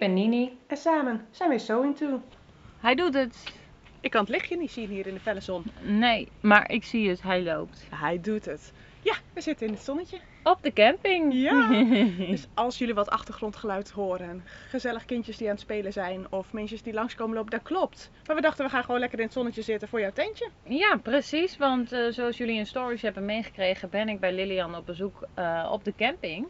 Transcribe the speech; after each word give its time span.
ben 0.00 0.14
Nini. 0.14 0.58
en 0.66 0.76
samen 0.76 1.26
zijn 1.30 1.50
we 1.50 1.58
So 1.58 1.82
Into. 1.82 2.22
Hij 2.80 2.94
doet 2.94 3.14
het. 3.14 3.52
Ik 4.00 4.10
kan 4.10 4.20
het 4.20 4.30
lichtje 4.30 4.56
niet 4.56 4.70
zien 4.70 4.88
hier 4.88 5.06
in 5.06 5.14
de 5.14 5.20
felle 5.20 5.40
zon. 5.40 5.64
Nee, 5.80 6.28
maar 6.40 6.70
ik 6.70 6.84
zie 6.84 7.08
het. 7.08 7.22
Hij 7.22 7.42
loopt. 7.42 7.86
Hij 7.94 8.20
doet 8.20 8.44
het. 8.44 8.72
Ja, 9.02 9.14
we 9.32 9.40
zitten 9.40 9.66
in 9.66 9.72
het 9.72 9.82
zonnetje. 9.82 10.18
Op 10.42 10.58
de 10.62 10.72
camping. 10.72 11.34
Ja. 11.34 11.68
Dus 12.30 12.46
als 12.54 12.78
jullie 12.78 12.94
wat 12.94 13.10
achtergrondgeluid 13.10 13.90
horen, 13.90 14.42
gezellig 14.68 15.04
kindjes 15.04 15.36
die 15.36 15.46
aan 15.46 15.52
het 15.52 15.62
spelen 15.62 15.92
zijn 15.92 16.32
of 16.32 16.52
mensen 16.52 16.82
die 16.82 16.92
langskomen 16.92 17.36
lopen, 17.36 17.50
dat 17.50 17.62
klopt. 17.62 18.10
Maar 18.26 18.36
we 18.36 18.42
dachten 18.42 18.64
we 18.64 18.70
gaan 18.70 18.84
gewoon 18.84 19.00
lekker 19.00 19.18
in 19.18 19.24
het 19.24 19.34
zonnetje 19.34 19.62
zitten 19.62 19.88
voor 19.88 20.00
jouw 20.00 20.12
tentje. 20.12 20.48
ja, 20.62 20.96
precies. 21.02 21.56
Want 21.56 21.92
eh, 21.92 22.06
zoals 22.10 22.36
jullie 22.36 22.58
in 22.58 22.66
stories 22.66 23.02
hebben 23.02 23.24
meegekregen, 23.24 23.90
ben 23.90 24.08
ik 24.08 24.20
bij 24.20 24.32
Lilian 24.32 24.76
op 24.76 24.86
bezoek 24.86 25.28
eh, 25.34 25.68
op 25.72 25.84
de 25.84 25.92
camping. 25.96 26.46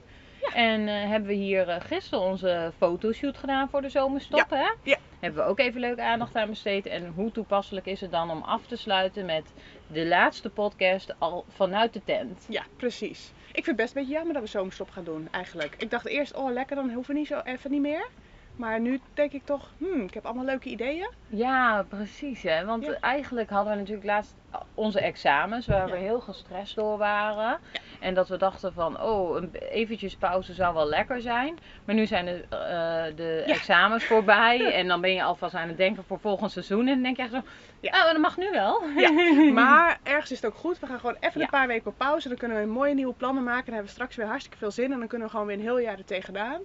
En 0.55 0.89
eh, 0.89 1.09
hebben 1.09 1.29
we 1.29 1.35
hier 1.35 1.69
eh, 1.69 1.81
gisteren 1.81 2.25
onze 2.25 2.73
fotoshoot 2.77 3.39
gedaan 3.39 3.69
voor 3.71 3.83
de 3.83 3.89
zomerstop. 3.89 4.51
Hè? 4.51 4.69
ja. 4.83 4.99
Hebben 5.21 5.45
we 5.45 5.51
ook 5.51 5.59
even 5.59 5.81
leuke 5.81 6.03
aandacht 6.03 6.37
aan 6.37 6.49
besteed. 6.49 6.87
En 6.87 7.13
hoe 7.15 7.31
toepasselijk 7.33 7.87
is 7.87 8.01
het 8.01 8.11
dan 8.11 8.31
om 8.31 8.43
af 8.43 8.67
te 8.67 8.77
sluiten 8.77 9.27
met 9.27 9.53
de 9.87 10.07
laatste 10.07 10.51
podcast 10.51 11.15
al 11.19 11.45
vanuit 11.49 11.93
de 11.93 12.01
tent? 12.05 12.47
Ja, 12.49 12.63
precies. 12.77 13.33
Ik 13.47 13.65
vind 13.65 13.67
het 13.67 13.77
best 13.77 13.89
een 13.89 14.01
beetje 14.01 14.17
jammer 14.17 14.35
dat 14.35 14.43
we 14.43 14.49
zomerstop 14.49 14.91
gaan 14.91 15.05
doen, 15.05 15.29
eigenlijk. 15.31 15.75
Ik 15.79 15.91
dacht 15.91 16.07
eerst, 16.07 16.35
oh 16.35 16.53
lekker, 16.53 16.77
dan 16.77 16.91
hoeven 16.91 17.15
we 17.15 17.19
niet 17.21 17.29
zo 17.29 17.41
even 17.45 17.71
niet 17.71 17.81
meer. 17.81 18.09
Maar 18.61 18.81
nu 18.81 19.01
denk 19.15 19.33
ik 19.33 19.45
toch, 19.45 19.71
hmm, 19.79 20.01
ik 20.01 20.15
heb 20.15 20.25
allemaal 20.25 20.45
leuke 20.45 20.69
ideeën. 20.69 21.11
Ja, 21.27 21.85
precies. 21.89 22.43
Hè? 22.43 22.65
Want 22.65 22.85
Ja. 22.85 22.97
eigenlijk 23.01 23.51
hadden 23.51 23.73
we 23.73 23.79
natuurlijk 23.79 24.07
laatst 24.07 24.35
onze 24.75 25.01
examens 25.01 25.67
waar 25.67 25.91
we 25.91 25.97
heel 25.97 26.21
gestrest 26.21 26.75
door 26.75 26.99
waren. 26.99 27.59
En 28.01 28.15
dat 28.15 28.29
we 28.29 28.37
dachten 28.37 28.73
van, 28.73 29.01
oh, 29.03 29.37
een, 29.37 29.55
eventjes 29.55 30.17
pauze 30.17 30.55
zou 30.55 30.75
wel 30.75 30.89
lekker 30.89 31.21
zijn. 31.21 31.59
Maar 31.85 31.95
nu 31.95 32.07
zijn 32.07 32.25
de, 32.25 32.45
eh, 32.51 33.17
de 33.17 33.43
examens 33.47 34.05
voorbij. 34.13 34.73
En 34.73 34.89
dan 34.89 35.01
ben 35.01 35.13
je 35.15 35.23
alvast 35.23 35.55
aan 35.55 35.69
het 35.69 35.77
denken 35.77 36.05
voor 36.05 36.19
volgend 36.21 36.51
seizoen. 36.51 36.87
En 36.87 36.95
dan 36.95 37.03
denk 37.03 37.17
je 37.17 37.23
echt 37.23 37.33
zo, 37.33 37.41
Ja. 37.81 37.91
oh, 37.99 38.05
dat 38.13 38.19
mag 38.21 38.37
nu 38.37 38.51
wel. 38.51 38.83
Ja, 38.97 39.11
maar 39.63 39.99
ergens 40.03 40.31
is 40.31 40.43
het 40.43 40.51
ook 40.53 40.59
goed. 40.59 40.79
We 40.79 40.87
gaan 40.87 41.01
gewoon 41.01 41.17
even 41.21 41.41
een 41.41 41.49
paar 41.49 41.67
weken 41.67 41.87
op 41.91 41.99
pauze. 41.99 42.29
Dan 42.29 42.37
kunnen 42.37 42.61
we 42.61 42.67
mooie 42.67 42.95
nieuwe 42.95 43.15
plannen 43.15 43.45
maken. 43.45 43.65
Dan 43.65 43.75
hebben 43.75 43.91
we 43.91 43.97
straks 43.99 44.17
weer 44.17 44.27
hartstikke 44.27 44.59
veel 44.59 44.71
zin. 44.71 44.93
En 44.93 44.99
dan 44.99 45.09
kunnen 45.09 45.27
we 45.27 45.33
gewoon 45.33 45.47
weer 45.47 45.57
een 45.57 45.63
heel 45.63 45.79
jaar 45.79 45.99
er 45.99 46.05
tegenaan. 46.05 46.61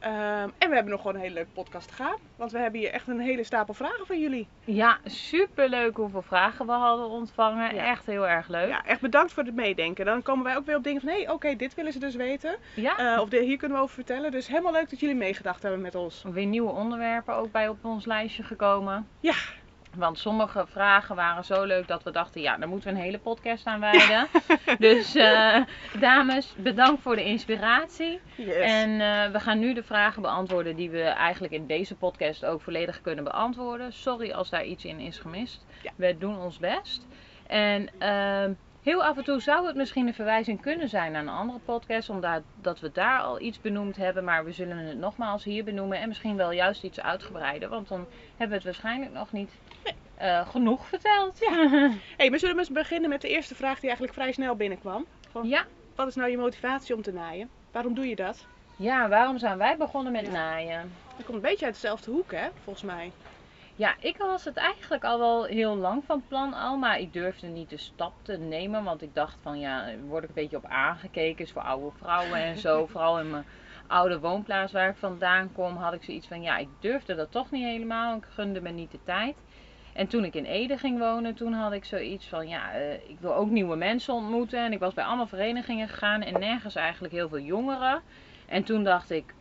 Ehm, 0.00 0.48
en 0.58 0.68
we 0.68 0.74
hebben 0.74 0.90
nog 0.92 1.00
gewoon 1.00 1.14
een 1.16 1.20
hele 1.22 1.34
leuke 1.34 1.50
podcast 1.54 1.88
te 1.88 1.94
gaan. 1.94 2.16
Want 2.36 2.52
we 2.52 2.58
hebben 2.58 2.80
hier 2.80 2.90
echt 2.90 3.08
een 3.08 3.20
hele 3.20 3.44
stapel 3.44 3.74
vragen 3.74 4.06
van 4.06 4.20
jullie. 4.20 4.48
Ja, 4.64 4.98
superleuk 5.04 5.96
hoeveel 5.96 6.22
vragen 6.22 6.66
we 6.66 6.72
hadden 6.72 7.08
ontvangen. 7.08 7.74
Ja. 7.74 7.84
Echt 7.90 8.06
heel 8.06 8.28
erg 8.28 8.48
leuk. 8.48 8.68
Ja, 8.68 8.84
echt 8.84 9.00
bedankt 9.00 9.32
voor 9.32 9.42
het 9.42 9.54
meedenken. 9.54 10.04
Dan 10.04 10.22
komen 10.22 10.44
wij 10.44 10.56
ook 10.56 10.66
weer 10.66 10.76
op 10.76 10.84
dingen 10.84 11.00
van... 11.00 11.10
Hé, 11.10 11.16
hey, 11.22 11.30
oké, 11.30 11.56
dit 11.56 11.74
willen 11.74 11.92
ze 11.92 11.98
dus 11.98 12.14
weten. 12.14 12.56
Ja. 12.74 13.14
Eh, 13.14 13.20
of 13.20 13.28
de- 13.28 13.42
hier 13.42 13.56
kunnen 13.56 13.76
we 13.76 13.82
over 13.82 13.94
vertellen. 13.94 14.30
Dus 14.30 14.46
helemaal 14.48 14.72
leuk 14.72 14.90
dat 14.90 15.00
jullie 15.00 15.14
meegedacht 15.16 15.62
hebben 15.62 15.80
met 15.80 15.94
ons. 15.94 16.24
Weer 16.32 16.46
nieuwe 16.46 16.70
onderwerpen 16.70 17.34
ook 17.34 17.52
bij 17.52 17.68
op 17.68 17.84
ons 17.84 18.04
lijstje 18.06 18.42
gekomen. 18.42 19.08
Ja, 19.20 19.34
Want 19.96 20.18
sommige 20.18 20.66
vragen 20.66 21.16
waren 21.16 21.44
zo 21.44 21.64
leuk 21.64 21.88
dat 21.88 22.02
we 22.02 22.10
dachten, 22.10 22.40
ja, 22.40 22.56
daar 22.56 22.68
moeten 22.68 22.88
we 22.92 22.98
een 22.98 23.04
hele 23.04 23.18
podcast 23.18 23.66
aan 23.66 23.80
wijden. 23.80 24.26
dus 24.78 25.14
eh, 25.14 25.62
dames, 26.00 26.54
bedankt 26.56 27.02
voor 27.02 27.16
de 27.16 27.24
inspiratie. 27.24 28.20
yes. 28.36 28.54
En 28.54 28.90
eh, 29.00 29.30
we 29.32 29.40
gaan 29.40 29.58
nu 29.58 29.74
de 29.74 29.82
vragen 29.82 30.22
beantwoorden 30.22 30.76
die 30.76 30.90
we 30.90 31.02
eigenlijk 31.02 31.52
in 31.52 31.66
deze 31.66 31.94
podcast 31.94 32.44
ook 32.44 32.60
volledig 32.60 33.00
kunnen 33.00 33.24
beantwoorden. 33.24 33.92
Sorry 33.92 34.30
als 34.30 34.50
daar 34.50 34.64
iets 34.64 34.84
in 34.84 35.00
is 35.00 35.18
gemist. 35.18 35.66
Ja. 35.82 35.90
We 35.96 36.18
doen 36.18 36.38
ons 36.38 36.58
best. 36.58 37.06
En 37.46 37.88
ehm, 37.98 38.52
heel 38.82 39.04
af 39.04 39.16
en 39.16 39.24
toe 39.24 39.40
zou 39.40 39.66
het 39.66 39.76
misschien 39.76 40.06
een 40.06 40.14
verwijzing 40.14 40.60
kunnen 40.60 40.88
zijn 40.88 41.12
naar 41.12 41.22
een 41.22 41.28
andere 41.28 41.58
podcast, 41.64 42.10
omdat 42.10 42.42
dat 42.60 42.80
we 42.80 42.90
daar 42.92 43.20
al 43.20 43.40
iets 43.40 43.60
benoemd 43.60 43.96
hebben. 43.96 44.24
Maar 44.24 44.44
we 44.44 44.52
zullen 44.52 44.76
het 44.76 44.98
nogmaals 44.98 45.44
hier 45.44 45.64
benoemen 45.64 45.98
en 45.98 46.08
misschien 46.08 46.36
wel 46.36 46.50
juist 46.52 46.82
iets 46.82 47.00
uitgebreider, 47.00 47.68
want 47.68 47.88
dan 47.88 48.06
hebben 48.28 48.48
we 48.48 48.54
het 48.54 48.64
waarschijnlijk 48.64 49.12
nog 49.12 49.32
niet 49.32 49.50
eh, 50.16 50.48
genoeg 50.48 50.86
verteld. 50.86 51.38
hey, 52.16 52.30
maar 52.30 52.38
zullen 52.38 52.54
we 52.54 52.60
eens 52.60 52.70
beginnen 52.70 53.10
met 53.10 53.20
de 53.20 53.28
eerste 53.28 53.54
vraag 53.54 53.74
die 53.74 53.88
eigenlijk 53.88 54.14
vrij 54.14 54.32
snel 54.32 54.56
binnenkwam. 54.56 55.06
Van, 55.30 55.48
ja. 55.48 55.64
Wat 55.94 56.08
is 56.08 56.14
nou 56.14 56.30
je 56.30 56.38
motivatie 56.38 56.94
om 56.94 57.02
te 57.02 57.12
naaien? 57.12 57.48
Waarom 57.72 57.94
doe 57.94 58.08
je 58.08 58.16
dat? 58.16 58.46
ja, 58.80 59.08
waarom 59.08 59.38
zijn 59.38 59.58
wij 59.58 59.76
begonnen 59.76 60.12
met 60.12 60.30
naaien? 60.30 60.92
Dat 61.16 61.24
komt 61.24 61.36
een 61.36 61.50
beetje 61.50 61.64
uit 61.64 61.74
dezelfde 61.74 62.10
hoek, 62.10 62.32
hè, 62.32 62.48
volgens 62.64 62.84
mij. 62.84 63.12
Ja, 63.80 63.94
ik 64.00 64.16
was 64.16 64.44
het 64.44 64.56
eigenlijk 64.56 65.04
al 65.04 65.18
wel 65.18 65.44
heel 65.44 65.76
lang 65.76 66.04
van 66.04 66.22
plan 66.28 66.54
al, 66.54 66.76
maar 66.76 66.98
ik 66.98 67.12
durfde 67.12 67.46
niet 67.46 67.70
de 67.70 67.76
stap 67.76 68.12
te 68.22 68.36
nemen, 68.36 68.84
want 68.84 69.02
ik 69.02 69.14
dacht 69.14 69.36
van 69.42 69.58
ja, 69.58 69.84
word 70.06 70.22
ik 70.22 70.28
een 70.28 70.34
beetje 70.34 70.56
op 70.56 70.64
aangekeken, 70.64 71.44
is 71.44 71.52
voor 71.52 71.62
oude 71.62 71.96
vrouwen 71.98 72.38
en 72.38 72.58
zo. 72.58 72.86
Vooral 72.90 73.20
in 73.20 73.30
mijn 73.30 73.44
oude 73.86 74.20
woonplaats 74.20 74.72
waar 74.72 74.88
ik 74.88 74.96
vandaan 74.96 75.52
kom, 75.52 75.76
had 75.76 75.92
ik 75.92 76.02
zoiets 76.02 76.26
van 76.26 76.42
ja, 76.42 76.56
ik 76.56 76.68
durfde 76.80 77.14
dat 77.14 77.32
toch 77.32 77.50
niet 77.50 77.64
helemaal, 77.64 78.16
ik 78.16 78.24
gunde 78.28 78.60
me 78.60 78.70
niet 78.70 78.90
de 78.90 78.98
tijd. 79.04 79.36
En 79.92 80.06
toen 80.06 80.24
ik 80.24 80.34
in 80.34 80.44
Ede 80.44 80.78
ging 80.78 80.98
wonen, 80.98 81.34
toen 81.34 81.52
had 81.52 81.72
ik 81.72 81.84
zoiets 81.84 82.26
van 82.26 82.48
ja, 82.48 82.72
eh, 82.72 82.92
ik 82.92 83.16
wil 83.20 83.34
ook 83.34 83.50
nieuwe 83.50 83.76
mensen 83.76 84.14
ontmoeten. 84.14 84.64
En 84.64 84.72
ik 84.72 84.78
was 84.78 84.94
bij 84.94 85.04
allemaal 85.04 85.26
verenigingen 85.26 85.88
gegaan 85.88 86.22
en 86.22 86.40
nergens 86.40 86.74
eigenlijk 86.74 87.12
heel 87.12 87.28
veel 87.28 87.38
jongeren. 87.38 88.02
En 88.46 88.64
toen 88.64 88.84
dacht 88.84 89.10
ik, 89.10 89.34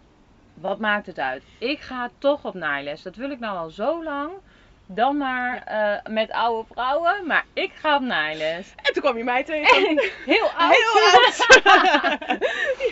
wat 0.62 0.80
maakt 0.80 1.06
het 1.06 1.20
uit? 1.20 1.44
Ik 1.58 1.80
ga 1.80 2.10
toch 2.18 2.46
op 2.46 2.54
naailes. 2.54 3.02
Dat 3.02 3.16
wil 3.16 3.30
ik 3.32 3.40
nou 3.40 3.58
al 3.58 3.70
zo 3.70 4.04
lang. 4.04 4.32
Dan 4.92 5.18
maar 5.18 5.64
eh, 5.66 6.12
met 6.14 6.32
oude 6.32 6.68
vrouwen, 6.74 7.28
maar 7.28 7.46
ik 7.54 7.72
ga 7.74 7.96
op 7.96 8.02
naailes. 8.02 8.74
En 8.76 8.94
toen 8.94 9.02
kwam 9.02 9.18
je 9.18 9.24
mij 9.24 9.44
tegen. 9.44 10.00
Heel 10.26 10.50
oud. 10.58 10.76
Heel 10.76 11.02
oud. 11.22 11.48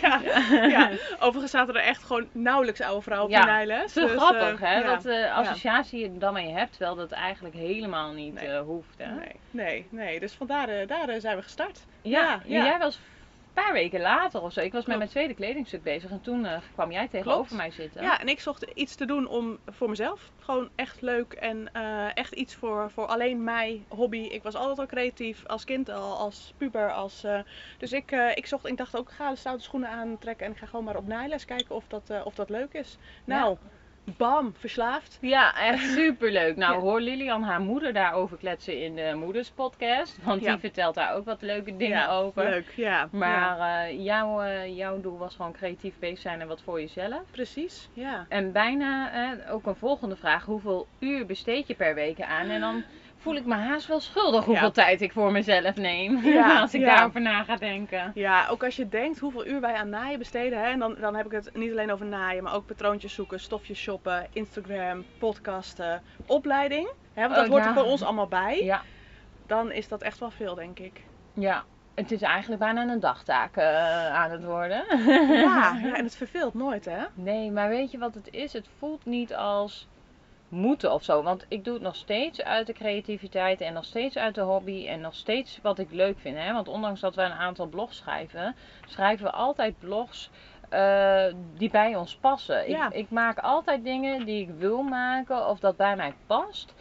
ja, 0.00 0.20
ja. 0.68 0.90
Overigens 1.24 1.50
zaten 1.50 1.74
er 1.74 1.80
echt 1.82 2.02
gewoon 2.04 2.28
nauwelijks 2.32 2.80
oude 2.80 3.02
vrouwen 3.02 3.28
op 3.30 3.36
Ja, 3.36 3.44
naailes. 3.44 3.92
Zo 3.92 4.00
Dus, 4.00 4.10
eh, 4.12 4.16
grappig, 4.22 4.60
hè? 4.60 4.78
ja. 4.78 4.86
Wat 4.86 5.02
de 5.02 5.30
associatie 5.32 6.00
je 6.00 6.18
dan 6.18 6.32
mee 6.32 6.52
hebt, 6.52 6.70
terwijl 6.70 6.94
dat 6.96 7.10
eigenlijk 7.10 7.54
helemaal 7.54 8.12
niet 8.12 8.34
Nee. 8.34 8.48
eh, 8.48 8.60
hoeft, 8.60 8.98
hè? 8.98 9.14
Nee, 9.14 9.32
nee, 9.50 9.86
nee. 9.90 10.20
Dus 10.20 10.32
vandaar 10.32 10.86
daar 10.86 11.20
zijn 11.20 11.36
we 11.36 11.42
gestart. 11.42 11.80
Ja, 12.02 12.40
Ja, 12.44 12.64
jij 12.64 12.78
was 12.78 12.98
paar 13.62 13.72
weken 13.72 14.00
later 14.00 14.42
of 14.42 14.52
zo. 14.52 14.60
Ik 14.60 14.72
was 14.72 14.86
met 14.86 14.96
mijn 14.98 15.10
tweede 15.10 15.34
kledingstuk 15.34 15.82
bezig 15.82 16.10
en 16.10 16.20
toen 16.20 16.46
eh, 16.46 16.58
kwam 16.74 16.92
jij 16.92 17.08
tegenover 17.08 17.46
Klopt. 17.46 17.62
mij 17.62 17.70
zitten. 17.70 18.02
Ja, 18.02 18.20
en 18.20 18.28
ik 18.28 18.40
zocht 18.40 18.62
iets 18.62 18.94
te 18.94 19.06
doen 19.06 19.26
om 19.26 19.58
voor 19.66 19.88
mezelf. 19.88 20.30
Gewoon 20.38 20.68
echt 20.74 21.00
leuk 21.00 21.32
en 21.32 21.72
eh, 21.72 22.16
echt 22.16 22.32
iets 22.32 22.54
voor, 22.54 22.90
voor 22.90 23.06
alleen 23.06 23.44
mij, 23.44 23.82
hobby. 23.88 24.18
Ik 24.18 24.42
was 24.42 24.54
altijd 24.54 24.78
al 24.78 24.86
creatief, 24.86 25.46
als 25.46 25.64
kind 25.64 25.88
al, 25.88 26.16
als 26.16 26.54
puber. 26.56 26.92
Als, 26.92 27.24
eh, 27.24 27.40
dus 27.78 27.92
ik, 27.92 28.10
ik 28.34 28.46
zocht, 28.46 28.66
ik 28.66 28.76
dacht 28.76 28.96
ook, 28.96 29.08
ik 29.08 29.14
ga 29.14 29.30
de 29.30 29.36
stoute 29.36 29.62
schoenen 29.62 29.88
aantrekken 29.88 30.46
en 30.46 30.52
ik 30.52 30.58
ga 30.58 30.66
gewoon 30.66 30.84
maar 30.84 30.96
op 30.96 31.06
naailes 31.06 31.44
kijken 31.44 31.74
of 31.74 31.84
dat, 31.88 32.12
of 32.24 32.34
dat 32.34 32.48
leuk 32.48 32.72
is. 32.72 32.98
Nou, 33.24 33.56
bam, 34.16 34.54
verslaafd. 34.58 35.18
Ja, 35.20 35.56
echt 35.58 35.84
superleuk. 35.98 36.56
Nou, 36.56 36.74
Ja. 36.74 36.80
hoor 36.80 37.00
Lilian 37.00 37.42
haar 37.42 37.60
moeder 37.60 37.92
daarover 37.92 38.36
kletsen 38.36 38.82
in 38.82 38.94
de 38.94 39.12
moederspodcast. 39.16 40.18
Want 40.22 40.42
Ja. 40.42 40.50
die 40.50 40.60
vertelt 40.60 40.94
daar 40.94 41.14
ook 41.14 41.24
wat 41.24 41.42
leuke 41.42 41.76
dingen 41.76 41.98
ja, 41.98 42.10
over. 42.16 42.44
Leuk, 42.44 42.72
ja. 42.76 43.08
Maar 43.12 43.58
eh, 43.88 44.04
jouw, 44.04 44.40
eh, 44.42 44.76
jouw 44.76 45.00
doel 45.00 45.18
was 45.18 45.36
gewoon 45.36 45.52
creatief 45.52 45.94
bezig 45.98 46.18
zijn 46.18 46.40
en 46.40 46.48
wat 46.48 46.62
voor 46.64 46.80
jezelf. 46.80 47.22
Precies, 47.30 47.88
ja. 47.92 48.26
En 48.28 48.52
bijna 48.52 49.12
eh, 49.12 49.52
ook 49.54 49.66
een 49.66 49.76
volgende 49.76 50.16
vraag. 50.16 50.44
Hoeveel 50.44 50.86
uur 50.98 51.26
besteed 51.26 51.66
je 51.66 51.74
per 51.74 51.94
week 51.94 52.20
aan? 52.20 52.48
En 52.48 52.60
dan 52.60 52.82
voel 53.28 53.36
ik 53.36 53.46
me 53.46 53.54
haast 53.54 53.86
wel 53.86 54.00
schuldig 54.00 54.44
hoeveel 54.44 54.64
Ja. 54.66 54.70
tijd 54.70 55.00
ik 55.00 55.12
voor 55.12 55.32
mezelf 55.32 55.76
neem. 55.76 56.24
Ja, 56.24 56.60
als 56.60 56.74
ik 56.74 56.80
ja. 56.80 56.94
daarover 56.94 57.20
na 57.20 57.44
ga 57.44 57.56
denken. 57.56 58.12
Ja, 58.14 58.46
ook 58.48 58.64
als 58.64 58.76
je 58.76 58.88
denkt 58.88 59.18
hoeveel 59.18 59.46
uur 59.46 59.60
wij 59.60 59.74
aan 59.74 59.88
naaien 59.88 60.18
besteden. 60.18 60.58
Hè, 60.58 60.64
en 60.70 60.78
dan, 60.78 60.96
dan 61.00 61.14
heb 61.14 61.26
ik 61.26 61.32
het 61.32 61.50
niet 61.56 61.70
alleen 61.70 61.92
over 61.92 62.06
naaien, 62.06 62.42
maar 62.42 62.54
ook 62.54 62.66
patroontjes 62.66 63.14
zoeken, 63.14 63.40
stofjes 63.40 63.78
shoppen, 63.78 64.26
Instagram, 64.32 65.04
podcasten, 65.18 66.02
opleiding. 66.26 66.88
Hè, 67.14 67.22
want 67.22 67.34
dat 67.34 67.44
Oh, 67.44 67.50
hoort 67.50 67.62
ja. 67.62 67.68
er 67.68 67.74
voor 67.74 67.84
ons 67.92 68.02
allemaal 68.02 68.28
bij. 68.28 68.64
Ja, 68.64 68.82
Dan 69.46 69.72
is 69.72 69.88
dat 69.88 70.02
echt 70.02 70.18
wel 70.18 70.30
veel, 70.30 70.54
denk 70.54 70.78
ik. 70.78 71.02
ja. 71.32 71.64
Het 71.94 72.12
is 72.12 72.22
eigenlijk 72.22 72.60
bijna 72.60 72.82
een 72.82 73.00
dagtaak 73.00 73.56
eh, 73.56 74.14
aan 74.14 74.30
het 74.30 74.44
worden. 74.44 74.84
Ja, 75.28 75.78
ja, 75.84 75.94
en 75.96 76.04
het 76.04 76.16
verveelt 76.16 76.54
nooit, 76.54 76.84
hè? 76.84 76.98
Nee, 77.14 77.50
maar 77.50 77.68
weet 77.68 77.90
je 77.90 77.98
wat 77.98 78.14
het 78.14 78.28
is? 78.30 78.52
Het 78.52 78.66
voelt 78.78 79.04
niet 79.06 79.34
als 79.34 79.88
moeten 80.48 80.92
of 80.92 81.04
zo. 81.04 81.22
Want 81.22 81.44
ik 81.48 81.64
doe 81.64 81.74
het 81.74 81.82
nog 81.82 81.96
steeds 81.96 82.42
uit 82.42 82.66
de 82.66 82.72
creativiteit 82.72 83.60
en 83.60 83.72
nog 83.72 83.84
steeds 83.84 84.16
uit 84.16 84.34
de 84.34 84.40
hobby 84.40 84.86
en 84.88 85.00
nog 85.00 85.14
steeds 85.14 85.58
wat 85.62 85.78
ik 85.78 85.92
leuk 85.92 86.18
vind. 86.18 86.36
Hè? 86.36 86.52
Want 86.52 86.68
ondanks 86.68 87.00
dat 87.00 87.14
we 87.14 87.22
een 87.22 87.32
aantal 87.32 87.66
blogs 87.66 87.96
schrijven, 87.96 88.56
schrijven 88.86 89.24
we 89.24 89.32
altijd 89.32 89.78
blogs 89.78 90.30
eh, 90.68 91.24
die 91.56 91.70
bij 91.70 91.96
ons 91.96 92.16
passen. 92.16 92.68
Ja. 92.68 92.86
Ik, 92.86 92.94
ik 92.94 93.10
maak 93.10 93.38
altijd 93.38 93.84
dingen 93.84 94.24
die 94.24 94.42
ik 94.42 94.50
wil 94.58 94.82
maken 94.82 95.48
of 95.48 95.58
dat 95.58 95.76
bij 95.76 95.96
mij 95.96 96.14
past. 96.26 96.74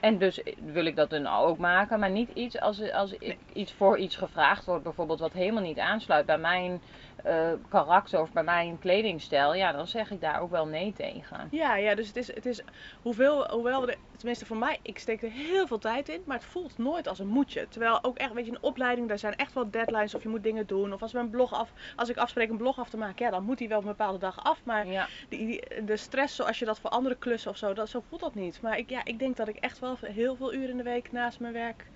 En 0.00 0.18
dus 0.18 0.40
wil 0.64 0.84
ik 0.84 0.96
dat 0.96 1.10
dan 1.10 1.26
ook 1.26 1.58
maken, 1.58 1.98
maar 1.98 2.10
niet 2.10 2.30
iets 2.34 2.60
als, 2.60 2.92
als 2.92 3.12
ik 3.12 3.36
iets 3.52 3.72
voor 3.72 3.98
iets 3.98 4.16
gevraagd 4.16 4.64
wordt, 4.64 4.82
bijvoorbeeld 4.82 5.20
wat 5.20 5.32
helemaal 5.32 5.62
niet 5.62 5.78
aansluit 5.78 6.26
bij 6.26 6.38
mijn 6.38 6.82
eh, 7.24 7.52
karakter 7.68 8.20
of 8.20 8.32
bij 8.32 8.42
mij 8.42 8.66
een 8.68 8.78
kledingstijl, 8.78 9.54
ja, 9.54 9.72
dan 9.72 9.86
zeg 9.86 10.10
ik 10.10 10.20
daar 10.20 10.40
ook 10.40 10.50
wel 10.50 10.66
nee 10.66 10.92
tegen. 10.92 11.48
Ja, 11.50 11.76
ja 11.76 11.94
dus 11.94 12.06
het 12.06 12.16
is, 12.16 12.34
het 12.34 12.46
is 12.46 12.62
hoeveel, 13.02 13.48
hoewel 13.50 13.80
we 13.80 13.86
er, 13.92 13.96
tenminste 14.16 14.46
voor 14.46 14.56
mij, 14.56 14.78
ik 14.82 14.98
steek 14.98 15.22
er 15.22 15.30
heel 15.30 15.66
veel 15.66 15.78
tijd 15.78 16.08
in, 16.08 16.22
maar 16.26 16.36
het 16.36 16.46
voelt 16.46 16.78
nooit 16.78 17.08
als 17.08 17.18
een 17.18 17.26
moetje. 17.26 17.68
Terwijl 17.68 18.04
ook 18.04 18.16
echt, 18.18 18.32
weet 18.32 18.46
je, 18.46 18.50
een 18.52 18.62
opleiding, 18.62 19.08
daar 19.08 19.18
zijn 19.18 19.36
echt 19.36 19.52
wel 19.52 19.70
deadlines 19.70 20.14
of 20.14 20.22
je 20.22 20.28
moet 20.28 20.42
dingen 20.42 20.66
doen. 20.66 20.92
Of 20.92 21.02
als, 21.02 21.12
we 21.12 21.18
een 21.18 21.30
blog 21.30 21.52
af, 21.52 21.72
als 21.96 22.08
ik 22.08 22.16
afspreek 22.16 22.50
een 22.50 22.56
blog 22.56 22.78
af 22.78 22.88
te 22.88 22.96
maken, 22.96 23.24
ja, 23.24 23.30
dan 23.30 23.44
moet 23.44 23.58
die 23.58 23.68
wel 23.68 23.78
op 23.78 23.84
een 23.84 23.90
bepaalde 23.90 24.18
dag 24.18 24.44
af. 24.44 24.60
Maar 24.64 24.86
Ja. 24.86 25.06
die, 25.28 25.46
die- 25.46 25.84
de 25.84 25.96
stress 25.96 26.36
zoals 26.36 26.58
je 26.58 26.64
dat 26.64 26.80
voor 26.80 26.90
andere 26.90 27.14
klussen 27.14 27.50
of 27.50 27.56
zo, 27.56 27.72
dat, 27.72 27.88
zo 27.88 28.02
voelt 28.08 28.20
dat 28.20 28.34
niet. 28.34 28.62
Maar 28.62 28.78
ik, 28.78 28.90
ja, 28.90 29.00
ik 29.04 29.18
denk 29.18 29.36
dat 29.36 29.48
ik 29.48 29.56
echt 29.56 29.78
wel 29.78 29.93
heel 30.00 30.36
veel 30.36 30.54
uren 30.54 30.70
in 30.70 30.76
de 30.76 30.82
week 30.82 31.12
naast 31.12 31.40
mijn 31.40 31.52
werk, 31.52 31.86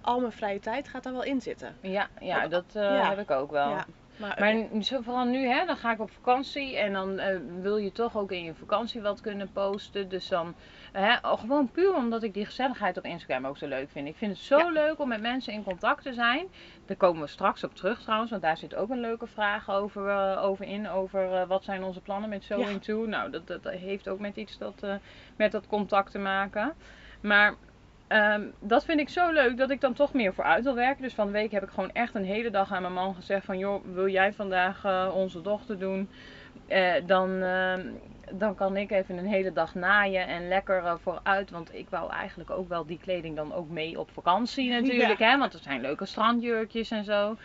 al 0.00 0.20
mijn 0.20 0.32
vrije 0.32 0.60
tijd 0.60 0.88
gaat 0.88 1.02
daar 1.02 1.12
wel 1.12 1.24
in 1.24 1.40
zitten. 1.40 1.76
Ja, 1.80 2.08
ja 2.20 2.48
dat 2.48 2.64
eh, 2.72 2.82
ja. 2.82 3.08
heb 3.08 3.18
ik 3.18 3.30
ook 3.30 3.50
wel. 3.50 3.68
Ja, 3.68 3.86
maar, 4.18 4.62
zo 4.80 5.00
vooral 5.00 5.24
nu, 5.24 5.46
hè, 5.46 5.66
dan 5.66 5.76
ga 5.76 5.92
ik 5.92 6.00
op 6.00 6.10
vakantie 6.10 6.76
en 6.76 6.92
dan 6.92 7.18
eh, 7.18 7.38
wil 7.60 7.76
je 7.76 7.92
toch 7.92 8.16
ook 8.16 8.32
in 8.32 8.44
je 8.44 8.54
vakantie 8.54 9.00
wat 9.00 9.20
kunnen 9.20 9.52
posten. 9.52 10.08
Dus 10.08 10.28
dan, 10.28 10.54
hè, 10.92 11.16
oh, 11.22 11.40
gewoon 11.40 11.70
puur 11.70 11.94
omdat 11.94 12.22
ik 12.22 12.34
die 12.34 12.44
gezelligheid 12.44 12.96
op 12.96 13.04
Instagram 13.04 13.46
ook 13.46 13.58
zo 13.58 13.66
leuk 13.66 13.90
vind. 13.90 14.08
Ik 14.08 14.16
vind 14.16 14.30
het 14.30 14.40
zo 14.40 14.58
Ja. 14.58 14.70
leuk 14.70 14.98
om 14.98 15.08
met 15.08 15.20
mensen 15.20 15.52
in 15.52 15.64
contact 15.64 16.02
te 16.02 16.12
zijn. 16.12 16.46
Daar 16.86 16.96
komen 16.96 17.22
we 17.22 17.28
straks 17.28 17.64
op 17.64 17.74
terug 17.74 18.02
trouwens, 18.02 18.30
want 18.30 18.42
daar 18.42 18.56
zit 18.56 18.74
ook 18.74 18.90
een 18.90 19.00
leuke 19.00 19.26
vraag 19.26 19.70
over, 19.70 20.08
eh, 20.08 20.44
over 20.44 20.66
in. 20.66 20.88
Over 20.88 21.46
wat 21.46 21.64
zijn 21.64 21.84
onze 21.84 22.00
plannen 22.00 22.28
met 22.28 22.44
Sewing 22.44 22.70
Ja. 22.70 22.78
To. 22.78 23.06
Nou, 23.06 23.30
dat, 23.30 23.46
dat 23.46 23.64
heeft 23.68 24.08
ook 24.08 24.18
met 24.18 24.36
iets 24.36 24.58
dat, 24.58 24.86
met 25.36 25.52
dat 25.52 25.66
contact 25.66 26.10
te 26.10 26.18
maken. 26.18 26.74
Maar 27.20 27.54
Ehm, 28.08 28.42
dat 28.60 28.84
vind 28.84 29.00
ik 29.00 29.08
zo 29.08 29.32
leuk 29.32 29.56
dat 29.56 29.70
ik 29.70 29.80
dan 29.80 29.92
toch 29.92 30.12
meer 30.12 30.34
vooruit 30.34 30.64
wil 30.64 30.74
werken. 30.74 31.02
Dus 31.02 31.14
van 31.14 31.26
de 31.26 31.32
week 31.32 31.50
heb 31.50 31.62
ik 31.62 31.68
gewoon 31.68 31.92
echt 31.92 32.14
een 32.14 32.24
hele 32.24 32.50
dag 32.50 32.72
aan 32.72 32.82
mijn 32.82 32.94
man 32.94 33.14
gezegd 33.14 33.44
van... 33.44 33.58
joh, 33.58 33.84
wil 33.92 34.08
jij 34.08 34.32
vandaag 34.32 34.84
eh, 34.84 35.10
onze 35.14 35.40
dochter 35.40 35.78
doen? 35.78 36.08
Eh, 36.66 36.92
dan, 37.06 37.42
ehm, 37.42 37.86
dan 38.32 38.54
kan 38.54 38.76
ik 38.76 38.90
even 38.90 39.18
een 39.18 39.26
hele 39.26 39.52
dag 39.52 39.74
naaien 39.74 40.26
en 40.26 40.48
lekker 40.48 40.84
eh, 40.84 40.94
vooruit. 41.02 41.50
Want 41.50 41.74
ik 41.74 41.86
wou 41.90 42.12
eigenlijk 42.12 42.50
ook 42.50 42.68
wel 42.68 42.86
die 42.86 42.98
kleding 43.02 43.36
dan 43.36 43.54
ook 43.54 43.68
mee 43.68 43.98
op 43.98 44.10
vakantie 44.10 44.70
natuurlijk. 44.70 45.18
Hè? 45.18 45.38
Want 45.38 45.54
er 45.54 45.60
zijn 45.62 45.80
leuke 45.80 46.06
strandjurkjes 46.06 46.90
en 46.90 47.04
zo. 47.04 47.36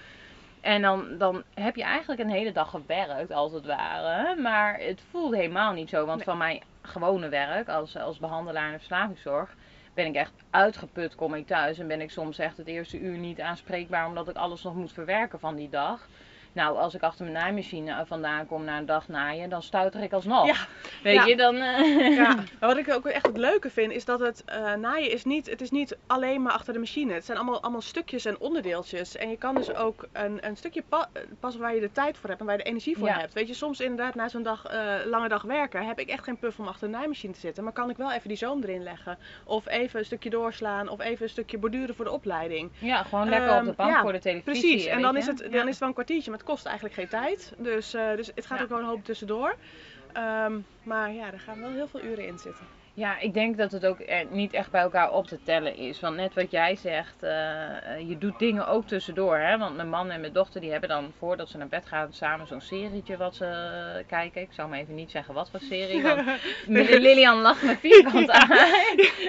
En 0.64 0.82
dan, 0.82 1.18
dan 1.18 1.44
heb 1.54 1.76
je 1.76 1.84
eigenlijk 1.84 2.22
een 2.22 2.30
hele 2.30 2.52
dag 2.52 2.70
gewerkt, 2.70 3.32
als 3.32 3.52
het 3.52 3.66
ware. 3.66 4.36
Maar 4.42 4.80
het 4.80 5.02
voelde 5.10 5.38
helemaal 5.38 5.74
niet 5.74 5.90
zo. 5.90 6.06
Want 6.06 6.16
Nee. 6.16 6.26
van 6.26 6.38
mijn 6.38 6.62
gewone 6.82 7.30
werk 7.30 7.68
als, 7.70 7.98
als 7.98 8.20
behandelaar 8.20 8.66
in 8.66 8.72
de 8.72 8.78
verslavingszorg 8.78 9.56
ben 9.94 10.06
ik 10.06 10.16
echt 10.16 10.32
uitgeput, 10.50 11.16
kom 11.16 11.34
ik 11.34 11.48
thuis. 11.48 11.80
En 11.80 11.88
ben 11.88 12.02
ik 12.02 12.12
soms 12.12 12.38
echt 12.40 12.58
het 12.58 12.68
eerste 12.68 13.00
uur 13.00 13.18
niet 13.18 13.42
aanspreekbaar, 13.42 14.08
omdat 14.08 14.30
ik 14.30 14.36
alles 14.36 14.64
nog 14.64 14.76
moet 14.76 14.94
verwerken 14.94 15.40
van 15.40 15.56
die 15.56 15.70
dag. 15.70 16.08
Nou, 16.54 16.78
als 16.78 16.94
ik 16.94 17.02
achter 17.02 17.26
mijn 17.26 17.38
naaimachine 17.38 18.04
vandaan 18.06 18.46
kom 18.48 18.64
na 18.64 18.78
een 18.78 18.86
dag 18.86 19.08
naaien, 19.08 19.50
dan 19.50 19.62
stuiter 19.64 20.02
ik 20.04 20.14
alsnog. 20.14 20.46
Ja, 20.48 20.56
Weet 21.04 21.16
ja. 21.16 21.26
je, 21.26 21.36
dan... 21.36 21.56
eh, 21.56 22.16
Ja, 22.16 22.36
maar 22.60 22.70
wat 22.70 22.78
ik 22.78 22.94
ook 22.94 23.06
echt 23.06 23.26
het 23.26 23.38
leuke 23.38 23.70
vind, 23.70 23.92
is 23.92 24.06
dat 24.06 24.20
het 24.20 24.44
eh, 24.46 24.74
naaien 24.74 25.12
is 25.12 25.24
niet, 25.26 25.50
het 25.50 25.62
is 25.62 25.72
niet 25.72 25.98
alleen 26.08 26.42
maar 26.42 26.52
achter 26.54 26.74
de 26.74 26.80
machine. 26.80 27.14
Het 27.14 27.26
zijn 27.26 27.38
allemaal, 27.38 27.62
allemaal 27.62 27.82
stukjes 27.82 28.26
en 28.26 28.40
onderdeeltjes. 28.40 29.16
En 29.16 29.30
je 29.30 29.38
kan 29.38 29.56
dus 29.56 29.74
ook 29.76 30.08
een, 30.12 30.38
een 30.48 30.58
stukje 30.58 30.84
pa- 30.90 31.10
passen 31.40 31.62
waar 31.62 31.76
je 31.76 31.80
de 31.82 31.92
tijd 31.92 32.18
voor 32.18 32.30
hebt 32.30 32.42
en 32.42 32.48
waar 32.48 32.58
je 32.58 32.64
de 32.64 32.70
energie 32.70 32.98
voor 32.98 33.08
Ja. 33.08 33.20
hebt. 33.20 33.34
Weet 33.34 33.48
je, 33.48 33.54
soms 33.54 33.80
inderdaad 33.80 34.16
na 34.16 34.28
zo'n 34.28 34.44
dag, 34.44 34.66
eh, 34.66 34.94
lange 35.06 35.28
dag 35.30 35.42
werken, 35.42 35.86
heb 35.86 36.00
ik 36.00 36.10
echt 36.10 36.24
geen 36.24 36.38
puff 36.38 36.60
om 36.60 36.68
achter 36.68 36.88
de 36.92 36.94
naaimachine 36.98 37.34
te 37.34 37.40
zitten. 37.40 37.64
Maar 37.64 37.74
kan 37.74 37.90
ik 37.90 37.98
wel 37.98 38.12
even 38.12 38.28
die 38.28 38.38
zoom 38.38 38.64
erin 38.64 38.84
leggen. 38.84 39.18
Of 39.44 39.68
even 39.68 40.00
een 40.00 40.06
stukje 40.06 40.30
doorslaan. 40.30 40.90
Of 40.90 41.00
even 41.02 41.24
een 41.24 41.30
stukje 41.30 41.58
borduren 41.58 41.96
voor 41.96 42.06
de 42.06 42.12
opleiding. 42.12 42.72
Ja, 42.80 43.04
gewoon 43.04 43.30
lekker 43.30 43.50
op 43.50 43.64
de 43.64 43.68
Ehm, 43.68 43.76
bank 43.76 43.92
ja, 43.96 44.02
voor 44.02 44.12
de 44.12 44.20
televisie. 44.20 44.62
Precies, 44.62 44.86
en 44.86 45.02
dan 45.02 45.18
is, 45.18 45.26
het, 45.28 45.38
dan 45.38 45.62
is 45.62 45.70
het 45.70 45.78
wel 45.80 45.88
een 45.88 45.94
kwartiertje, 45.94 46.30
maar 46.30 46.40
het 46.44 46.52
kost 46.52 46.66
eigenlijk 46.66 46.96
geen 46.96 47.08
tijd. 47.08 47.54
Dus, 47.58 47.94
eh, 47.94 48.16
dus 48.16 48.32
het 48.36 48.46
gaat 48.46 48.58
Ja. 48.58 48.64
ook 48.64 48.70
wel 48.70 48.80
een 48.80 48.86
hoop 48.86 49.04
tussendoor. 49.06 49.56
Ehm, 50.14 50.60
maar 50.84 51.12
ja, 51.12 51.32
er 51.32 51.40
gaan 51.40 51.60
wel 51.60 51.72
heel 51.72 51.88
veel 51.88 52.02
uren 52.04 52.26
in 52.28 52.40
zitten. 52.40 52.66
Ja, 52.96 53.20
ik 53.20 53.34
denk 53.34 53.58
dat 53.58 53.72
het 53.72 53.86
ook 53.86 53.98
niet 54.30 54.54
echt 54.54 54.72
bij 54.72 54.82
elkaar 54.82 55.12
op 55.12 55.28
te 55.28 55.44
tellen 55.44 55.76
is. 55.76 56.00
Want 56.00 56.16
net 56.16 56.34
wat 56.34 56.52
jij 56.52 56.76
zegt, 56.76 57.24
eh, 57.24 57.94
eh, 57.94 58.10
je 58.10 58.18
doet 58.18 58.40
dingen 58.40 58.68
ook 58.68 58.88
tussendoor. 58.88 59.38
Hè? 59.38 59.58
Want 59.58 59.76
mijn 59.76 59.90
man 59.90 60.10
en 60.10 60.20
mijn 60.20 60.34
dochter 60.34 60.62
die 60.62 60.72
hebben 60.72 60.90
dan 60.90 61.12
voordat 61.18 61.50
ze 61.50 61.58
naar 61.58 61.68
bed 61.68 61.86
gaan 61.86 62.14
samen 62.14 62.48
zo'n 62.48 62.62
serietje 62.62 63.18
wat 63.18 63.36
ze 63.36 64.04
kijken. 64.08 64.42
Ik 64.42 64.50
zou 64.52 64.70
maar 64.70 64.80
even 64.80 64.96
niet 64.96 65.12
zeggen 65.12 65.34
wat 65.34 65.50
voor 65.50 65.60
serie, 65.60 66.04
want 66.04 66.22
Lilian 66.68 67.42
lacht 67.42 67.64
me 67.64 67.78
vierkant 67.78 68.32
aan. 68.32 68.48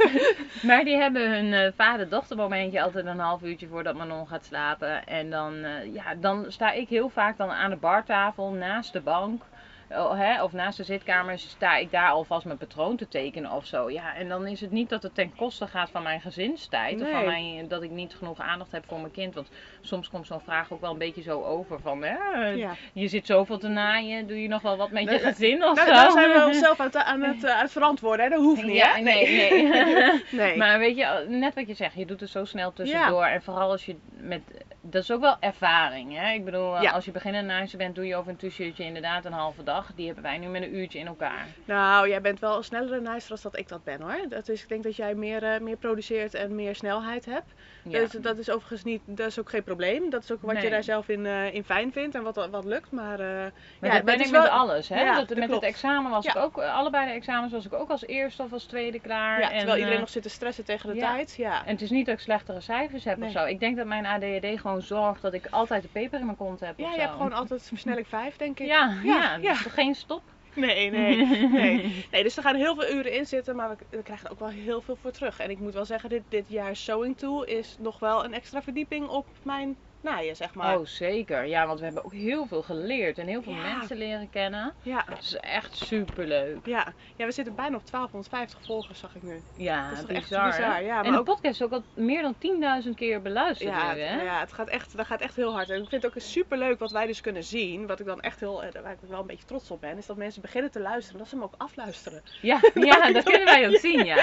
maar 0.68 0.84
die 0.84 0.96
hebben 0.96 1.30
hun 1.30 1.52
eh, 1.52 1.72
vader-dochter 1.76 2.36
momentje 2.36 2.82
altijd 2.82 3.06
een 3.06 3.18
half 3.18 3.42
uurtje 3.42 3.68
voordat 3.68 3.96
Manon 3.96 4.28
gaat 4.28 4.44
slapen. 4.44 5.06
En 5.06 5.30
dan, 5.30 5.66
ja, 5.92 6.14
dan 6.14 6.44
sta 6.48 6.72
ik 6.72 6.88
heel 6.88 7.08
vaak 7.08 7.36
dan 7.36 7.50
aan 7.50 7.70
de 7.70 7.76
bartafel 7.76 8.50
naast 8.50 8.92
de 8.92 9.00
bank. 9.00 9.42
Oh, 9.96 10.18
hè, 10.18 10.42
of 10.42 10.52
naast 10.52 10.76
de 10.76 10.84
zitkamer 10.84 11.38
sta 11.38 11.76
ik 11.76 11.90
daar 11.90 12.10
alvast 12.10 12.44
mijn 12.44 12.58
patroon 12.58 12.96
te 12.96 13.08
tekenen 13.08 13.50
of 13.50 13.66
zo. 13.66 13.90
Ja, 13.90 14.14
en 14.14 14.28
dan 14.28 14.46
is 14.46 14.60
het 14.60 14.70
niet 14.70 14.88
dat 14.88 15.02
het 15.02 15.14
ten 15.14 15.34
koste 15.36 15.66
gaat 15.66 15.90
van 15.90 16.02
mijn 16.02 16.20
gezinstijd. 16.20 17.02
Of 17.02 17.10
van 17.10 17.24
mijn, 17.24 17.68
dat 17.68 17.82
ik 17.82 17.90
niet 17.90 18.14
genoeg 18.14 18.38
aandacht 18.40 18.72
heb 18.72 18.84
voor 18.86 19.00
mijn 19.00 19.12
kind. 19.12 19.34
Want 19.34 19.48
soms 19.80 20.08
komt 20.10 20.26
zo'n 20.26 20.40
vraag 20.40 20.72
ook 20.72 20.80
wel 20.80 20.90
een 20.92 20.98
beetje 20.98 21.22
zo 21.22 21.42
over 21.42 21.80
van... 21.80 22.02
Hè, 22.04 22.48
Ja. 22.48 22.70
Je 22.92 23.08
zit 23.08 23.26
zoveel 23.26 23.58
te 23.58 23.68
naaien, 23.68 24.26
doe 24.26 24.42
je 24.42 24.48
nog 24.48 24.62
wel 24.62 24.76
wat 24.76 24.90
met 24.90 25.10
je 25.10 25.18
gezin 25.18 25.64
of 25.64 25.74
Nou, 25.76 25.88
zo? 25.88 25.94
daar 25.94 26.10
zijn 26.10 26.30
we 26.32 26.44
onszelf 26.52 26.80
aan, 26.80 26.86
het- 26.86 26.96
aan 26.96 27.22
het, 27.22 27.44
eh, 27.44 27.54
aan 27.54 27.62
het 27.62 27.72
verantwoorden. 27.72 28.24
Hè? 28.24 28.30
Dat 28.30 28.40
hoeft 28.40 28.62
niet, 28.62 28.76
Ja, 28.76 28.92
hè? 28.94 29.00
nee, 29.00 29.52
nee. 29.52 30.22
nee. 30.30 30.56
Maar 30.64 30.78
weet 30.78 30.96
je, 30.96 31.24
net 31.28 31.54
wat 31.54 31.66
je 31.66 31.74
zegt, 31.74 31.94
je 31.94 32.06
doet 32.06 32.20
er 32.20 32.28
zo 32.28 32.44
snel 32.44 32.72
tussendoor. 32.72 33.24
En 33.24 33.42
vooral 33.42 33.70
als 33.70 33.86
je 33.86 33.96
met. 34.16 34.40
Dat 34.86 35.02
is 35.02 35.10
ook 35.10 35.20
wel 35.20 35.36
ervaring. 35.40 36.16
Hè? 36.18 36.32
Ik 36.32 36.44
bedoel, 36.44 36.76
eh, 36.76 36.94
als 36.94 37.04
je 37.04 37.10
beginnend 37.10 37.46
naast 37.46 37.76
bent, 37.76 37.94
doe 37.94 38.06
je 38.06 38.16
over 38.16 38.30
een 38.40 38.48
t-shirtje 38.50 38.84
inderdaad 38.84 39.24
een 39.24 39.32
halve 39.32 39.62
dag. 39.62 39.83
Die 39.94 40.06
hebben 40.06 40.24
wij 40.24 40.38
nu 40.38 40.46
met 40.46 40.62
een 40.62 40.76
uurtje 40.76 40.98
in 40.98 41.06
elkaar. 41.06 41.46
Nou, 41.64 42.08
jij 42.08 42.20
bent 42.20 42.40
wel 42.40 42.56
een 42.56 42.64
snellere 42.64 43.00
naaister 43.00 43.32
als 43.32 43.42
dat 43.42 43.58
ik 43.58 43.68
dat 43.68 43.84
ben, 43.84 44.00
hoor. 44.00 44.28
Dat 44.28 44.48
is, 44.48 44.62
ik 44.62 44.68
denk 44.68 44.82
dat 44.82 44.96
jij 44.96 45.14
meer, 45.14 45.42
eh, 45.42 45.60
meer 45.60 45.76
produceert 45.76 46.34
en 46.34 46.54
meer 46.54 46.74
snelheid 46.74 47.24
hebt. 47.24 47.52
Ja. 47.88 47.98
Dus 47.98 48.10
dat 48.10 48.38
is 48.38 48.50
overigens 48.50 48.84
niet, 48.84 49.00
dat 49.06 49.26
is 49.26 49.38
ook 49.38 49.48
geen 49.50 49.62
probleem. 49.62 50.10
Dat 50.10 50.22
is 50.22 50.32
ook 50.32 50.42
wat 50.42 50.62
je 50.62 50.70
daar 50.70 50.82
zelf 50.82 51.08
in, 51.08 51.26
eh, 51.26 51.54
in 51.54 51.64
fijn 51.64 51.92
vindt 51.92 52.14
en 52.14 52.22
wat, 52.22 52.48
wat 52.50 52.64
lukt. 52.64 52.90
Maar, 52.90 53.20
eh, 53.20 53.26
Maar 53.28 53.90
ja, 53.90 53.92
dat 53.96 54.04
ben 54.04 54.20
ik 54.20 54.26
wel- 54.26 54.42
met 54.42 54.50
alles. 54.50 54.88
Hè? 54.88 55.00
Ja, 55.02 55.14
dat, 55.14 55.28
dat 55.28 55.36
met 55.38 55.46
klopt. 55.48 55.64
het 55.64 55.70
examen 55.74 56.10
was 56.10 56.26
ik 56.26 56.36
ook, 56.36 56.58
eh, 56.58 56.74
allebei 56.74 57.06
de 57.06 57.12
examens 57.12 57.52
was 57.52 57.64
ik 57.66 57.72
ook 57.72 57.90
als 57.90 58.06
eerste 58.06 58.42
of 58.42 58.52
als 58.52 58.64
tweede 58.64 59.00
klaar. 59.00 59.40
Ja, 59.40 59.50
en, 59.50 59.56
terwijl 59.56 59.78
iedereen 59.78 60.00
nog 60.00 60.08
zit 60.08 60.22
te 60.22 60.28
stressen 60.28 60.64
tegen 60.64 60.94
de 60.94 61.00
tijd. 61.00 61.34
Ja. 61.36 61.64
En 61.64 61.72
het 61.72 61.82
is 61.82 61.90
niet 61.90 62.06
dat 62.06 62.14
ik 62.14 62.20
slechtere 62.20 62.60
cijfers 62.60 63.04
heb 63.04 63.16
Nee. 63.18 63.26
of 63.28 63.34
zo. 63.34 63.44
Ik 63.44 63.60
denk 63.60 63.76
dat 63.76 63.86
mijn 63.86 64.06
ADHD 64.06 64.60
gewoon 64.60 64.82
zorgt 64.82 65.22
dat 65.22 65.32
ik 65.34 65.46
altijd 65.50 65.82
de 65.82 65.88
peper 65.92 66.18
in 66.18 66.24
mijn 66.24 66.36
kont 66.36 66.60
heb. 66.60 66.78
ja, 66.78 66.92
je 66.94 67.00
hebt 67.00 67.12
gewoon 67.12 67.32
altijd 67.32 67.62
versnelling 67.68 68.08
5, 68.08 68.36
denk 68.36 68.58
ik. 68.60 68.66
Ja, 68.66 68.94
ja, 69.02 69.20
Ja, 69.22 69.36
ja. 69.40 69.54
geen 69.54 69.94
stop. 69.94 70.22
Nee, 70.66 70.90
nee, 70.90 71.26
nee. 71.48 72.06
nee. 72.10 72.22
Dus 72.22 72.36
er 72.36 72.42
gaan 72.42 72.54
heel 72.54 72.74
veel 72.74 72.90
uren 72.96 73.12
in 73.12 73.26
zitten, 73.26 73.56
maar 73.56 73.68
we, 73.68 73.76
we 73.90 74.02
krijgen 74.02 74.26
er 74.26 74.32
ook 74.32 74.38
wel 74.38 74.48
heel 74.48 74.80
veel 74.82 74.96
voor 74.96 75.10
terug. 75.10 75.38
En 75.38 75.50
ik 75.50 75.58
moet 75.58 75.74
wel 75.74 75.84
zeggen, 75.84 76.08
dit, 76.08 76.22
dit 76.28 76.48
jaar 76.48 76.76
Sewing 76.76 77.16
Tool 77.18 77.44
is 77.44 77.76
nog 77.78 77.98
wel 77.98 78.24
een 78.24 78.34
extra 78.34 78.62
verdieping 78.62 79.08
op 79.08 79.26
mijn 79.42 79.78
naaien, 80.04 80.36
zeg 80.36 80.54
maar. 80.54 80.78
Oh, 80.78 80.86
zeker. 80.86 81.44
Ja, 81.46 81.66
want 81.66 81.78
we 81.78 81.84
hebben 81.84 82.04
ook 82.04 82.12
heel 82.12 82.46
veel 82.46 82.62
geleerd 82.62 83.18
en 83.18 83.26
heel 83.26 83.42
veel 83.42 83.52
Ja. 83.52 83.76
mensen 83.76 83.96
leren 83.96 84.30
kennen. 84.30 84.72
Ja, 84.82 85.04
Het 85.08 85.22
is 85.22 85.36
echt 85.36 85.76
superleuk. 85.76 86.66
ja. 86.66 86.92
ja, 87.16 87.26
we 87.26 87.32
zitten 87.32 87.54
bijna 87.54 87.76
op 87.76 87.82
1250 87.90 88.58
volgers, 88.66 88.98
zag 88.98 89.14
ik 89.14 89.22
nu. 89.22 89.40
Ja, 89.56 89.82
Dat 89.88 89.92
is 89.92 90.00
toch 90.00 90.08
echt 90.10 90.28
bizar. 90.28 90.46
bizar, 90.46 90.82
ja, 90.82 90.96
en 90.96 91.02
maar 91.02 91.12
de 91.12 91.18
ook- 91.18 91.24
podcast 91.24 91.54
is 91.54 91.62
ook 91.62 91.72
al 91.72 91.82
meer 91.94 92.22
dan 92.22 92.34
10.000 92.84 92.94
keer 92.96 93.22
beluisterd 93.22 93.70
Ja, 93.70 93.92
nu, 93.94 94.00
hè? 94.00 94.22
ja 94.22 94.40
het, 94.40 94.52
gaat 94.52 94.68
echt, 94.68 94.96
dat 94.96 95.06
gaat 95.06 95.20
echt 95.20 95.36
heel 95.36 95.52
hard. 95.52 95.70
En 95.70 95.82
ik 95.82 95.88
vind 95.88 96.02
het 96.02 96.14
ook 96.16 96.22
super 96.22 96.58
leuk 96.58 96.78
wat 96.78 96.90
wij 96.90 97.06
dus 97.06 97.20
kunnen 97.20 97.44
zien. 97.44 97.86
Wat 97.86 98.00
ik 98.00 98.06
dan 98.06 98.20
echt 98.20 98.40
heel, 98.40 98.62
eh, 98.62 98.82
waar 98.82 98.92
ik 98.92 98.98
wel 99.08 99.20
een 99.20 99.26
beetje 99.26 99.44
trots 99.46 99.70
op 99.70 99.80
ben, 99.80 99.96
is 99.98 100.06
dat 100.06 100.16
mensen 100.16 100.42
beginnen 100.42 100.70
te 100.70 100.80
luisteren. 100.80 101.18
Dat 101.18 101.28
ze 101.28 101.34
hem 101.34 101.44
ook 101.44 101.54
afluisteren. 101.56 102.22
Ja, 102.42 102.60
ja, 102.74 103.12
dat 103.12 103.22
kunnen 103.24 103.44
wij 103.44 103.68
ook 103.68 103.76
zien, 103.76 104.04
ja. 104.14 104.16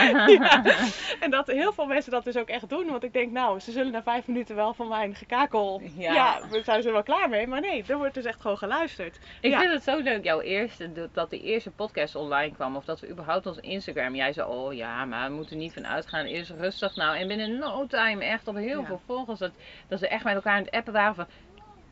En 1.19 1.29
dat 1.29 1.47
heel 1.47 1.73
veel 1.73 1.85
mensen 1.85 2.11
dat 2.11 2.23
dus 2.23 2.37
ook 2.37 2.47
echt 2.47 2.69
doen. 2.69 2.87
Want 2.87 3.03
ik 3.03 3.13
denk, 3.13 3.31
nou, 3.31 3.59
ze 3.59 3.71
zullen 3.71 3.91
na 3.91 4.03
vijf 4.03 4.27
minuten 4.27 4.55
wel 4.55 4.73
van 4.73 4.87
mijn 4.87 5.15
gekakel. 5.15 5.70
Ja. 5.79 6.13
Ja, 6.13 6.41
we 6.49 6.61
zijn 6.63 6.85
er 6.85 6.91
wel 6.91 7.03
klaar 7.03 7.29
mee. 7.29 7.47
Maar 7.47 7.61
nee, 7.61 7.83
er 7.87 7.97
wordt 7.97 8.13
dus 8.13 8.25
echt 8.25 8.41
gewoon 8.41 8.57
geluisterd. 8.57 9.19
Ik 9.41 9.51
Ja. 9.51 9.59
vind 9.59 9.71
het 9.73 9.83
zo 9.83 9.99
leuk, 9.99 10.23
jouw 10.23 10.41
eerste, 10.41 11.09
dat- 11.13 11.29
de 11.29 11.41
eerste 11.41 11.71
podcast 11.71 12.15
online 12.15 12.53
kwam. 12.53 12.75
Of 12.75 12.85
dat 12.85 12.99
we 12.99 13.09
überhaupt 13.09 13.45
ons 13.45 13.57
Instagram. 13.59 14.15
Jij 14.15 14.33
zei, 14.33 14.49
oh 14.49 14.73
ja, 14.73 15.05
maar 15.05 15.29
we 15.29 15.35
moeten 15.35 15.57
niet 15.57 15.73
van 15.73 15.87
uitgaan. 15.87 16.25
Eerst 16.25 16.49
rustig 16.51 16.95
nou. 16.95 17.17
En 17.17 17.27
binnen 17.27 17.57
no 17.59 17.87
time 17.87 18.23
echt 18.25 18.47
op 18.47 18.55
heel 18.55 18.79
Ja. 18.79 18.85
veel 18.85 19.01
volgers. 19.05 19.39
Dat, 19.39 19.51
dat 19.87 19.99
ze 19.99 20.07
echt 20.07 20.23
met 20.23 20.35
elkaar 20.35 20.55
aan 20.57 20.63
het 20.63 20.71
appen 20.71 20.93
waren 20.93 21.15
van... 21.15 21.25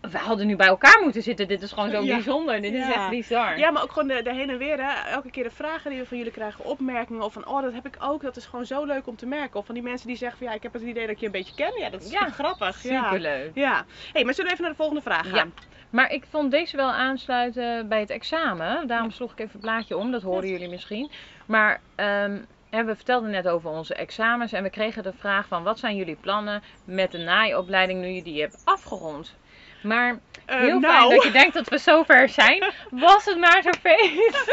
We 0.01 0.17
hadden 0.17 0.47
nu 0.47 0.55
bij 0.55 0.67
elkaar 0.67 1.01
moeten 1.03 1.21
zitten. 1.23 1.47
Dit 1.47 1.61
is 1.61 1.71
gewoon 1.71 1.89
zo 1.89 2.01
Ja. 2.01 2.13
bijzonder. 2.13 2.61
Dit 2.61 2.73
is 2.73 2.85
echt 2.93 3.09
bizar. 3.09 3.57
Ja, 3.59 3.71
maar 3.71 3.83
ook 3.83 3.91
gewoon 3.91 4.07
de, 4.07 4.21
de 4.21 4.33
heen 4.33 4.49
en 4.49 4.57
weer. 4.57 4.77
Hè. 4.83 5.09
Elke 5.09 5.29
keer 5.31 5.43
de 5.43 5.51
vragen 5.51 5.89
die 5.91 5.99
we 5.99 6.05
van 6.05 6.17
jullie 6.17 6.31
krijgen, 6.31 6.65
opmerkingen. 6.65 7.21
Of 7.23 7.33
van, 7.33 7.47
oh, 7.47 7.61
dat 7.61 7.73
heb 7.73 7.85
ik 7.85 7.95
ook. 7.99 8.21
Dat 8.21 8.35
is 8.37 8.45
gewoon 8.45 8.65
zo 8.65 8.85
leuk 8.85 9.07
om 9.07 9.15
te 9.15 9.25
merken. 9.25 9.59
Of 9.59 9.65
van 9.65 9.75
die 9.75 9.83
mensen 9.83 10.07
die 10.07 10.17
zeggen 10.17 10.37
van, 10.37 10.47
ja, 10.47 10.53
ik 10.53 10.63
heb 10.63 10.73
het 10.73 10.81
idee 10.81 11.01
dat 11.01 11.09
ik 11.15 11.19
je 11.19 11.25
een 11.25 11.31
beetje 11.31 11.55
ken. 11.55 11.79
Ja, 11.79 11.89
dat 11.89 12.01
is 12.03 12.11
Ja, 12.11 12.29
grappig. 12.29 12.83
Ja. 12.83 13.03
Superleuk. 13.03 13.51
Ja. 13.53 13.85
hey, 14.13 14.23
maar 14.23 14.33
zullen 14.33 14.49
we 14.49 14.51
even 14.51 14.61
naar 14.61 14.71
de 14.71 14.77
volgende 14.77 15.01
vraag 15.01 15.25
Ja. 15.31 15.37
gaan? 15.37 15.53
Maar 15.89 16.11
ik 16.11 16.23
vond 16.29 16.51
deze 16.51 16.75
wel 16.75 16.91
aansluiten 16.91 17.87
bij 17.87 17.99
het 17.99 18.09
examen. 18.09 18.87
Daarom 18.87 19.11
sloeg 19.11 19.31
ik 19.31 19.39
even 19.39 19.51
het 19.51 19.61
blaadje 19.61 19.97
om, 19.97 20.11
dat 20.11 20.21
hoorden 20.21 20.49
jullie 20.49 20.69
misschien. 20.69 21.11
Maar 21.45 21.81
ehm, 21.95 22.37
we 22.69 22.95
vertelden 22.95 23.29
net 23.29 23.47
over 23.47 23.69
onze 23.69 23.93
examens 23.93 24.51
en 24.51 24.63
we 24.63 24.69
kregen 24.69 25.03
de 25.03 25.13
vraag 25.13 25.47
van 25.47 25.63
wat 25.63 25.79
zijn 25.79 25.95
jullie 25.95 26.15
plannen 26.15 26.61
met 26.83 27.11
de 27.11 27.17
naaiopleiding 27.17 28.01
nu 28.01 28.07
je 28.07 28.23
die 28.23 28.41
hebt 28.41 28.61
afgerond? 28.65 29.35
Maar 29.81 30.19
Eh, 30.45 30.59
heel 30.59 30.79
nou. 30.79 30.93
fijn 30.93 31.09
dat 31.09 31.23
je 31.23 31.31
denkt 31.31 31.53
dat 31.53 31.69
we 31.69 31.77
zover 31.77 32.29
zijn. 32.29 32.63
Was 32.89 33.25
het 33.25 33.37
maar 33.37 33.61
zo 33.61 33.69
feest. 33.81 34.51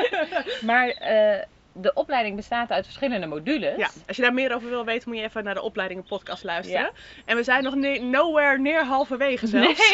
maar 0.70 0.88
eh, 0.88 1.42
de 1.74 1.92
opleiding 1.94 2.36
bestaat 2.36 2.70
uit 2.70 2.84
verschillende 2.84 3.26
modules. 3.26 3.76
Ja, 3.76 3.88
als 4.06 4.16
je 4.16 4.22
daar 4.22 4.34
meer 4.34 4.54
over 4.54 4.68
wil 4.68 4.84
weten, 4.84 5.08
moet 5.08 5.18
je 5.18 5.24
even 5.24 5.44
naar 5.44 5.54
de 5.54 5.62
opleidingen 5.62 6.04
podcast 6.04 6.44
luisteren. 6.44 6.90
En 7.24 7.36
we 7.36 7.42
zijn 7.42 7.62
nog 7.62 7.74
ne- 7.74 7.98
nowhere 7.98 8.58
near 8.58 8.84
halverwege 8.84 9.46
zelfs. 9.56 9.92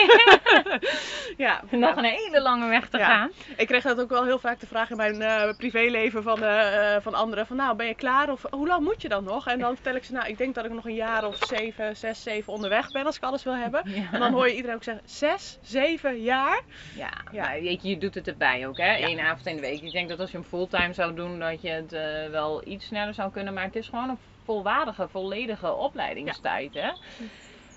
ja, 1.36 1.62
Nog 1.70 1.80
ja. 1.94 1.96
een 1.98 2.04
hele 2.04 2.40
lange 2.42 2.68
weg 2.68 2.88
te 2.88 2.98
Ja. 2.98 3.04
gaan. 3.06 3.30
Ik 3.56 3.66
kreeg 3.66 3.82
dat 3.82 4.00
ook 4.00 4.08
wel 4.10 4.24
heel 4.24 4.38
vaak 4.38 4.60
de 4.60 4.66
vraag 4.66 4.90
in 4.90 4.96
mijn 4.96 5.22
eh, 5.22 5.56
privéleven 5.56 6.22
van, 6.22 6.42
eh, 6.42 6.94
eh, 6.94 7.02
van 7.02 7.14
anderen. 7.14 7.46
Van 7.46 7.56
nou, 7.56 7.76
ben 7.76 7.86
je 7.86 7.94
klaar? 7.94 8.30
Of 8.30 8.42
hoe 8.50 8.66
lang 8.66 8.84
moet 8.84 9.02
je 9.02 9.08
dan 9.08 9.24
nog? 9.24 9.46
En 9.46 9.58
dan 9.58 9.74
vertel 9.74 9.94
ik 9.94 10.04
ze, 10.04 10.12
nou, 10.12 10.26
ik 10.28 10.38
denk 10.38 10.54
dat 10.54 10.64
ik 10.64 10.72
nog 10.72 10.84
een 10.86 10.94
jaar 10.94 11.26
of 11.26 11.36
zeven, 11.46 11.96
zes, 11.96 12.22
zeven 12.22 12.52
onderweg 12.52 12.90
ben 12.92 13.06
als 13.06 13.16
ik 13.16 13.22
alles 13.22 13.42
wil 13.42 13.56
hebben. 13.56 13.82
En 14.12 14.20
dan 14.20 14.32
hoor 14.32 14.48
je 14.48 14.54
iedereen 14.54 14.76
ook 14.76 14.82
zeggen, 14.82 15.02
zes, 15.06 15.58
zeven 15.62 16.22
jaar? 16.22 16.60
Ja, 16.96 17.10
Ja. 17.32 17.42
maar 17.42 17.62
je, 17.62 17.78
je 17.82 17.98
doet 17.98 18.14
het 18.14 18.28
erbij 18.28 18.66
ook, 18.66 18.76
hè? 18.76 18.96
Eén 19.06 19.20
avond 19.20 19.46
in 19.46 19.54
de 19.54 19.60
week. 19.60 19.82
Ik 19.82 19.92
denk 19.92 20.08
dat 20.08 20.20
als 20.20 20.30
je 20.30 20.36
hem 20.36 20.46
fulltime 20.46 20.92
zou 20.92 21.14
doen, 21.14 21.38
dat 21.38 21.62
je 21.62 21.67
het 21.68 21.92
eh, 21.92 22.30
wel 22.30 22.62
iets 22.68 22.86
sneller 22.86 23.14
zou 23.14 23.30
kunnen. 23.30 23.54
Maar 23.54 23.64
het 23.64 23.76
is 23.76 23.88
gewoon 23.88 24.08
een 24.08 24.18
volwaardige, 24.44 25.08
volledige 25.08 25.72
opleidingstijd, 25.72 26.74
hè? 26.74 26.90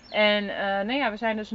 En 0.09 0.49
eh, 0.49 0.65
nou 0.65 0.93
ja, 0.93 1.11
we 1.11 1.17
zijn 1.17 1.37
dus 1.37 1.51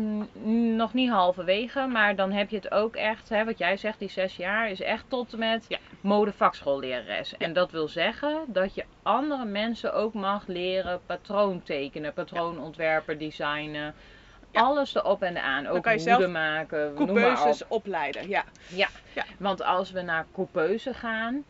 nog 0.76 0.94
niet 0.94 1.10
halverwege, 1.10 1.86
maar 1.86 2.16
dan 2.16 2.32
heb 2.32 2.50
je 2.50 2.56
het 2.56 2.70
ook 2.70 2.96
echt, 2.96 3.28
hè, 3.28 3.44
wat 3.44 3.58
jij 3.58 3.76
zegt, 3.76 3.98
die 3.98 4.10
zes 4.10 4.36
jaar 4.36 4.70
is 4.70 4.80
echt 4.80 5.04
tot 5.08 5.32
en 5.32 5.38
met 5.38 5.64
Ja. 5.68 5.78
modevakschoollerares. 6.00 7.36
En 7.36 7.52
dat 7.52 7.70
wil 7.70 7.88
zeggen 7.88 8.44
dat 8.46 8.74
je 8.74 8.84
andere 9.02 9.44
mensen 9.44 9.94
ook 9.94 10.14
mag 10.14 10.46
leren 10.46 11.00
patroon 11.06 11.62
tekenen, 11.62 12.12
patroonontwerpen, 12.12 13.18
designen. 13.18 13.94
Ja. 14.50 14.60
Alles 14.60 14.94
erop 14.94 15.22
en 15.22 15.42
aan. 15.42 15.66
Ook 15.66 15.88
je 15.88 16.10
hoeden 16.10 16.32
maken, 16.32 16.78
maar 16.78 17.02
op. 17.02 17.06
Coupeuses 17.06 17.62
opleiden, 17.68 18.28
ja. 18.28 18.44
Ja. 18.68 18.88
Ja. 19.12 19.24
want 19.38 19.62
als 19.62 19.90
we 19.90 20.02
naar 20.02 20.26
coupeuse 20.34 20.94
gaan, 20.94 21.44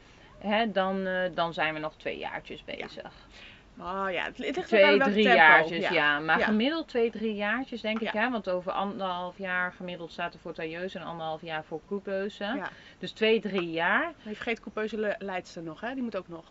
hè, 0.47 0.71
dan, 0.73 1.07
eh, 1.07 1.31
dan 1.35 1.53
zijn 1.53 1.75
we 1.75 1.81
nog 1.81 1.95
twee 1.97 2.19
jaartjes 2.19 2.65
bezig. 2.65 3.13
Oh 3.81 4.07
ja, 4.11 4.25
het, 4.25 4.39
ligt 4.39 4.67
Twee, 4.67 4.85
welk 4.85 5.03
drie 5.03 5.23
tempo. 5.23 5.39
jaartjes, 5.39 5.89
ja. 5.89 6.19
Maar 6.19 6.39
Ja. 6.39 6.45
gemiddeld 6.45 6.89
twee, 6.89 7.11
drie 7.11 7.35
jaartjes 7.35 7.81
denk 7.81 8.01
ik, 8.01 8.13
Ja. 8.13 8.21
hè. 8.21 8.31
Want 8.31 8.49
over 8.51 8.73
anderhalf 8.73 9.39
jaar 9.39 9.73
gemiddeld 9.73 10.13
staat 10.13 10.35
er 10.35 10.41
voor 10.41 10.53
tailleuse 10.55 10.99
en 10.99 11.05
anderhalf 11.05 11.43
jaar 11.43 11.65
voor 11.65 11.81
coupeuse. 11.89 12.63
Dus 12.99 13.13
twee, 13.13 13.41
drie 13.41 13.71
jaar. 13.71 14.01
Maar 14.01 14.15
je 14.29 14.35
vergeet 14.35 14.61
coupeuse 14.61 14.99
le- 14.99 15.17
leidster 15.19 15.63
nog, 15.63 15.81
hè? 15.81 15.95
Die 15.95 16.03
moet 16.03 16.17
ook 16.17 16.29
nog. 16.29 16.45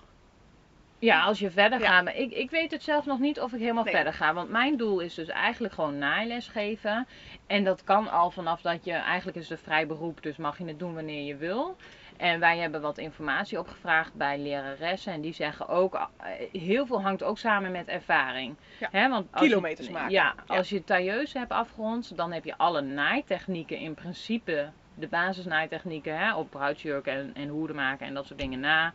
Ja, 0.99 1.23
als 1.23 1.39
je 1.39 1.51
verder 1.51 1.79
gaat. 1.79 2.03
Maar 2.03 2.15
ik, 2.15 2.31
ik 2.31 2.49
weet 2.49 2.71
het 2.71 2.83
zelf 2.83 3.05
nog 3.05 3.19
niet 3.19 3.39
of 3.39 3.53
ik 3.53 3.59
helemaal 3.59 3.83
Nee. 3.83 3.93
verder 3.93 4.13
ga. 4.13 4.33
Want 4.33 4.49
mijn 4.49 4.77
doel 4.77 4.99
is 4.99 5.13
dus 5.13 5.27
eigenlijk 5.27 5.73
gewoon 5.73 5.97
naailes 5.97 6.47
geven. 6.47 7.07
En 7.47 7.63
dat 7.63 7.83
kan 7.83 8.09
al 8.11 8.31
vanaf 8.31 8.61
dat 8.61 8.85
je, 8.85 8.91
eigenlijk 8.91 9.37
is 9.37 9.49
het 9.49 9.57
een 9.59 9.65
vrij 9.65 9.87
beroep, 9.87 10.23
dus 10.23 10.37
mag 10.37 10.57
je 10.57 10.65
het 10.65 10.79
doen 10.79 10.93
wanneer 10.93 11.23
je 11.25 11.35
wil. 11.35 11.75
En 12.17 12.39
wij 12.39 12.57
hebben 12.57 12.81
wat 12.81 12.97
informatie 12.97 13.59
opgevraagd 13.59 14.13
bij 14.13 14.37
leraressen. 14.39 15.13
En 15.13 15.21
die 15.21 15.33
zeggen 15.33 15.67
ook, 15.67 15.93
eh, 16.17 16.61
heel 16.61 16.85
veel 16.85 17.01
hangt 17.01 17.23
ook 17.23 17.37
samen 17.37 17.71
met 17.71 17.87
ervaring. 17.87 18.55
Ja. 18.91 19.09
Want 19.09 19.27
als 19.31 19.41
je- 19.41 19.47
Kilometers 19.47 19.89
maken. 19.89 20.11
Ja, 20.11 20.33
Ja. 20.47 20.55
als 20.55 20.69
je 20.69 20.83
tailleuse 20.83 21.37
hebt 21.37 21.51
afgerond, 21.51 22.17
dan 22.17 22.31
heb 22.31 22.45
je 22.45 22.57
alle 22.57 22.81
naaitechnieken 22.81 23.77
in 23.77 23.93
principe, 23.93 24.69
de 24.93 25.07
basisnaaitechnieken, 25.07 26.17
hè, 26.17 26.35
op 26.35 26.49
bruidsjurken 26.49 27.13
en, 27.13 27.31
en 27.35 27.47
hoeden 27.47 27.75
maken 27.75 28.07
en 28.07 28.13
dat 28.13 28.25
soort 28.25 28.39
dingen 28.39 28.59
na. 28.59 28.93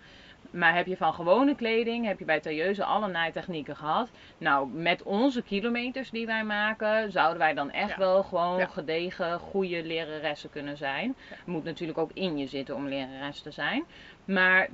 Maar 0.50 0.74
heb 0.74 0.86
je 0.86 0.96
van 0.96 1.14
gewone 1.14 1.54
kleding, 1.54 2.06
heb 2.06 2.18
je 2.18 2.24
bij 2.24 2.40
tailleuse 2.40 2.84
alle 2.84 3.08
naaitechnieken 3.08 3.76
gehad. 3.76 4.10
Nou, 4.38 4.68
met 4.68 5.02
onze 5.02 5.42
kilometers 5.42 6.10
die 6.10 6.26
wij 6.26 6.44
maken, 6.44 7.12
zouden 7.12 7.38
wij 7.38 7.54
dan 7.54 7.70
echt 7.70 7.90
Ja. 7.90 7.98
wel 7.98 8.22
gewoon 8.22 8.58
Ja. 8.58 8.66
gedegen, 8.66 9.38
goede 9.38 9.84
leraressen 9.84 10.50
kunnen 10.50 10.76
zijn. 10.76 11.16
Moet 11.46 11.64
natuurlijk 11.64 11.98
ook 11.98 12.10
in 12.14 12.38
je 12.38 12.46
zitten 12.46 12.74
om 12.74 12.88
lerares 12.88 13.40
te 13.42 13.50
zijn. 13.50 13.84
Maar 14.24 14.68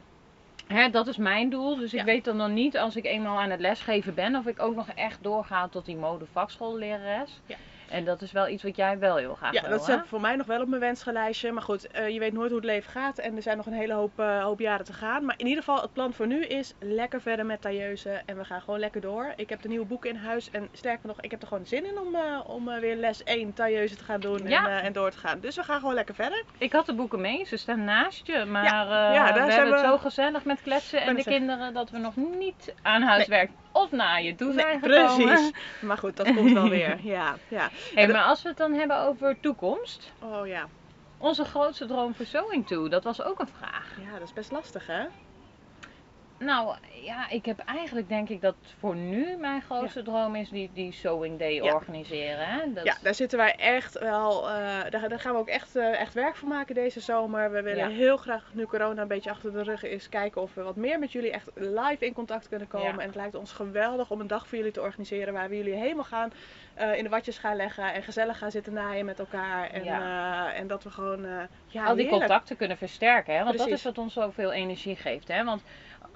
hè, 0.66 0.90
dat 0.90 1.06
is 1.06 1.16
mijn 1.16 1.50
doel. 1.50 1.76
Dus 1.76 1.94
ik 1.94 2.02
weet 2.02 2.24
dan 2.24 2.36
nog 2.36 2.48
niet 2.50 2.78
als 2.78 2.96
ik 2.96 3.04
eenmaal 3.04 3.38
aan 3.40 3.50
het 3.50 3.60
lesgeven 3.60 4.14
ben, 4.14 4.36
of 4.36 4.46
ik 4.46 4.62
ook 4.62 4.74
nog 4.74 4.88
echt 4.94 5.22
doorga 5.22 5.68
tot 5.68 5.84
die 5.84 5.96
modevakschoollerares. 5.96 7.40
Ja. 7.46 7.56
En 7.88 8.04
dat 8.04 8.22
is 8.22 8.32
wel 8.32 8.48
iets 8.48 8.62
wat 8.62 8.76
jij 8.76 8.98
wel 8.98 9.16
heel 9.16 9.34
graag 9.34 9.52
Ja, 9.52 9.60
wil, 9.60 9.70
dat 9.70 9.88
eh, 9.88 10.00
voor 10.06 10.20
mij 10.20 10.36
nog 10.36 10.46
wel 10.46 10.60
op 10.60 10.68
mijn 10.68 10.80
wenslijstje. 10.80 11.52
Maar 11.52 11.62
goed, 11.62 11.86
eh, 11.86 12.08
je 12.08 12.18
weet 12.18 12.32
nooit 12.32 12.48
hoe 12.50 12.58
het 12.58 12.68
leven 12.68 12.90
gaat. 12.90 13.18
En 13.18 13.36
er 13.36 13.42
zijn 13.42 13.56
nog 13.56 13.66
een 13.66 13.72
hele 13.72 13.92
hoop, 13.92 14.20
eh, 14.20 14.42
hoop 14.42 14.60
jaren 14.60 14.84
te 14.84 14.92
gaan. 14.92 15.24
Maar 15.24 15.34
in 15.38 15.46
ieder 15.46 15.62
geval, 15.64 15.82
het 15.82 15.92
plan 15.92 16.12
voor 16.12 16.26
nu 16.26 16.44
is 16.44 16.74
lekker 16.78 17.20
verder 17.20 17.46
met 17.46 17.60
tailleuse. 17.60 18.22
En 18.26 18.36
we 18.36 18.44
gaan 18.44 18.60
gewoon 18.60 18.78
lekker 18.78 19.00
door. 19.00 19.32
Ik 19.36 19.48
heb 19.48 19.62
de 19.62 19.68
nieuwe 19.68 19.86
boeken 19.86 20.10
in 20.10 20.16
huis. 20.16 20.50
En 20.50 20.68
sterker 20.72 21.06
nog, 21.06 21.20
ik 21.20 21.30
heb 21.30 21.42
er 21.42 21.48
gewoon 21.48 21.66
zin 21.66 21.84
in 21.84 21.98
om, 21.98 22.14
eh, 22.14 22.40
om 22.46 22.64
weer 22.80 22.96
les 22.96 23.20
1 23.24 23.54
tailleuse 23.54 23.96
te 23.96 24.04
gaan 24.04 24.20
doen. 24.20 24.48
Ja. 24.48 24.68
En, 24.68 24.82
en 24.82 24.92
door 24.92 25.10
te 25.10 25.18
gaan. 25.18 25.40
Dus 25.40 25.56
we 25.56 25.62
gaan 25.62 25.78
gewoon 25.80 25.94
lekker 25.94 26.14
verder. 26.14 26.44
Ik 26.58 26.72
had 26.72 26.86
de 26.86 26.94
boeken 26.94 27.20
mee, 27.20 27.44
ze 27.44 27.56
staan 27.56 27.84
naast 27.84 28.26
je. 28.26 28.44
Maar 28.44 28.64
Ja, 28.64 29.12
ja, 29.12 29.32
daar 29.32 29.32
we 29.32 29.38
zijn 29.38 29.50
hebben 29.50 29.72
het 29.72 29.84
zo 29.84 29.98
gezellig 29.98 30.44
met 30.44 30.62
kletsen 30.62 31.00
en 31.00 31.16
de 31.16 31.22
kinderen 31.22 31.74
dat 31.74 31.90
we 31.90 31.98
nog 31.98 32.16
niet 32.16 32.74
aan 32.82 33.02
huiswerk 33.02 33.50
of 33.82 33.90
naaien 33.90 34.36
toe 34.36 34.52
zijn 34.52 34.80
gekomen. 34.80 35.24
precies. 35.26 35.50
Maar 35.80 35.98
goed, 35.98 36.16
dat 36.16 36.34
komt 36.34 36.52
wel 36.52 36.68
weer. 36.68 36.98
Ja, 37.02 37.36
ja. 37.48 37.70
Hey, 37.94 38.08
maar 38.08 38.22
als 38.22 38.42
we 38.42 38.48
het 38.48 38.58
dan 38.58 38.72
hebben 38.72 38.98
over 38.98 39.40
toekomst. 39.40 40.12
Oh 40.22 40.46
ja. 40.46 40.68
Onze 41.18 41.44
grootste 41.44 41.86
droom 41.86 42.14
voor 42.14 42.26
Sewing 42.26 42.66
To, 42.66 42.88
dat 42.88 43.04
was 43.04 43.22
ook 43.22 43.40
een 43.40 43.48
vraag. 43.58 43.96
Ja, 44.04 44.12
dat 44.18 44.28
is 44.28 44.32
best 44.32 44.52
lastig 44.52 44.86
hè? 44.86 45.04
Nou 46.38 46.76
ja, 47.02 47.28
ik 47.30 47.44
heb 47.46 47.58
eigenlijk 47.58 48.08
denk 48.08 48.28
ik 48.28 48.40
dat 48.40 48.54
voor 48.78 48.96
nu 48.96 49.36
mijn 49.36 49.62
grootste 49.62 50.02
droom 50.02 50.34
is 50.36 50.48
die, 50.48 50.70
die 50.74 50.92
Sewing 50.92 51.38
Day 51.38 51.54
Ja. 51.54 51.74
organiseren. 51.74 52.46
Hè? 52.46 52.72
Dat, 52.72 52.84
Ja, 52.84 52.96
daar 53.02 53.14
zitten 53.14 53.38
wij 53.38 53.54
echt 53.54 53.98
wel. 53.98 54.48
eh, 54.48 54.54
daar, 54.90 55.08
daar 55.08 55.20
gaan 55.20 55.32
we 55.32 55.38
ook 55.38 55.48
echt, 55.48 55.76
eh, 55.76 56.00
echt 56.00 56.14
werk 56.14 56.36
van 56.36 56.48
maken 56.48 56.74
deze 56.74 57.00
zomer. 57.00 57.50
We 57.50 57.62
willen 57.62 57.90
Ja. 57.90 57.96
heel 57.96 58.16
graag, 58.16 58.50
nu 58.52 58.64
corona 58.66 59.02
een 59.02 59.08
beetje 59.08 59.30
achter 59.30 59.52
de 59.52 59.62
rug 59.62 59.82
is, 59.82 60.08
kijken 60.08 60.42
of 60.42 60.54
we 60.54 60.62
wat 60.62 60.76
meer 60.76 60.98
met 60.98 61.12
jullie 61.12 61.30
echt 61.30 61.50
live 61.54 62.04
in 62.06 62.12
contact 62.12 62.48
kunnen 62.48 62.68
komen. 62.68 63.00
En 63.00 63.06
het 63.06 63.14
lijkt 63.16 63.34
ons 63.34 63.52
geweldig 63.52 64.10
om 64.10 64.20
een 64.20 64.26
dag 64.26 64.46
voor 64.48 64.58
jullie 64.58 64.72
te 64.72 64.80
organiseren 64.80 65.32
waar 65.32 65.48
we 65.48 65.56
jullie 65.56 65.74
helemaal 65.74 66.04
gaan 66.04 66.32
eh, 66.74 66.96
in 66.96 67.04
de 67.04 67.10
watjes 67.10 67.38
gaan 67.38 67.56
leggen 67.56 67.92
en 67.94 68.02
gezellig 68.02 68.38
gaan 68.38 68.50
zitten 68.50 68.72
naaien 68.72 69.04
met 69.04 69.18
elkaar. 69.18 69.70
En, 69.70 69.84
en 70.54 70.66
dat 70.66 70.82
we 70.84 70.90
gewoon. 70.90 71.22
ja, 71.66 71.84
al 71.84 71.94
die 71.94 72.02
heerlijk. 72.04 72.08
contacten 72.10 72.56
kunnen 72.56 72.76
versterken. 72.76 73.36
Hè? 73.36 73.44
Want 73.44 73.58
dat 73.58 73.68
is 73.68 73.82
wat 73.82 73.98
ons 73.98 74.12
zoveel 74.12 74.52
energie 74.52 74.96
geeft. 74.96 75.28
Hè? 75.28 75.44
Want 75.44 75.62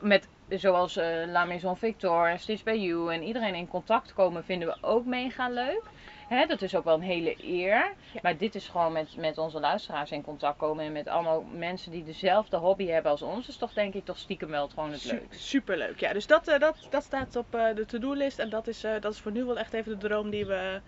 met 0.00 0.19
zoals 0.58 0.96
eh, 0.96 1.06
La 1.26 1.44
Maison 1.44 1.76
Victor, 1.76 2.38
Stitch 2.38 2.62
by 2.62 2.70
You 2.70 3.12
en 3.14 3.22
iedereen 3.22 3.54
in 3.54 3.68
contact 3.68 4.12
komen 4.12 4.44
vinden 4.44 4.68
we 4.68 4.76
ook 4.80 5.04
mega 5.04 5.48
leuk. 5.48 5.82
Hè, 6.28 6.46
dat 6.46 6.62
is 6.62 6.74
ook 6.74 6.84
wel 6.84 6.94
een 6.94 7.00
hele 7.00 7.36
eer. 7.44 7.94
Ja. 8.12 8.20
Maar 8.22 8.36
dit 8.36 8.54
is 8.54 8.68
gewoon 8.68 8.92
met, 8.92 9.16
met 9.16 9.38
onze 9.38 9.60
luisteraars 9.60 10.10
in 10.10 10.22
contact 10.22 10.58
komen 10.58 10.84
en 10.84 10.92
met 10.92 11.08
allemaal 11.08 11.42
mensen 11.42 11.92
die 11.92 12.04
dezelfde 12.04 12.56
hobby 12.56 12.86
hebben 12.86 13.10
als 13.10 13.22
ons. 13.22 13.48
Is 13.48 13.56
toch 13.56 13.72
denk 13.72 13.94
ik 13.94 14.04
toch 14.04 14.18
stiekem 14.18 14.48
wel 14.48 14.68
gewoon 14.68 14.92
het 14.92 15.04
leukst. 15.04 15.40
Superleuk, 15.40 16.00
ja. 16.00 16.12
Dus 16.12 16.26
dat, 16.26 16.48
eh, 16.48 16.58
dat, 16.58 16.86
dat 16.90 17.02
staat 17.02 17.36
op 17.36 17.54
eh, 17.54 17.74
de 17.74 17.86
to-do-list. 17.86 18.38
En 18.38 18.50
dat 18.50 18.66
is, 18.66 18.80
dat 18.80 19.12
is 19.12 19.20
voor 19.20 19.32
nu 19.32 19.44
wel 19.44 19.58
echt 19.58 19.72
even 19.72 19.98
de 19.98 20.06
droom 20.08 20.30
die 20.30 20.46
we, 20.46 20.80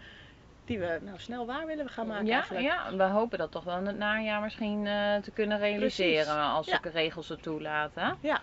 die 0.64 0.78
we 0.78 0.98
nou, 1.02 1.18
snel 1.18 1.46
waar 1.46 1.66
willen 1.66 1.88
gaan 1.88 2.06
maken. 2.06 2.26
Ja, 2.26 2.32
eigenlijk. 2.36 2.64
ja, 2.64 2.96
we 2.96 3.02
hopen 3.02 3.38
dat 3.38 3.50
toch 3.50 3.64
wel 3.64 3.76
in 3.76 3.86
het 3.86 3.98
najaar 3.98 4.40
misschien 4.40 4.84
te 5.22 5.30
kunnen 5.34 5.58
realiseren 5.58 6.24
Precies. 6.24 6.42
als 6.42 6.66
Ja. 6.66 6.78
de 6.82 6.88
regels 6.90 7.28
het 7.28 7.42
toelaten. 7.42 8.18
Ja. 8.20 8.40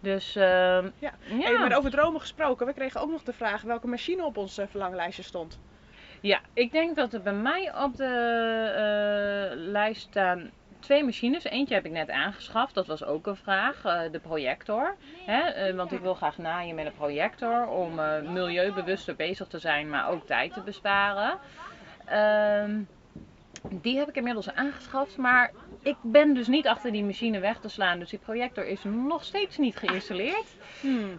Dus 0.00 0.36
ehm, 0.36 0.44
Ja. 0.44 0.90
ja. 0.98 1.12
Hey, 1.20 1.58
maar 1.58 1.76
over 1.76 1.90
dromen 1.90 2.20
gesproken, 2.20 2.66
we 2.66 2.72
kregen 2.72 3.00
ook 3.00 3.10
nog 3.10 3.22
de 3.22 3.32
vraag 3.32 3.62
welke 3.62 3.86
machine 3.86 4.24
op 4.24 4.36
ons 4.36 4.60
verlanglijstje 4.70 5.22
stond. 5.22 5.58
Ja, 6.20 6.40
ik 6.52 6.72
denk 6.72 6.96
dat 6.96 7.12
er 7.12 7.22
bij 7.22 7.32
mij 7.32 7.74
op 7.74 7.96
de 7.96 8.04
eh, 8.74 9.56
lijst 9.56 10.00
staan 10.00 10.50
twee 10.78 11.04
machines. 11.04 11.44
Eentje 11.44 11.74
heb 11.74 11.84
ik 11.84 11.92
net 11.92 12.10
aangeschaft, 12.10 12.74
dat 12.74 12.86
was 12.86 13.04
ook 13.04 13.26
een 13.26 13.36
vraag, 13.36 13.84
eh, 13.84 14.00
de 14.12 14.18
projector. 14.18 14.96
Hè? 15.26 15.40
eh, 15.40 15.74
want 15.74 15.92
ik 15.92 16.00
wil 16.00 16.14
graag 16.14 16.38
naaien 16.38 16.74
met 16.74 16.86
een 16.86 16.94
projector 16.94 17.66
om 17.66 17.94
milieubewuster 18.32 19.16
bezig 19.16 19.46
te 19.46 19.58
zijn, 19.58 19.90
maar 19.90 20.08
ook 20.08 20.26
tijd 20.26 20.52
te 20.52 20.60
besparen. 20.60 21.38
Ehm, 22.04 22.80
die 23.68 23.98
heb 23.98 24.08
ik 24.08 24.16
inmiddels 24.16 24.52
aangeschaft, 24.52 25.16
maar 25.16 25.52
ik 25.82 25.96
ben 26.02 26.34
dus 26.34 26.46
niet 26.46 26.66
achter 26.66 26.92
die 26.92 27.04
machine 27.04 27.38
weg 27.38 27.58
te 27.58 27.68
slaan. 27.68 27.98
Dus 27.98 28.10
die 28.10 28.18
projector 28.18 28.66
is 28.66 28.84
nog 28.84 29.24
steeds 29.24 29.56
niet 29.58 29.76
geïnstalleerd. 29.76 30.56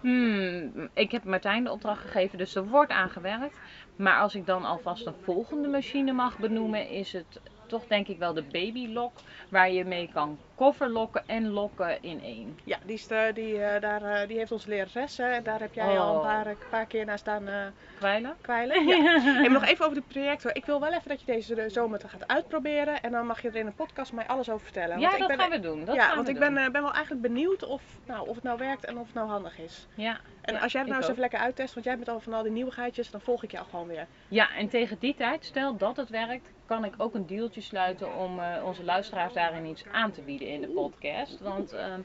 Hmm, 0.01 0.89
ik 0.93 1.12
heb 1.12 1.24
Martijn 1.24 1.63
de 1.63 1.71
opdracht 1.71 2.01
gegeven, 2.01 2.38
dus 2.38 2.55
er 2.55 2.67
wordt 2.67 2.91
aan 2.91 3.10
gewerkt. 3.10 3.60
Maar 3.95 4.19
als 4.19 4.36
ik 4.36 4.45
dan 4.45 4.65
alvast 4.65 5.05
een 5.05 5.15
volgende 5.21 5.67
machine 5.67 6.12
mag 6.12 6.38
benoemen, 6.38 6.89
is 6.89 7.13
het 7.13 7.41
toch 7.72 7.88
denk 7.88 8.08
ik 8.08 8.18
wel 8.18 8.34
de 8.34 8.44
babylock. 8.44 9.12
Waar 9.50 9.72
je 9.72 9.86
mee 9.86 10.10
kan 10.13 10.38
kofferlokken 10.56 11.24
en 11.28 11.50
lokken 11.50 12.01
in 12.04 12.22
één. 12.24 12.60
Ja, 12.63 12.78
die, 12.86 12.96
is 12.96 13.08
de- 13.08 13.32
die, 13.34 13.63
eh, 13.63 13.82
daar, 13.82 14.01
eh, 14.04 14.28
die 14.28 14.38
heeft 14.38 14.51
onze 14.51 14.70
lerares. 14.70 15.18
hè. 15.18 15.30
en 15.32 15.44
daar 15.44 15.60
heb 15.60 15.74
jij 15.74 16.00
al 16.00 16.10
een 16.13 16.16
Oh. 16.20 16.24
paar, 16.24 16.56
paar 16.70 16.86
keer 16.86 17.06
naar 17.06 17.18
staan 17.18 17.48
eh, 17.48 17.56
Kwijlen? 17.98 18.36
kwijlen. 18.42 18.86
Ja. 18.88 19.48
Nog 19.48 19.66
even 19.66 19.86
over 19.86 19.98
de 19.98 20.04
projector. 20.08 20.56
Ik 20.56 20.66
wil 20.66 20.80
wel 20.80 20.94
even 20.94 21.08
dat 21.10 21.20
je 21.20 21.25
deze 21.25 21.56
de 21.56 21.70
zomer 21.70 22.00
gaat 22.06 22.28
uitproberen. 22.28 23.01
En 23.01 23.12
dan 23.12 23.25
mag 23.25 23.42
je 23.42 23.48
er 23.48 23.56
in 23.56 23.66
een 23.66 23.75
podcast 23.75 24.13
mij 24.13 24.28
alles 24.28 24.50
over 24.50 24.63
vertellen. 24.63 25.00
Ja, 25.00 25.13
ik 25.13 25.20
dat 25.20 25.28
ben, 25.28 25.40
gaan 25.40 25.50
we 25.50 25.60
doen. 25.60 25.86
Dat 25.86 25.96
ja, 25.96 26.16
want 26.16 26.28
ik 26.28 26.40
ben, 26.40 26.58
eh, 26.58 26.70
ben 26.70 26.82
wel 26.82 26.94
eigenlijk 26.94 27.22
benieuwd 27.22 27.63
of, 27.63 27.82
nou, 28.06 28.28
of 28.28 28.36
het 28.36 28.44
nou 28.44 28.58
werkt 28.58 28.86
en 28.86 28.98
of 28.98 29.06
het 29.06 29.16
nou 29.16 29.28
handig 29.30 29.60
is. 29.60 29.88
Ja, 29.96 30.18
En 30.55 30.62
als 30.62 30.72
jij 30.72 30.81
het 30.81 30.89
nou 30.89 31.01
eens 31.01 31.12
ook. 31.12 31.17
even 31.17 31.29
lekker 31.29 31.39
uittest, 31.39 31.74
want 31.74 31.86
jij 31.86 31.96
bent 31.96 32.10
al 32.10 32.20
van 32.20 32.34
al 32.34 32.43
die 32.43 32.51
nieuwigheidjes, 32.51 33.12
dan 33.12 33.22
volg 33.22 33.43
ik 33.43 33.51
jou 33.51 33.65
gewoon 33.70 33.88
weer. 33.88 34.08
Ja, 34.27 34.55
en 34.55 34.70
tegen 34.70 34.98
die 35.00 35.15
tijd, 35.15 35.46
stel 35.46 35.77
dat 35.77 35.98
het 35.98 36.10
werkt, 36.10 36.50
kan 36.65 36.86
ik 36.86 36.93
ook 36.98 37.13
een 37.13 37.27
dealtje 37.27 37.62
sluiten 37.62 38.15
om 38.15 38.39
eh, 38.39 38.65
onze 38.65 38.84
luisteraars 38.84 39.34
daarin 39.34 39.65
iets 39.65 39.84
aan 39.91 40.12
te 40.12 40.22
bieden 40.22 40.48
in 40.48 40.62
de 40.62 40.67
podcast. 40.67 41.39
Want 41.39 41.74
ehm, 41.74 42.00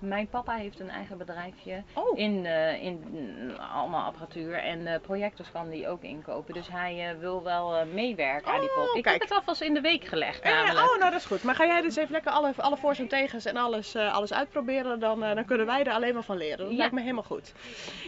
mijn 0.00 0.28
papa 0.28 0.54
heeft 0.54 0.80
een 0.80 0.88
eigen 0.90 1.18
bedrijfje 1.18 1.82
Oh, 1.94 2.18
in, 2.18 2.46
eh, 2.46 2.82
in 2.82 3.04
mm, 3.10 3.50
allemaal 3.56 4.04
apparatuur 4.04 4.54
en 4.54 4.86
eh, 4.86 5.00
projectors 5.00 5.50
kan 5.50 5.68
die 5.70 5.88
ook 5.88 6.02
inkopen. 6.02 6.54
Dus 6.54 6.68
hij 6.70 7.08
eh, 7.10 7.18
wil 7.18 7.42
wel 7.42 7.86
meewerken 7.86 8.52
aan 8.52 8.60
die 8.60 8.68
Oh, 8.68 8.74
podcast. 8.76 8.96
Ik 8.96 9.02
kijk. 9.02 9.20
heb 9.20 9.28
het 9.28 9.38
alvast 9.38 9.60
in 9.60 9.74
de 9.74 9.80
week 9.80 10.04
gelegd 10.04 10.44
namelijk. 10.44 10.78
oh, 10.90 10.98
nou 10.98 11.10
dat 11.10 11.20
is 11.20 11.24
goed. 11.26 11.42
Maar 11.42 11.54
ga 11.54 11.66
jij 11.66 11.80
dus 11.82 11.96
even 11.96 12.12
lekker 12.12 12.32
alle, 12.32 12.52
alle 12.56 12.76
voor's 12.76 12.98
en 12.98 13.08
tegens 13.08 13.44
en 13.44 13.56
alles, 13.56 13.96
alles 13.96 14.32
uitproberen, 14.32 15.00
dan, 15.00 15.20
dan 15.20 15.44
kunnen 15.44 15.66
wij 15.66 15.84
er 15.84 15.92
alleen 15.92 16.14
maar 16.14 16.22
van 16.22 16.36
leren. 16.36 16.58
Dat 16.58 16.70
Ja. 16.70 16.76
lijkt 16.76 16.92
me 16.92 17.00
helemaal 17.00 17.22
goed. 17.22 17.52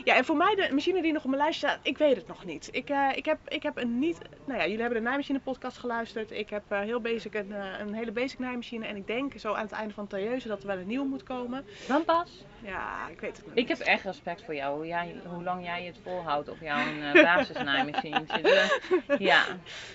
Ja, 0.04 0.16
en 0.16 0.24
voor 0.24 0.36
mij 0.36 0.54
de 0.54 0.68
machine 0.72 1.02
die 1.02 1.12
nog 1.12 1.24
op 1.24 1.30
mijn 1.30 1.42
lijst 1.42 1.58
staat, 1.58 1.78
ik 1.82 1.98
weet 1.98 2.16
het 2.16 2.26
nog 2.26 2.44
niet. 2.44 2.68
Ik, 2.72 2.90
ik, 3.14 3.24
heb, 3.24 3.38
ik 3.48 3.62
heb 3.62 3.76
een 3.76 3.98
niet, 3.98 4.18
nou 4.44 4.58
ja, 4.58 4.64
jullie 4.64 4.80
hebben 4.80 4.98
de 4.98 5.04
naaimachine 5.04 5.38
podcast 5.40 5.78
geluisterd. 5.78 6.30
Ik 6.30 6.50
heb 6.50 6.62
heel 6.68 7.00
basic 7.00 7.34
een, 7.34 7.54
een 7.80 7.94
hele 7.94 8.12
basic 8.12 8.38
naaimachine 8.38 8.86
en 8.86 8.96
ik 8.96 9.06
denk 9.06 9.32
zo 9.38 9.52
aan 9.52 9.62
het 9.64 9.72
einde 9.72 9.94
van 9.94 10.02
het 10.02 10.12
tailleuze 10.12 10.48
dat 10.48 10.60
er 10.60 10.66
wel 10.66 10.78
een 10.78 10.86
nieuwe 10.86 11.06
moet 11.06 11.22
komen. 11.22 11.64
Dan 11.88 12.04
pas. 12.04 12.44
Ja, 12.62 13.08
ik 13.08 13.20
weet 13.20 13.36
het 13.36 13.46
nog 13.46 13.54
Ik 13.54 13.68
niet. 13.68 13.78
heb 13.78 13.86
echt 13.86 14.04
respect 14.04 14.44
voor 14.44 14.54
jou, 14.54 14.76
hoe, 14.76 14.86
jij, 14.86 15.14
hoe 15.24 15.42
lang 15.42 15.64
jij 15.64 15.84
het 15.84 15.98
volhoudt 16.02 16.48
op 16.48 16.56
jouw 16.60 16.86
uh, 17.02 17.12
basisnaaimachine. 17.12 18.22
Uh, 18.44 19.18
ja. 19.30 19.44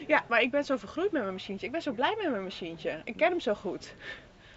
Ja, 0.07 0.23
maar 0.27 0.41
ik 0.41 0.51
ben 0.51 0.63
zo 0.63 0.77
vergroeid 0.77 1.11
met 1.11 1.21
mijn 1.21 1.33
machientje. 1.33 1.65
Ik 1.65 1.71
ben 1.71 1.81
zo 1.81 1.91
blij 1.91 2.15
met 2.21 2.29
mijn 2.29 2.43
machientje. 2.43 3.01
Ik 3.03 3.17
ken 3.17 3.29
hem 3.29 3.39
zo 3.39 3.53
goed. 3.53 3.95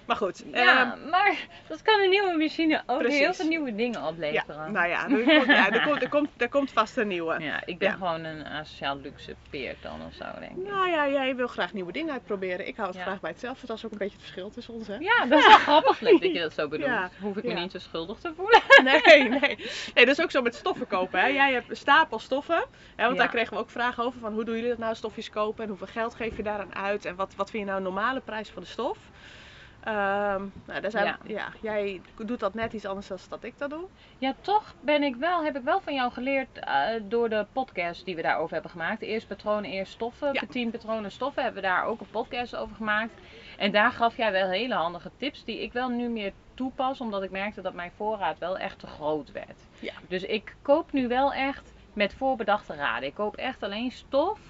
Maar 0.08 0.16
goed. 0.16 0.44
ja, 0.52 0.92
ehm, 0.92 1.08
maar 1.10 1.36
dat 1.68 1.82
kan 1.82 2.00
een 2.00 2.10
nieuwe 2.10 2.36
machine 2.36 2.82
ook 2.86 2.98
Precies. 2.98 3.18
heel 3.18 3.34
veel 3.34 3.46
nieuwe 3.48 3.74
dingen 3.74 4.00
ja, 4.00 4.08
opleveren. 4.08 4.72
nou 4.72 4.88
ja, 4.88 5.02
er 5.08 5.22
komt, 5.24 5.46
ja 5.46 5.70
er, 5.70 5.82
komt, 5.82 6.02
er, 6.02 6.08
komt, 6.08 6.28
er 6.36 6.48
komt 6.48 6.70
vast 6.70 6.96
een 6.96 7.08
nieuwe. 7.08 7.36
Ja, 7.48 7.62
ik 7.64 7.78
ben 7.78 7.88
Ja. 7.88 7.94
gewoon 7.94 8.24
een 8.24 8.46
asociaal 8.46 8.96
luxe 8.96 9.34
peert 9.50 9.82
dan 9.82 10.00
of 10.06 10.12
zo, 10.14 10.24
denk 10.38 10.50
ik. 10.56 10.68
Nou 10.70 10.88
ja, 10.90 11.08
jij 11.08 11.36
wil 11.36 11.46
graag 11.46 11.72
nieuwe 11.72 11.92
dingen 11.92 12.12
uitproberen. 12.12 12.66
Ik 12.66 12.76
hou 12.76 12.88
het 12.88 12.96
Ja. 12.96 13.02
graag 13.02 13.20
bij 13.20 13.30
hetzelfde. 13.30 13.66
Dat 13.66 13.76
is 13.76 13.84
ook 13.84 13.92
een 13.92 13.98
beetje 13.98 14.14
het 14.16 14.22
verschil 14.22 14.50
tussen 14.50 14.74
ons, 14.74 14.86
hè? 14.86 14.96
Ja, 14.98 15.26
dat 15.26 15.38
is 15.38 15.46
wel 15.46 15.58
grappig 15.68 15.98
dat 15.98 16.22
je 16.22 16.32
dat 16.40 16.52
zo 16.52 16.68
bedoelt. 16.68 16.90
Ja, 16.90 17.10
Hoef 17.20 17.36
ik 17.36 17.44
me 17.44 17.50
ja. 17.50 17.60
niet 17.60 17.72
zo 17.72 17.78
schuldig 17.78 18.18
te 18.18 18.32
voelen. 18.36 18.60
Nee, 18.84 19.28
nee. 19.28 19.56
Nee, 19.94 20.06
dat 20.06 20.18
is 20.18 20.20
ook 20.20 20.30
zo 20.30 20.42
met 20.42 20.54
stoffen 20.54 20.86
kopen, 20.86 21.20
hè? 21.20 21.26
Jij 21.26 21.52
hebt 21.52 21.70
een 21.70 21.76
stapel 21.76 22.18
stoffen. 22.18 22.56
Hè? 22.96 23.04
Want 23.04 23.16
Ja. 23.16 23.22
daar 23.22 23.28
kregen 23.28 23.52
we 23.54 23.58
ook 23.62 23.70
vragen 23.70 24.04
over. 24.04 24.20
Van 24.20 24.32
hoe 24.32 24.44
doen 24.44 24.54
jullie 24.54 24.70
dat 24.70 24.78
nou, 24.78 24.94
stofjes 24.94 25.30
kopen? 25.30 25.62
En 25.62 25.68
hoeveel 25.68 25.86
geld 25.86 26.14
geef 26.14 26.36
je 26.36 26.42
daaraan 26.42 26.74
uit? 26.74 27.04
En 27.04 27.16
wat, 27.16 27.34
wat 27.36 27.50
vind 27.50 27.62
je 27.62 27.68
nou 27.68 27.78
een 27.78 27.92
normale 27.92 28.20
prijs 28.20 28.48
van 28.48 28.62
de 28.62 28.68
stof? 28.68 28.98
Ehm, 29.88 30.42
nou, 30.66 30.80
daar 30.80 30.90
zijn 30.90 31.04
Ja. 31.04 31.18
ja. 31.24 31.48
jij 31.60 32.00
doet 32.16 32.40
dat 32.40 32.54
net 32.54 32.72
iets 32.72 32.84
anders 32.86 33.08
dan 33.08 33.18
dat 33.28 33.44
ik 33.44 33.58
dat 33.58 33.70
doe. 33.70 33.88
Ja, 34.18 34.34
toch 34.40 34.74
ben 34.80 35.02
ik 35.02 35.16
wel, 35.16 35.44
heb 35.44 35.56
ik 35.56 35.62
wel 35.62 35.80
van 35.80 35.94
jou 35.94 36.12
geleerd 36.12 36.58
eh, 36.58 36.84
door 37.02 37.28
de 37.28 37.46
podcast 37.52 38.04
die 38.04 38.16
we 38.16 38.22
daarover 38.22 38.52
hebben 38.52 38.70
gemaakt. 38.70 39.02
Eerst 39.02 39.28
patronen, 39.28 39.70
eerst 39.70 39.92
stoffen. 39.92 40.32
Ja. 40.32 40.42
10 40.50 40.70
patronen 40.70 41.10
stoffen 41.10 41.42
hebben 41.42 41.62
we 41.62 41.68
daar 41.68 41.84
ook 41.84 42.00
een 42.00 42.10
podcast 42.10 42.56
over 42.56 42.76
gemaakt. 42.76 43.12
En 43.58 43.72
daar 43.72 43.92
gaf 43.92 44.16
jij 44.16 44.32
wel 44.32 44.48
hele 44.48 44.74
handige 44.74 45.10
tips 45.16 45.44
die 45.44 45.62
ik 45.62 45.72
wel 45.72 45.88
nu 45.88 46.08
meer 46.08 46.32
toepas, 46.54 47.00
omdat 47.00 47.22
ik 47.22 47.30
merkte 47.30 47.60
dat 47.60 47.74
mijn 47.74 47.92
voorraad 47.96 48.38
wel 48.38 48.58
echt 48.58 48.78
te 48.78 48.86
groot 48.86 49.32
werd. 49.32 49.66
Ja. 49.78 49.92
Dus 50.08 50.22
ik 50.22 50.56
koop 50.62 50.92
nu 50.92 51.08
wel 51.08 51.32
echt 51.32 51.72
met 51.92 52.14
voorbedachte 52.14 52.74
raden. 52.74 53.08
Ik 53.08 53.14
koop 53.14 53.36
echt 53.36 53.62
alleen 53.62 53.90
stof 53.90 54.40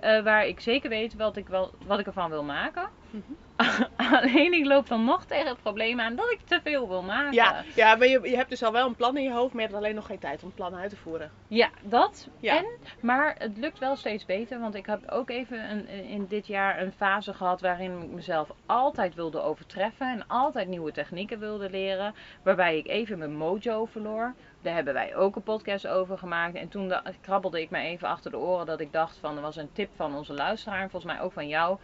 eh, 0.00 0.22
waar 0.22 0.46
ik 0.46 0.60
zeker 0.60 0.88
weet 0.90 1.14
wat 1.14 1.36
ik, 1.36 1.48
wel, 1.48 1.70
wat 1.86 1.98
ik 1.98 2.06
ervan 2.06 2.30
wil 2.30 2.44
maken. 2.44 2.88
Mhm. 3.10 3.32
alleen 4.16 4.52
ik 4.52 4.66
loop 4.66 4.88
dan 4.88 5.04
nog 5.04 5.24
tegen 5.24 5.48
het 5.48 5.62
probleem 5.62 6.00
aan 6.00 6.16
dat 6.16 6.30
ik 6.30 6.40
te 6.44 6.60
veel 6.62 6.88
wil 6.88 7.02
maken. 7.02 7.32
Ja, 7.32 7.64
ja 7.74 7.96
maar 7.96 8.06
je, 8.06 8.20
je 8.22 8.36
hebt 8.36 8.50
dus 8.50 8.62
al 8.62 8.72
wel 8.72 8.86
een 8.86 8.96
plan 8.96 9.16
in 9.16 9.22
je 9.22 9.32
hoofd, 9.32 9.52
maar 9.52 9.62
je 9.62 9.68
hebt 9.68 9.80
alleen 9.80 9.94
nog 9.94 10.06
geen 10.06 10.18
tijd 10.18 10.42
om 10.42 10.46
het 10.46 10.56
plan 10.56 10.74
uit 10.74 10.90
te 10.90 10.96
voeren. 10.96 11.30
Ja, 11.48 11.70
dat. 11.82 12.28
Ja. 12.40 12.56
En, 12.56 12.66
maar 13.00 13.34
het 13.38 13.56
lukt 13.56 13.78
wel 13.78 13.96
steeds 13.96 14.24
beter. 14.26 14.60
Want 14.60 14.74
ik 14.74 14.86
heb 14.86 15.10
ook 15.10 15.30
even 15.30 15.70
een, 15.70 15.88
in 15.88 16.26
dit 16.26 16.46
jaar 16.46 16.80
een 16.80 16.92
fase 16.92 17.34
gehad 17.34 17.60
waarin 17.60 18.02
ik 18.02 18.10
mezelf 18.10 18.50
altijd 18.66 19.14
wilde 19.14 19.40
overtreffen. 19.40 20.10
En 20.10 20.26
altijd 20.26 20.68
nieuwe 20.68 20.92
technieken 20.92 21.38
wilde 21.38 21.70
leren. 21.70 22.14
Waarbij 22.42 22.78
ik 22.78 22.86
even 22.86 23.18
mijn 23.18 23.36
mojo 23.36 23.84
verloor. 23.84 24.34
Daar 24.62 24.74
hebben 24.74 24.94
wij 24.94 25.16
ook 25.16 25.36
een 25.36 25.42
podcast 25.42 25.86
over 25.86 26.18
gemaakt. 26.18 26.54
En 26.54 26.68
toen 26.68 26.92
krabbelde 27.20 27.60
ik 27.60 27.70
me 27.70 27.78
even 27.78 28.08
achter 28.08 28.30
de 28.30 28.38
oren 28.38 28.66
dat 28.66 28.80
ik 28.80 28.92
dacht 28.92 29.16
van... 29.16 29.36
Er 29.36 29.42
was 29.42 29.56
een 29.56 29.72
tip 29.72 29.90
van 29.96 30.14
onze 30.14 30.32
luisteraar 30.32 30.82
en 30.82 30.90
volgens 30.90 31.12
mij 31.12 31.22
ook 31.22 31.32
van 31.32 31.48
jou. 31.48 31.78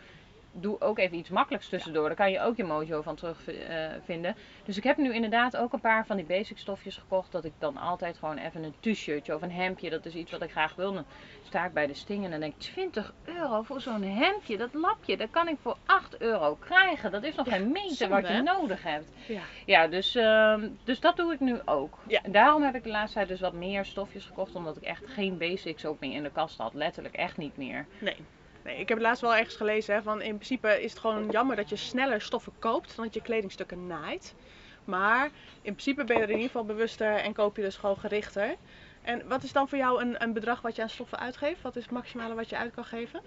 Doe 0.57 0.81
ook 0.81 0.99
even 0.99 1.17
iets 1.17 1.29
makkelijks 1.29 1.69
tussendoor. 1.69 2.07
Daar 2.07 2.17
kan 2.17 2.31
je 2.31 2.41
ook 2.41 2.57
je 2.57 2.65
mojo 2.65 3.03
van 3.03 3.17
terugvinden. 3.17 4.37
Dus 4.65 4.77
ik 4.77 4.85
heb 4.85 4.97
nu 4.97 5.15
inderdaad 5.15 5.57
ook 5.57 5.73
een 5.73 5.81
paar 5.81 6.07
van 6.07 6.17
die 6.17 6.25
basic 6.27 6.59
stofjes 6.59 6.97
gekocht. 6.97 7.33
Dat 7.33 7.45
ik 7.45 7.53
dan 7.59 7.77
altijd 7.77 8.19
gewoon 8.19 8.39
even 8.39 8.63
een 8.65 8.75
t-shirtje 8.81 9.35
of 9.35 9.43
een 9.43 9.51
hemdje. 9.51 9.91
Dat 9.91 10.05
is 10.07 10.15
iets 10.15 10.31
wat 10.31 10.43
ik 10.43 10.51
graag 10.51 10.75
wil. 10.75 10.93
Dan 10.93 11.05
sta 11.43 11.65
ik 11.65 11.73
bij 11.73 11.87
de 11.87 11.95
sting 11.95 12.25
en 12.25 12.31
dan 12.31 12.41
denk 12.41 12.53
ik 12.55 12.61
20 12.61 13.13
euro 13.25 13.63
voor 13.63 13.81
zo'n 13.81 14.03
hemdje. 14.03 14.57
Dat 14.57 14.75
lapje, 14.75 15.17
dat 15.17 15.31
kan 15.31 15.49
ik 15.49 15.57
voor 15.63 15.77
8 15.87 16.21
euro 16.21 16.55
krijgen. 16.55 17.11
Dat 17.13 17.23
is 17.23 17.35
nog 17.35 17.47
Ja, 17.47 17.53
geen 17.53 17.73
meter 17.73 17.97
zonde, 17.97 18.15
wat 18.15 18.27
je 18.29 18.33
hè? 18.35 18.43
nodig 18.43 18.83
hebt. 18.83 19.13
Ja. 19.29 19.43
Ja, 19.67 19.87
dus, 19.89 20.15
ehm, 20.15 20.69
dus 20.85 21.01
dat 21.01 21.17
doe 21.17 21.33
ik 21.33 21.41
nu 21.41 21.61
ook. 21.65 21.99
Ja. 22.07 22.23
En 22.23 22.33
daarom 22.33 22.63
heb 22.63 22.75
ik 22.75 22.83
de 22.83 22.89
laatste 22.89 23.15
tijd 23.17 23.29
dus 23.29 23.41
wat 23.41 23.53
meer 23.53 23.85
stofjes 23.85 24.25
gekocht. 24.25 24.55
Omdat 24.55 24.77
ik 24.77 24.83
echt 24.83 25.03
geen 25.07 25.39
basics 25.39 25.87
ook 25.87 26.01
meer 26.01 26.15
in 26.15 26.23
de 26.23 26.31
kast 26.31 26.59
had. 26.59 26.75
Letterlijk 26.75 27.15
echt 27.15 27.37
niet 27.37 27.57
meer. 27.57 27.87
Nee. 27.99 28.17
Nee, 28.65 28.79
ik 28.79 28.89
heb 28.89 28.99
het 28.99 29.07
laatst 29.07 29.23
wel 29.23 29.35
ergens 29.37 29.57
gelezen. 29.57 29.95
Hè, 29.95 30.03
van 30.03 30.23
in 30.23 30.35
principe 30.35 30.83
is 30.83 30.91
het 30.91 31.01
gewoon 31.01 31.31
jammer 31.31 31.57
dat 31.57 31.69
je 31.69 31.77
sneller 31.77 32.21
stoffen 32.21 32.53
koopt 32.59 32.97
dan 32.97 33.05
dat 33.05 33.15
je 33.15 33.23
kledingstukken 33.23 33.87
naait. 33.87 34.37
Maar 34.85 35.25
in 35.63 35.73
principe 35.73 36.05
ben 36.05 36.17
je 36.17 36.23
er 36.23 36.29
in 36.29 36.35
ieder 36.35 36.51
geval 36.51 36.65
bewuster 36.65 37.15
en 37.17 37.33
koop 37.33 37.57
je 37.57 37.63
dus 37.63 37.77
gewoon 37.77 37.99
gerichter. 37.99 38.57
En 39.03 39.29
wat 39.29 39.43
is 39.43 39.53
dan 39.53 39.69
voor 39.69 39.79
jou 39.79 40.01
een, 40.03 40.23
een 40.23 40.33
bedrag 40.33 40.61
wat 40.61 40.77
je 40.77 40.83
aan 40.83 40.89
stoffen 40.89 41.19
uitgeeft? 41.19 41.63
Wat 41.63 41.77
is 41.77 41.83
het 41.83 41.93
maximale 41.93 42.35
wat 42.35 42.49
je 42.49 42.57
uit 42.57 42.75
kan 42.75 42.85
geven? 42.85 43.23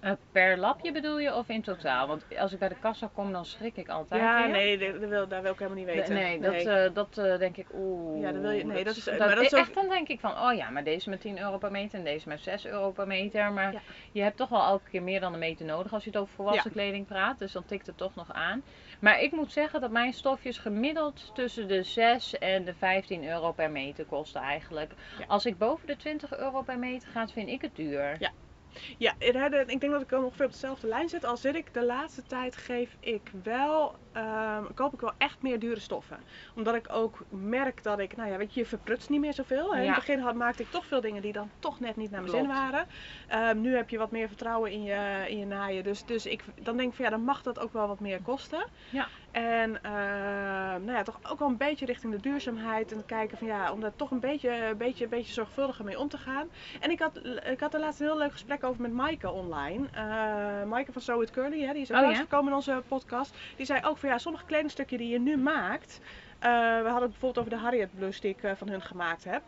Eh, 0.00 0.12
per 0.32 0.58
lapje 0.58 0.92
bedoel 0.92 1.18
je 1.18 1.34
of 1.34 1.48
in 1.48 1.62
totaal? 1.62 2.06
Want 2.06 2.24
als 2.38 2.52
ik 2.52 2.58
bij 2.58 2.68
de 2.68 2.78
kassa 2.80 3.10
kom, 3.14 3.32
dan 3.32 3.44
schrik 3.44 3.76
ik 3.76 3.88
altijd. 3.88 4.20
ja, 4.20 4.42
weer. 4.42 4.50
nee, 4.50 4.78
dat, 4.78 5.00
dat 5.00 5.08
wil, 5.10 5.28
daar 5.28 5.42
wil 5.42 5.52
ik 5.52 5.58
helemaal 5.58 5.84
niet 5.84 5.94
weten. 5.94 6.14
Nee, 6.14 6.40
dat, 6.40 6.54
eh, 6.54 6.94
dat 6.94 7.18
eh, 7.18 7.38
denk 7.38 7.56
ik, 7.56 7.66
oeh. 7.74 8.20
Ja, 8.20 8.32
dat 8.32 8.40
wil 8.40 8.50
je- 8.50 8.64
nee, 8.64 8.84
dat 8.84 8.96
is- 8.96 9.04
dat, 9.04 9.18
maar 9.18 9.34
dat 9.34 9.44
is 9.44 9.54
ook- 9.54 9.60
Echt, 9.60 9.74
dan 9.74 9.88
denk 9.88 10.08
ik 10.08 10.20
van, 10.20 10.30
oh 10.30 10.54
ja, 10.54 10.70
maar 10.70 10.84
deze 10.84 11.10
met 11.10 11.20
10 11.20 11.38
euro 11.40 11.58
per 11.58 11.70
meter 11.70 11.98
en 11.98 12.04
deze 12.04 12.28
met 12.28 12.40
6 12.40 12.66
euro 12.66 12.90
per 12.90 13.06
meter. 13.06 13.52
Maar 13.52 13.72
Ja. 13.72 13.80
je 14.12 14.22
hebt 14.22 14.36
toch 14.36 14.48
wel 14.48 14.64
elke 14.64 14.90
keer 14.90 15.02
meer 15.02 15.20
dan 15.20 15.32
een 15.32 15.38
meter 15.38 15.66
nodig 15.66 15.92
als 15.92 16.04
je 16.04 16.10
het 16.10 16.18
over 16.18 16.34
volwassen 16.34 16.70
kleding 16.72 17.06
praat. 17.06 17.38
Dus 17.38 17.52
dan 17.52 17.64
tikt 17.64 17.86
het 17.86 17.96
toch 17.96 18.14
nog 18.14 18.32
aan. 18.32 18.62
Maar 19.00 19.20
ik 19.20 19.32
moet 19.32 19.52
zeggen 19.52 19.80
dat 19.80 19.90
mijn 19.90 20.12
stofjes 20.12 20.58
gemiddeld 20.58 21.30
tussen 21.34 21.68
de 21.68 21.82
6 21.82 22.38
en 22.38 22.64
de 22.64 22.74
15 22.74 23.24
euro 23.28 23.52
per 23.52 23.70
meter 23.70 24.04
kosten 24.04 24.40
eigenlijk. 24.40 24.92
Ja. 25.18 25.24
Als 25.28 25.46
ik 25.46 25.58
boven 25.58 25.86
de 25.86 25.96
20 25.96 26.36
euro 26.38 26.62
per 26.62 26.78
meter 26.78 27.08
ga, 27.08 27.28
vind 27.28 27.48
ik 27.48 27.62
het 27.62 27.76
duur. 27.76 28.16
Ja. 28.18 28.30
Ja, 28.98 29.14
ik 29.18 29.80
denk 29.80 29.92
dat 29.92 30.02
ik 30.02 30.12
ongeveer 30.12 30.44
op 30.44 30.52
dezelfde 30.52 30.86
lijn 30.86 31.08
zit. 31.08 31.24
Al 31.24 31.36
zit 31.36 31.54
ik 31.54 31.74
de 31.74 31.84
laatste 31.84 32.22
tijd 32.22 32.56
geef 32.56 32.96
ik 33.00 33.30
wel, 33.42 33.94
ehm, 34.16 34.64
koop 34.74 34.92
ik 34.92 35.00
wel 35.00 35.12
echt 35.18 35.42
meer 35.42 35.58
dure 35.58 35.80
stoffen. 35.80 36.18
Omdat 36.54 36.74
ik 36.74 36.86
ook 36.92 37.18
merk 37.28 37.82
dat 37.82 37.98
ik, 37.98 38.16
nou 38.16 38.30
ja, 38.30 38.36
weet 38.36 38.54
je, 38.54 38.60
je 38.60 38.66
verprutst 38.66 39.08
niet 39.08 39.20
meer 39.20 39.34
zoveel. 39.34 39.74
In 39.74 39.86
het 39.86 39.94
begin 39.94 40.20
had, 40.20 40.34
maakte 40.34 40.62
ik 40.62 40.70
toch 40.70 40.86
veel 40.86 41.00
dingen 41.00 41.22
die 41.22 41.32
dan 41.32 41.50
toch 41.58 41.80
net 41.80 41.96
niet 41.96 42.10
naar 42.10 42.20
mijn 42.20 42.32
zin 42.32 42.46
waren. 42.46 42.86
Ehm, 43.28 43.60
nu 43.60 43.76
heb 43.76 43.88
je 43.88 43.98
wat 43.98 44.10
meer 44.10 44.28
vertrouwen 44.28 44.70
in 44.70 44.82
je, 44.82 45.24
in 45.28 45.38
je 45.38 45.46
naaien. 45.46 45.84
Dus, 45.84 46.04
dus 46.04 46.26
ik, 46.26 46.44
dan 46.62 46.76
denk 46.76 46.88
ik 46.88 46.94
van 46.94 47.04
ja, 47.04 47.10
dan 47.10 47.24
mag 47.24 47.42
dat 47.42 47.58
ook 47.58 47.72
wel 47.72 47.88
wat 47.88 48.00
meer 48.00 48.20
kosten. 48.22 48.64
Ja. 48.90 49.06
En 49.30 49.82
ehm, 49.82 50.84
nou 50.84 50.92
ja, 50.92 51.02
toch 51.02 51.18
ook 51.30 51.38
wel 51.38 51.48
een 51.48 51.56
beetje 51.56 51.86
richting 51.86 52.12
de 52.12 52.20
duurzaamheid. 52.20 52.92
En 52.92 53.04
kijken 53.06 53.38
van 53.38 53.46
ja, 53.46 53.72
om 53.72 53.80
daar 53.80 53.96
toch 53.96 54.10
een 54.10 54.20
beetje, 54.20 54.74
beetje, 54.78 55.08
beetje 55.08 55.32
zorgvuldiger 55.32 55.84
mee 55.84 55.98
om 55.98 56.08
te 56.08 56.18
gaan. 56.18 56.48
En 56.80 56.90
ik 56.90 56.98
had, 56.98 57.20
ik 57.44 57.60
had 57.60 57.74
er 57.74 57.80
laatst 57.80 58.00
een 58.00 58.06
heel 58.06 58.18
leuk 58.18 58.32
gesprek 58.32 58.64
over 58.64 58.82
met 58.82 58.92
Maaike 58.92 59.30
online. 59.30 59.86
Eh 59.92 60.04
Maaike 60.68 60.92
van 60.92 61.02
So 61.02 61.20
It 61.20 61.30
Curly, 61.30 61.62
hè, 61.62 61.72
die 61.72 61.82
is 61.82 61.92
ook 61.92 61.96
Oh, 61.96 62.06
oh, 62.06 62.12
ja? 62.12 62.18
gekomen 62.18 62.48
in 62.48 62.54
onze 62.54 62.82
podcast. 62.88 63.34
Die 63.56 63.66
zei 63.66 63.80
ook 63.84 63.98
van 63.98 64.05
ja, 64.06 64.18
sommige 64.18 64.44
kledingstukken 64.44 64.98
die 64.98 65.08
je 65.08 65.20
nu 65.20 65.36
maakt. 65.36 66.00
eh, 66.38 66.50
we 66.50 66.82
hadden 66.88 67.02
het 67.02 67.10
bijvoorbeeld 67.10 67.38
over 67.38 67.50
de 67.50 67.56
Harriet 67.56 67.94
Blues 67.94 68.20
die 68.20 68.30
ik 68.30 68.42
eh, 68.42 68.52
van 68.56 68.68
hun 68.68 68.82
gemaakt 68.82 69.24
heb. 69.24 69.42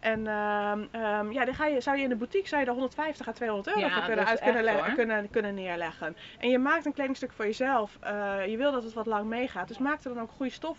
En 0.00 0.26
ehm, 0.26 0.84
ehm, 0.90 1.32
ja, 1.32 1.44
die 1.44 1.54
ga 1.54 1.66
je, 1.66 1.80
zou 1.80 1.96
je 1.96 2.02
in 2.02 2.08
de 2.08 2.16
boutique 2.16 2.48
zou 2.48 2.60
je 2.60 2.66
er 2.66 2.72
150 2.72 3.28
à 3.28 3.32
200 3.32 3.68
euro 3.68 3.80
Ja, 3.80 3.94
voor 3.94 4.04
kunnen, 4.04 4.26
uit 4.26 4.40
kunnen, 4.40 4.94
kunnen, 4.94 5.30
kunnen 5.30 5.54
neerleggen. 5.54 6.16
En 6.38 6.48
je 6.48 6.58
maakt 6.58 6.86
een 6.86 6.92
kledingstuk 6.92 7.32
voor 7.32 7.44
jezelf. 7.44 7.96
eh, 8.00 8.46
je 8.46 8.56
wil 8.56 8.72
dat 8.72 8.82
het 8.84 8.92
wat 8.92 9.06
lang 9.06 9.24
meegaat. 9.28 9.68
Dus 9.68 9.78
maak 9.78 10.04
er 10.04 10.14
dan 10.14 10.22
ook 10.22 10.30
goede 10.30 10.52
stof. 10.52 10.78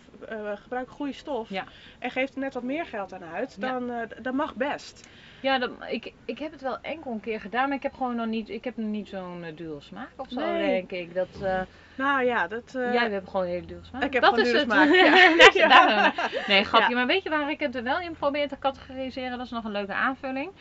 gebruik 0.55 0.89
goede 0.89 1.13
stof. 1.13 1.49
Ja. 1.49 1.63
En 1.99 2.11
geef 2.11 2.33
er 2.33 2.39
net 2.39 2.53
wat 2.53 2.63
meer 2.63 2.85
geld 2.85 3.13
aan 3.13 3.23
uit. 3.23 3.55
Ja. 3.59 3.71
Dan, 3.79 4.07
d- 4.07 4.23
dat 4.23 4.33
mag 4.33 4.55
best. 4.55 5.07
Ja, 5.43 5.57
dat, 5.59 5.71
ik, 5.89 6.13
ik 6.25 6.39
heb 6.39 6.51
het 6.51 6.61
wel 6.61 6.77
enkel 6.81 7.11
een 7.11 7.19
keer 7.19 7.39
gedaan, 7.41 7.67
maar 7.67 7.77
ik 7.77 7.83
heb 7.83 7.93
gewoon 7.93 8.15
nog 8.15 8.25
niet, 8.27 8.49
ik 8.49 8.63
heb 8.63 8.77
nog 8.77 8.89
niet 8.89 9.07
zo'n 9.07 9.43
uh, 9.43 9.55
dure 9.55 9.81
smaak 9.81 10.09
of 10.15 10.27
zo, 10.29 10.39
Nee. 10.39 10.67
denk 10.67 10.91
ik. 10.91 11.13
Dat, 11.13 11.27
eh, 11.43 11.61
Nou 11.95 12.23
ja, 12.25 12.47
dat... 12.47 12.75
eh, 12.75 12.93
Jij 12.93 13.09
hebt 13.09 13.29
gewoon 13.29 13.45
een 13.45 13.51
hele 13.51 13.65
dure 13.65 13.83
smaak. 13.83 14.03
ik 14.03 14.13
heb 14.13 14.21
dat 14.21 14.37
is 14.37 14.51
het. 14.51 14.61
smaak, 14.61 14.89
ja. 14.93 15.11
Daar- 15.11 15.51
Ja. 15.63 15.67
daar- 15.67 16.31
nee, 16.47 16.63
grapje. 16.63 16.89
Ja. 16.89 16.95
Maar 16.95 17.07
weet 17.07 17.23
je 17.23 17.29
waar 17.29 17.49
ik 17.49 17.59
het 17.59 17.75
er 17.75 17.83
wel 17.83 17.99
in 17.99 18.11
probeer 18.19 18.47
te 18.47 18.59
categoriseren? 18.59 19.37
Dat 19.37 19.45
is 19.45 19.51
nog 19.51 19.63
een 19.63 19.71
leuke 19.71 19.93
aanvulling. 19.93 20.51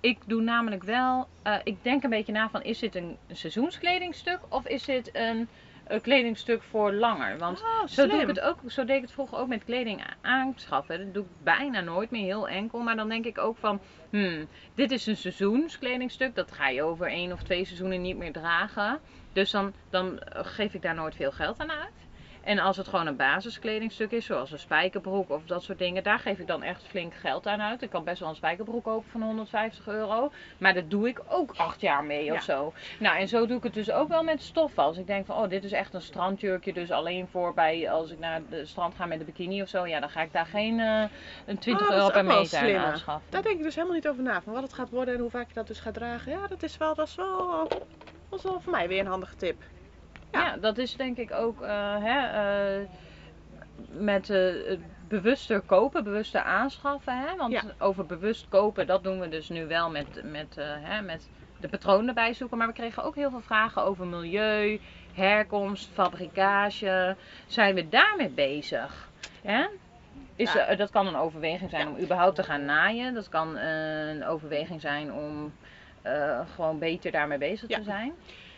Ik 0.00 0.18
doe 0.26 0.40
namelijk 0.42 0.82
wel, 0.82 1.28
eh, 1.42 1.54
ik 1.64 1.76
denk 1.82 2.02
een 2.02 2.10
beetje 2.10 2.32
na 2.32 2.48
van, 2.50 2.62
is 2.62 2.78
dit 2.78 2.94
een 2.94 3.16
seizoenskledingstuk 3.32 4.38
of 4.48 4.66
is 4.66 4.84
dit 4.84 5.10
een 5.12 5.40
eh, 5.40 5.46
kledingstuk 6.00 6.62
voor 6.62 6.92
langer. 6.92 7.38
Want 7.38 7.60
Oh, 7.60 7.86
zo, 7.86 8.06
doe 8.06 8.20
ik 8.20 8.26
het 8.26 8.40
ook, 8.40 8.58
zo 8.66 8.84
deed 8.84 8.96
ik 8.96 9.02
het 9.02 9.12
vroeger 9.12 9.38
ook 9.38 9.48
met 9.48 9.64
kleding 9.64 10.04
aanschaffen. 10.20 10.98
Dat 10.98 11.14
doe 11.14 11.24
ik 11.24 11.30
bijna 11.42 11.80
nooit 11.80 12.10
meer, 12.10 12.24
heel 12.24 12.48
enkel. 12.48 12.78
Maar 12.78 12.96
dan 12.96 13.08
denk 13.08 13.24
ik 13.24 13.38
ook 13.38 13.56
van, 13.56 13.80
hmm, 14.10 14.48
dit 14.74 14.90
is 14.90 15.06
een 15.06 15.16
seizoenskledingstuk. 15.16 16.34
Dat 16.34 16.52
ga 16.52 16.68
je 16.68 16.82
over 16.82 17.06
één 17.06 17.32
of 17.32 17.42
twee 17.42 17.64
seizoenen 17.64 18.02
niet 18.02 18.16
meer 18.16 18.32
dragen. 18.32 19.00
Dus 19.32 19.50
dan, 19.50 19.72
dan 19.90 20.18
eh, 20.18 20.44
geef 20.44 20.74
ik 20.74 20.82
daar 20.82 20.94
nooit 20.94 21.14
veel 21.14 21.32
geld 21.32 21.58
aan 21.58 21.70
uit. 21.70 21.92
En 22.44 22.58
als 22.58 22.76
het 22.76 22.88
gewoon 22.88 23.06
een 23.06 23.16
basiskledingstuk 23.16 24.10
is, 24.10 24.26
zoals 24.26 24.50
een 24.52 24.58
spijkerbroek 24.58 25.30
of 25.30 25.42
dat 25.46 25.62
soort 25.62 25.78
dingen, 25.78 26.02
daar 26.02 26.18
geef 26.18 26.38
ik 26.38 26.46
dan 26.46 26.62
echt 26.62 26.82
flink 26.86 27.14
geld 27.14 27.46
aan 27.46 27.60
uit. 27.60 27.82
Ik 27.82 27.90
kan 27.90 28.04
best 28.04 28.20
wel 28.20 28.28
een 28.28 28.34
spijkerbroek 28.34 28.84
kopen 28.84 29.10
van 29.10 29.22
150 29.22 29.86
euro. 29.86 30.30
Maar 30.58 30.74
dat 30.74 30.90
doe 30.90 31.08
ik 31.08 31.20
ook 31.28 31.54
acht 31.56 31.80
jaar 31.80 32.04
mee 32.04 32.24
Ja. 32.24 32.32
of 32.34 32.42
zo. 32.42 32.72
Nou, 32.98 33.16
en 33.18 33.28
zo 33.28 33.46
doe 33.46 33.56
ik 33.56 33.62
het 33.62 33.74
dus 33.74 33.90
ook 33.90 34.08
wel 34.08 34.22
met 34.22 34.42
stoffen. 34.42 34.82
Als 34.82 34.96
ik 34.96 35.06
denk 35.06 35.26
van, 35.26 35.36
oh, 35.36 35.48
dit 35.48 35.64
is 35.64 35.72
echt 35.72 35.94
een 35.94 36.00
strandjurkje, 36.00 36.72
dus 36.72 36.90
alleen 36.90 37.28
voor 37.30 37.54
bij, 37.54 37.90
als 37.90 38.10
ik 38.10 38.18
naar 38.18 38.40
het 38.48 38.68
strand 38.68 38.94
ga 38.94 39.06
met 39.06 39.18
de 39.18 39.24
bikini 39.24 39.62
of 39.62 39.68
zo, 39.68 39.86
ja, 39.86 40.00
dan 40.00 40.10
ga 40.10 40.22
ik 40.22 40.32
daar 40.32 40.46
geen 40.46 40.80
eh, 40.80 41.02
een 41.46 41.58
20 41.58 41.72
Oh, 41.72 41.78
dat 41.78 41.88
is 41.90 41.94
euro 41.94 42.10
per 42.12 42.24
meter 42.24 42.78
aan 42.78 42.84
aanschaffen. 42.84 43.30
Daar 43.30 43.42
denk 43.42 43.56
ik 43.56 43.62
dus 43.62 43.74
helemaal 43.74 43.96
niet 43.96 44.08
over 44.08 44.22
na. 44.22 44.42
Van 44.42 44.52
wat 44.52 44.62
het 44.62 44.72
gaat 44.72 44.90
worden 44.90 45.14
en 45.14 45.20
hoe 45.20 45.30
vaak 45.30 45.48
je 45.48 45.54
dat 45.54 45.66
dus 45.66 45.80
gaat 45.80 45.94
dragen. 45.94 46.32
Ja, 46.32 46.46
dat 46.46 46.62
is 46.62 46.76
wel, 46.76 46.94
dat 46.94 47.06
is 47.08 47.14
wel, 47.14 47.68
dat 48.28 48.38
is 48.38 48.42
wel 48.42 48.60
voor 48.60 48.72
mij 48.72 48.88
weer 48.88 49.00
een 49.00 49.06
handige 49.06 49.36
tip. 49.36 49.62
Ja. 50.32 50.56
Dat 50.56 50.78
is 50.78 50.96
denk 50.96 51.16
ik 51.16 51.32
ook 51.32 51.62
eh, 51.62 51.96
hè, 52.00 52.20
eh, 52.80 52.86
met 53.90 54.30
eh, 54.30 54.38
het 54.68 54.80
bewuster 55.08 55.60
kopen, 55.60 56.04
bewuster 56.04 56.42
aanschaffen. 56.42 57.18
Hè? 57.18 57.36
Want 57.36 57.74
over 57.78 58.06
bewust 58.06 58.48
kopen, 58.48 58.86
dat 58.86 59.02
doen 59.04 59.20
we 59.20 59.28
dus 59.28 59.48
nu 59.48 59.66
wel 59.66 59.90
met, 59.90 60.22
met, 60.24 60.56
hè, 60.58 61.02
met 61.02 61.28
de 61.60 61.68
patronen 61.68 62.08
erbij 62.08 62.34
zoeken. 62.34 62.58
Maar 62.58 62.66
we 62.66 62.72
kregen 62.72 63.04
ook 63.04 63.14
heel 63.14 63.30
veel 63.30 63.40
vragen 63.40 63.82
over 63.84 64.06
milieu, 64.06 64.80
herkomst, 65.14 65.90
fabrikage. 65.92 67.16
Zijn 67.46 67.74
we 67.74 67.88
daarmee 67.88 68.28
bezig? 68.30 69.08
Hè? 69.42 69.66
Is, 70.36 70.52
Ja. 70.52 70.74
dat 70.74 70.90
kan 70.90 71.06
een 71.06 71.16
overweging 71.16 71.70
zijn 71.70 71.86
Ja. 71.88 71.94
om 71.94 72.02
überhaupt 72.02 72.36
te 72.36 72.42
gaan 72.42 72.64
naaien. 72.64 73.14
Dat 73.14 73.28
kan 73.28 73.56
een 73.56 74.24
overweging 74.24 74.80
zijn 74.80 75.12
om 75.12 75.52
gewoon 76.54 76.78
beter 76.78 77.10
daarmee 77.10 77.38
bezig 77.38 77.68
Ja. 77.68 77.76
te 77.78 77.84
zijn. 77.84 78.12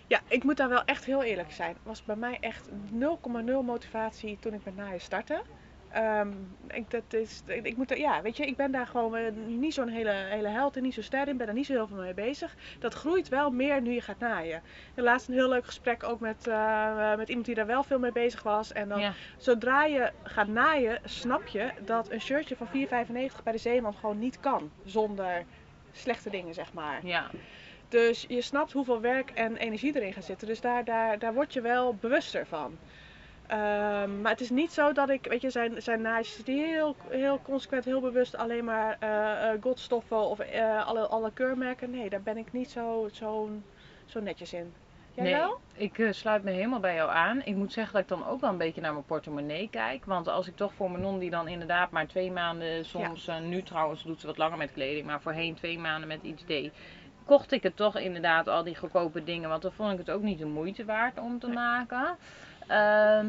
Ja, 0.07 0.21
ik 0.29 0.45
moet 0.45 0.57
daar 0.57 0.69
wel 0.69 0.85
echt 0.85 1.05
heel 1.05 1.23
eerlijk 1.23 1.53
zijn. 1.53 1.77
was 1.83 2.05
bij 2.05 2.17
mij 2.17 2.37
echt 2.41 2.69
0,0 2.69 3.65
motivatie 3.65 4.39
toen 4.41 4.55
ik 4.55 4.65
met 4.65 4.77
naaien 4.77 5.01
startte. 5.01 5.43
Ehm, 5.91 6.33
ik, 6.69 6.91
dat 6.91 7.13
is, 7.13 7.43
ik, 7.47 7.67
ik 7.67 7.77
moet 7.77 7.91
er, 7.91 7.99
ja, 7.99 8.23
weet 8.23 8.37
je, 8.37 8.47
ik 8.47 8.57
ben 8.57 8.71
daar 8.73 8.87
gewoon 8.87 9.17
eh, 9.17 9.33
niet 9.33 9.75
zo'n 9.75 9.89
hele, 9.89 10.11
hele 10.11 10.49
held 10.49 10.77
en 10.77 10.83
niet 10.83 10.95
zo 10.95 11.03
ster 11.03 11.29
in. 11.29 11.37
Ben 11.37 11.49
er 11.49 11.55
niet 11.55 11.67
zo 11.67 11.73
heel 11.73 11.87
veel 11.87 11.97
mee 11.97 12.15
bezig. 12.15 12.57
Dat 12.79 12.95
groeit 12.95 13.29
wel 13.29 13.51
meer 13.51 13.81
nu 13.83 13.93
je 13.93 14.01
gaat 14.01 14.19
naaien. 14.19 14.63
En 14.95 15.03
laatst 15.03 15.29
een 15.29 15.35
heel 15.35 15.49
leuk 15.49 15.65
gesprek 15.65 16.03
ook 16.03 16.21
met, 16.21 16.47
eh, 16.47 17.17
met 17.17 17.29
iemand 17.29 17.47
die 17.47 17.55
daar 17.55 17.67
wel 17.67 17.83
veel 17.83 17.99
mee 17.99 18.13
bezig 18.13 18.43
was. 18.43 18.73
En 18.73 18.89
dan, 18.89 19.01
Ja. 19.01 19.13
zodra 19.39 19.85
je 19.85 20.13
gaat 20.23 20.49
naaien, 20.49 21.01
snap 21.05 21.47
je 21.47 21.73
dat 21.85 22.11
een 22.11 22.21
shirtje 22.21 22.57
van 22.57 22.67
4,95 22.69 23.43
bij 23.43 23.53
de 23.53 23.59
Zeeman 23.59 23.95
gewoon 23.95 24.19
niet 24.19 24.41
kan. 24.41 24.71
Zonder 24.85 25.45
slechte 25.93 26.31
dingen, 26.31 26.55
zeg 26.55 26.73
maar. 26.73 27.07
Ja. 27.07 27.31
Dus 27.95 28.25
je 28.29 28.41
snapt 28.41 28.73
hoeveel 28.73 29.01
werk 29.01 29.31
en 29.31 29.57
energie 29.57 29.97
erin 29.97 30.13
gaat 30.13 30.25
zitten. 30.25 30.47
Dus 30.47 30.61
daar, 30.61 30.85
daar, 30.85 31.19
daar 31.19 31.35
word 31.35 31.53
je 31.53 31.61
wel 31.61 31.95
bewuster 31.95 32.47
van. 32.47 32.79
Ehm, 33.47 34.21
maar 34.21 34.31
het 34.31 34.41
is 34.41 34.51
niet 34.51 34.73
zo 34.73 34.93
dat 34.93 35.09
ik, 35.09 35.27
weet 35.27 35.41
je, 35.41 35.51
zijn, 35.51 35.83
zijn 35.83 36.01
naadjes 36.01 36.45
die 36.45 36.65
heel, 36.65 36.97
heel 37.09 37.41
consequent, 37.43 37.85
heel 37.85 38.01
bewust 38.01 38.37
alleen 38.37 38.65
maar 38.65 38.97
eh 39.01 39.53
eh, 39.53 39.63
godstoffen 39.63 40.19
of 40.19 40.39
eh, 40.39 40.87
alle, 40.87 41.07
alle 41.07 41.33
keurmerken. 41.33 41.91
Nee, 41.91 42.11
daar 42.11 42.23
ben 42.23 42.37
ik 42.37 42.53
niet 42.53 42.71
zo, 42.71 43.09
zo, 43.13 43.51
zo 44.05 44.21
netjes 44.21 44.53
in. 44.53 44.73
Jij 45.15 45.25
nee, 45.25 45.35
wel? 45.35 45.61
ik 45.75 46.09
sluit 46.11 46.43
me 46.43 46.51
helemaal 46.51 46.81
bij 46.81 46.95
jou 46.95 47.11
aan. 47.11 47.43
Ik 47.45 47.55
moet 47.55 47.73
zeggen 47.73 47.93
dat 47.93 48.03
ik 48.03 48.09
dan 48.09 48.27
ook 48.27 48.41
wel 48.41 48.51
een 48.51 48.59
beetje 48.59 48.81
naar 48.81 48.93
mijn 48.93 49.05
portemonnee 49.05 49.69
kijk. 49.71 50.05
Want 50.05 50.29
als 50.29 50.47
ik 50.47 50.57
toch 50.57 50.75
voor 50.75 50.91
mijn 50.91 51.03
non 51.03 51.19
die 51.19 51.31
dan 51.31 51.49
inderdaad 51.49 51.91
maar 51.91 52.07
twee 52.07 52.31
maanden, 52.31 52.85
soms 52.85 53.31
nu 53.43 53.63
trouwens 53.63 54.03
doet 54.03 54.21
ze 54.21 54.27
wat 54.27 54.39
langer 54.39 54.59
met 54.59 54.73
kleding, 54.73 55.07
maar 55.07 55.21
voorheen 55.21 55.55
twee 55.55 55.79
maanden 55.79 56.09
met 56.09 56.23
iets 56.23 56.47
deed. 56.47 56.73
Kocht 57.25 57.53
ik 57.53 57.63
het 57.63 57.77
toch 57.77 57.99
inderdaad 57.99 58.49
al 58.49 58.63
die 58.65 58.77
goedkope 58.77 59.25
dingen, 59.25 59.49
want 59.49 59.63
dan 59.63 59.73
vond 59.73 59.93
ik 59.93 59.99
het 59.99 60.11
ook 60.11 60.23
niet 60.23 60.39
de 60.39 60.47
moeite 60.47 60.85
waard 60.85 61.19
om 61.19 61.39
te 61.39 61.49
maken. 61.49 62.17
Ehm, 62.67 63.27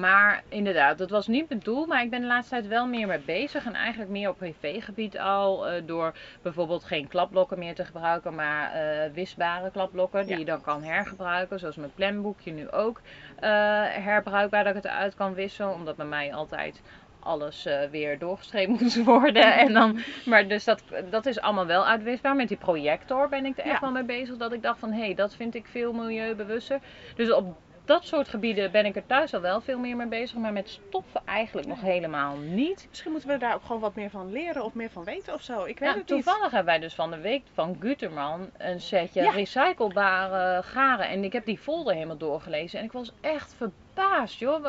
maar 0.00 0.42
inderdaad, 0.48 0.98
dat 0.98 1.10
was 1.10 1.26
niet 1.26 1.48
mijn 1.48 1.60
doel. 1.60 1.86
Maar 1.86 2.02
ik 2.02 2.10
ben 2.10 2.20
de 2.20 2.26
laatste 2.26 2.54
tijd 2.54 2.66
wel 2.66 2.86
meer 2.86 3.06
mee 3.06 3.18
bezig. 3.18 3.64
En 3.66 3.74
eigenlijk 3.74 4.10
meer 4.10 4.28
op 4.28 4.36
privégebied 4.38 5.18
al. 5.18 5.68
eh, 5.68 5.82
door 5.86 6.14
bijvoorbeeld 6.42 6.84
geen 6.84 7.08
klapblokken 7.08 7.58
meer 7.58 7.74
te 7.74 7.84
gebruiken. 7.84 8.34
Maar 8.34 8.72
eh, 8.72 9.10
wisbare 9.12 9.70
klapblokken. 9.70 10.22
Die 10.22 10.32
Ja. 10.32 10.38
je 10.38 10.44
dan 10.44 10.60
kan 10.60 10.82
hergebruiken. 10.82 11.58
Zoals 11.58 11.76
mijn 11.76 11.94
planboekje 11.94 12.52
nu 12.52 12.70
ook 12.70 13.00
eh, 13.40 13.50
herbruikbaar. 13.88 14.64
Dat 14.64 14.76
ik 14.76 14.82
het 14.82 14.92
eruit 14.92 15.14
kan 15.14 15.34
wisselen. 15.34 15.72
Omdat 15.74 15.96
bij 15.96 16.06
mij 16.06 16.34
altijd 16.34 16.82
alles 17.20 17.66
eh, 17.66 17.80
weer 17.90 18.18
doorgestreept 18.18 18.68
moet 18.80 19.04
worden. 19.04 19.54
en 19.54 19.72
dan, 19.72 20.00
maar 20.24 20.48
dus 20.48 20.64
dat, 20.64 20.82
dat 21.10 21.26
is 21.26 21.40
allemaal 21.40 21.66
wel 21.66 21.86
uitwisbaar. 21.86 22.36
Met 22.36 22.48
die 22.48 22.56
projector 22.56 23.28
ben 23.28 23.44
ik 23.46 23.58
er 23.58 23.64
echt 23.64 23.72
Ja. 23.72 23.80
wel 23.80 23.90
mee 23.90 24.04
bezig. 24.04 24.36
Dat 24.36 24.52
ik 24.52 24.62
dacht 24.62 24.78
van 24.78 24.92
hé, 24.92 25.04
hey, 25.04 25.14
dat 25.14 25.34
vind 25.34 25.54
ik 25.54 25.66
veel 25.66 25.92
milieubewuster. 25.92 26.78
Dus 27.16 27.32
op 27.32 27.56
dat 27.84 28.06
soort 28.06 28.28
gebieden 28.28 28.70
ben 28.70 28.86
ik 28.86 28.96
er 28.96 29.06
thuis 29.06 29.34
al 29.34 29.40
wel 29.40 29.60
veel 29.60 29.78
meer 29.78 29.96
mee 29.96 30.06
bezig. 30.06 30.36
Maar 30.38 30.52
met 30.52 30.68
stoffen 30.68 31.20
eigenlijk 31.24 31.66
nog 31.68 31.80
helemaal 31.80 32.36
niet. 32.36 32.86
Misschien 32.88 33.10
moeten 33.10 33.28
we 33.30 33.36
daar 33.38 33.54
ook 33.54 33.62
gewoon 33.64 33.80
wat 33.80 33.94
meer 33.94 34.10
van 34.10 34.32
leren 34.32 34.64
of 34.64 34.74
meer 34.74 34.90
van 34.90 35.04
weten 35.04 35.34
of 35.34 35.42
zo. 35.42 35.64
Ik 35.64 35.78
weet 35.78 35.78
Ja, 35.78 35.86
het 35.88 35.96
niet. 35.96 36.06
toevallig 36.06 36.50
hebben 36.50 36.64
wij 36.64 36.78
dus 36.78 36.94
van 36.94 37.10
de 37.10 37.20
week 37.20 37.42
van 37.54 37.76
Guterman 37.80 38.50
een 38.58 38.80
setje 38.80 39.22
Ja. 39.22 39.30
recyclebare 39.30 40.62
garen. 40.62 41.08
En 41.08 41.24
ik 41.24 41.32
heb 41.32 41.44
die 41.44 41.58
folder 41.58 41.94
helemaal 41.94 42.16
doorgelezen. 42.16 42.78
En 42.78 42.84
ik 42.84 42.92
was 42.92 43.12
echt 43.20 43.54
verbaasd, 43.56 44.38
joh. 44.38 44.64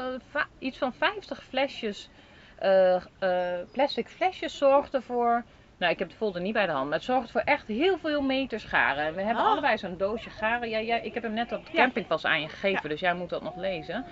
Iets 0.59 0.77
van 0.77 0.93
50 0.93 1.43
flesjes, 1.43 2.09
eh, 2.61 2.95
eh, 3.19 3.67
plastic 3.71 4.07
flesjes 4.07 4.57
zorgde 4.57 5.01
voor... 5.01 5.43
Nou, 5.77 5.93
ik 5.93 5.99
heb 5.99 6.09
de 6.09 6.15
folder 6.15 6.41
niet 6.41 6.53
bij 6.53 6.65
de 6.65 6.71
hand, 6.71 6.85
maar 6.85 6.97
het 6.97 7.03
zorgt 7.03 7.31
voor 7.31 7.41
echt 7.41 7.67
heel 7.67 7.97
veel 7.97 8.21
meters 8.21 8.63
garen. 8.63 9.05
En 9.05 9.13
we 9.15 9.21
hebben 9.21 9.43
Ah. 9.43 9.49
allebei 9.51 9.77
zo'n 9.77 9.97
doosje 9.97 10.29
garen. 10.29 10.69
Ja, 10.69 10.81
jij, 10.81 11.01
ik 11.01 11.13
heb 11.13 11.23
hem 11.23 11.33
net 11.33 11.51
op 11.51 11.65
de 11.65 11.71
Ja. 11.73 11.81
campingpas 11.83 12.25
aan 12.25 12.41
je 12.41 12.47
gegeven, 12.49 12.79
Ja. 12.83 12.89
dus 12.89 12.99
jij 12.99 13.13
moet 13.13 13.29
dat 13.29 13.41
nog 13.43 13.55
lezen. 13.55 14.05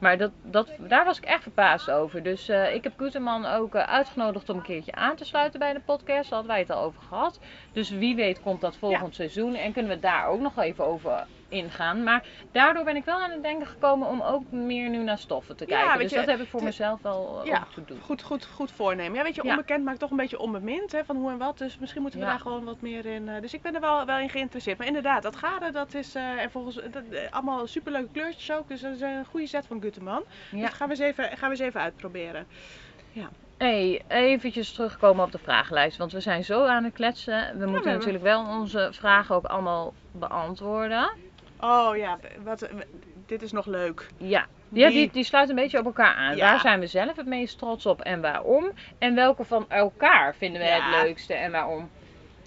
Maar 0.00 0.18
dat, 0.18 0.30
dat, 0.42 0.68
daar 0.78 1.04
was 1.04 1.18
ik 1.18 1.24
echt 1.24 1.42
verbaasd 1.42 1.90
over. 1.90 2.22
Dus 2.22 2.48
eh, 2.48 2.74
ik 2.74 2.84
heb 2.84 2.92
Guterman 2.96 3.46
ook 3.46 3.74
uitgenodigd 3.76 4.48
om 4.48 4.56
een 4.56 4.62
keertje 4.62 4.92
aan 4.92 5.16
te 5.16 5.24
sluiten 5.24 5.58
bij 5.58 5.72
de 5.72 5.80
podcast. 5.80 6.30
Daar 6.30 6.38
hadden 6.38 6.46
wij 6.50 6.58
het 6.60 6.70
al 6.70 6.82
over 6.82 7.02
gehad. 7.02 7.40
Dus 7.72 7.90
wie 7.90 8.14
weet 8.16 8.40
komt 8.42 8.60
dat 8.60 8.76
volgend 8.76 9.14
seizoen 9.14 9.54
en 9.54 9.72
kunnen 9.72 9.92
we 9.94 10.00
daar 10.00 10.26
ook 10.26 10.40
nog 10.40 10.58
even 10.58 10.86
over 10.86 11.26
ingaan. 11.54 12.02
Maar 12.02 12.24
daardoor 12.52 12.84
ben 12.84 12.96
ik 12.96 13.04
wel 13.04 13.22
aan 13.22 13.30
het 13.30 13.42
denken 13.42 13.66
gekomen 13.66 14.08
om 14.08 14.20
ook 14.20 14.50
meer 14.50 14.88
nu 14.90 14.98
naar 15.02 15.18
stoffen 15.18 15.56
te 15.56 15.64
Ja, 15.68 15.76
kijken. 15.76 15.92
weet 15.92 16.00
dus 16.00 16.10
je, 16.10 16.16
dat 16.16 16.26
heb 16.36 16.40
ik 16.40 16.48
voor 16.50 16.62
mezelf 16.62 17.02
wel 17.02 17.40
eh, 17.40 17.46
Ja, 17.46 17.66
te 17.74 17.84
doen. 17.84 18.00
goed, 18.00 18.22
goed, 18.22 18.46
goed 18.46 18.72
voornemen. 18.72 19.14
Ja, 19.16 19.22
weet 19.22 19.34
je, 19.34 19.44
Ja. 19.44 19.50
onbekend 19.50 19.84
maakt 19.84 19.98
toch 19.98 20.10
een 20.10 20.16
beetje 20.16 20.38
onbemind 20.38 20.92
hè, 20.92 21.04
van 21.04 21.16
hoe 21.16 21.30
en 21.30 21.38
wat. 21.38 21.58
Dus 21.58 21.78
misschien 21.78 22.02
moeten 22.02 22.20
we 22.20 22.24
Ja. 22.26 22.30
daar 22.32 22.40
gewoon 22.40 22.64
wat 22.64 22.80
meer 22.80 23.06
in. 23.06 23.28
eh, 23.28 23.40
dus 23.40 23.54
ik 23.54 23.62
ben 23.62 23.74
er 23.74 23.80
wel, 23.80 24.04
wel 24.06 24.18
in 24.18 24.30
geïnteresseerd. 24.30 24.78
Maar 24.78 24.86
inderdaad, 24.86 25.22
dat 25.22 25.36
garen, 25.36 25.72
dat 25.72 25.94
is 25.94 26.14
eh, 26.14 26.42
en 26.42 26.50
volgens 26.50 26.74
dat, 26.90 27.02
allemaal 27.30 27.66
superleuke 27.66 28.10
kleurtjes 28.12 28.52
ook. 28.52 28.68
Dus 28.68 28.80
dat 28.80 28.94
is 28.94 29.00
een 29.00 29.24
goede 29.24 29.46
set 29.46 29.66
van 29.66 29.80
Guteman. 29.80 30.24
Ja. 30.50 30.60
Dus 30.60 30.70
gaan 30.76 30.88
we, 30.88 30.94
eens 30.94 31.02
even, 31.04 31.24
gaan 31.24 31.50
we 31.50 31.56
eens 31.56 31.64
even 31.64 31.80
uitproberen. 31.80 32.46
Hey, 33.56 34.02
eventjes 34.08 34.72
terugkomen 34.72 35.24
op 35.24 35.32
de 35.32 35.38
vragenlijst, 35.38 35.96
want 35.96 36.12
we 36.12 36.20
zijn 36.20 36.44
zo 36.44 36.64
aan 36.66 36.84
het 36.84 36.92
kletsen. 36.92 37.58
We 37.58 37.66
moeten 37.66 37.92
natuurlijk 37.92 38.22
wel 38.24 38.44
onze 38.46 38.88
vragen 38.92 39.34
ook 39.34 39.44
allemaal 39.44 39.94
beantwoorden. 40.12 41.10
Oh 41.60 41.96
ja, 41.96 42.18
wat, 42.44 42.68
dit 43.26 43.42
is 43.42 43.52
nog 43.52 43.66
leuk. 43.66 44.06
Ja, 44.16 44.46
ja 44.68 44.88
Die- 44.88 45.10
die, 45.10 45.24
sluit 45.24 45.48
een 45.48 45.54
beetje 45.54 45.78
op 45.78 45.84
elkaar 45.84 46.14
aan. 46.14 46.36
Ja. 46.36 46.50
Waar 46.50 46.60
zijn 46.60 46.80
we 46.80 46.86
zelf 46.86 47.16
het 47.16 47.26
meest 47.26 47.58
trots 47.58 47.86
op 47.86 48.00
en 48.00 48.20
waarom? 48.20 48.70
En 48.98 49.14
welke 49.14 49.44
van 49.44 49.70
elkaar 49.70 50.34
vinden 50.34 50.60
we 50.60 50.66
Ja. 50.66 50.80
het 50.92 51.02
leukste 51.04 51.34
en 51.34 51.52
waarom? 51.52 51.90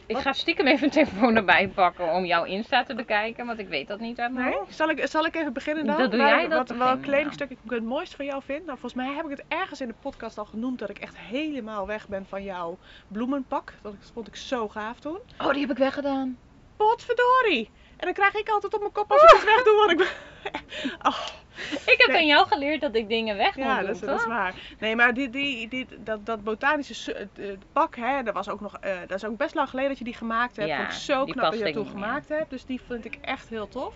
Ik 0.06 0.14
Wat? 0.16 0.24
ga 0.24 0.34
stiekem 0.34 0.68
even 0.68 0.84
een 0.84 0.92
telefoon 0.92 1.36
erbij 1.36 1.68
pakken 1.68 2.12
om 2.14 2.26
jouw 2.26 2.44
Insta 2.44 2.84
te 2.84 2.96
bekijken, 2.96 3.46
want 3.46 3.60
ik 3.60 3.68
weet 3.68 3.88
dat 3.88 4.00
niet 4.00 4.20
uit 4.20 4.34
mijn 4.34 4.46
Nee? 4.50 4.56
hoofd. 4.58 4.76
Zal, 4.76 4.90
ik, 4.90 5.08
zal 5.08 5.26
ik 5.26 5.36
even 5.36 5.54
beginnen 5.54 5.86
dan? 5.86 5.98
Dat 5.98 6.12
doe 6.12 6.20
Waar- 6.20 6.30
jij, 6.30 6.48
dat 6.48 6.58
wat, 6.58 6.68
begin, 6.68 6.84
welk 6.84 7.02
kledingstuk 7.02 7.50
ik 7.50 7.58
het 7.68 7.84
mooist 7.84 8.16
van 8.16 8.26
jou 8.26 8.42
vind? 8.46 8.66
Nou, 8.66 8.78
volgens 8.80 8.94
mij 9.06 9.16
heb 9.16 9.26
ik 9.26 9.32
het 9.32 9.44
ergens 9.48 9.82
in 9.82 9.88
de 9.88 9.94
podcast 10.02 10.38
al 10.38 10.46
genoemd 10.46 10.80
dat 10.80 10.90
ik 10.90 10.98
echt 11.00 11.18
helemaal 11.18 11.88
weg 11.88 12.08
ben 12.08 12.26
van 12.30 12.44
jouw 12.44 12.78
bloemenpak. 13.08 13.74
Dat 13.82 13.94
vond 14.14 14.28
ik 14.28 14.36
zo 14.36 14.68
gaaf 14.68 15.00
toen. 15.00 15.18
Oh, 15.42 15.52
die 15.52 15.62
heb 15.62 15.72
ik 15.72 15.78
weggedaan. 15.78 16.38
Potverdorie! 16.78 17.70
En 17.98 18.06
dan 18.06 18.14
krijg 18.14 18.36
ik 18.36 18.50
altijd 18.50 18.74
op 18.74 18.80
mijn 18.80 18.92
kop 18.92 19.12
als 19.12 19.24
ik 19.24 19.34
iets 19.34 19.44
wegdoe, 19.56 19.76
want 19.78 19.92
ik 19.92 19.98
ben... 19.98 20.08
Oh, 21.10 21.28
Ik 21.72 21.96
heb 21.98 22.08
Nee. 22.08 22.16
van 22.16 22.26
jou 22.26 22.48
geleerd 22.48 22.82
dat 22.82 22.96
ik 22.96 23.08
dingen 23.08 23.38
weg 23.38 23.56
moet 23.56 23.66
ja, 23.66 23.78
doen, 23.78 23.86
dat 23.86 23.96
is, 23.96 24.02
dat 24.02 24.20
is 24.20 24.26
waar. 24.26 24.56
Nee, 24.80 24.96
maar 24.96 25.14
die, 25.14 25.30
die, 25.30 25.68
die, 25.68 25.88
dat, 25.98 26.26
dat 26.26 26.44
botanische 26.44 27.28
pak, 27.72 27.96
hè, 27.96 28.24
dat, 28.24 28.34
was 28.34 28.50
ook 28.50 28.60
nog, 28.60 28.78
eh, 28.78 29.00
dat 29.08 29.18
is 29.18 29.26
ook 29.26 29.38
best 29.38 29.56
lang 29.56 29.70
geleden 29.70 29.90
dat 29.90 29.98
je 29.98 30.04
die 30.04 30.14
gemaakt 30.14 30.56
hebt. 30.56 30.70
Ja, 30.70 30.78
vond 30.78 30.92
ik 30.92 30.98
zo 30.98 31.26
knap 31.26 31.52
dat 31.52 31.58
je 31.58 31.64
dat 31.64 31.74
toen 31.74 31.88
gemaakt 31.88 32.30
hebt. 32.30 32.50
Dus 32.50 32.66
die 32.66 32.82
vind 32.88 33.06
ik 33.06 33.18
echt 33.22 33.50
heel 33.50 33.68
tof. 33.68 33.96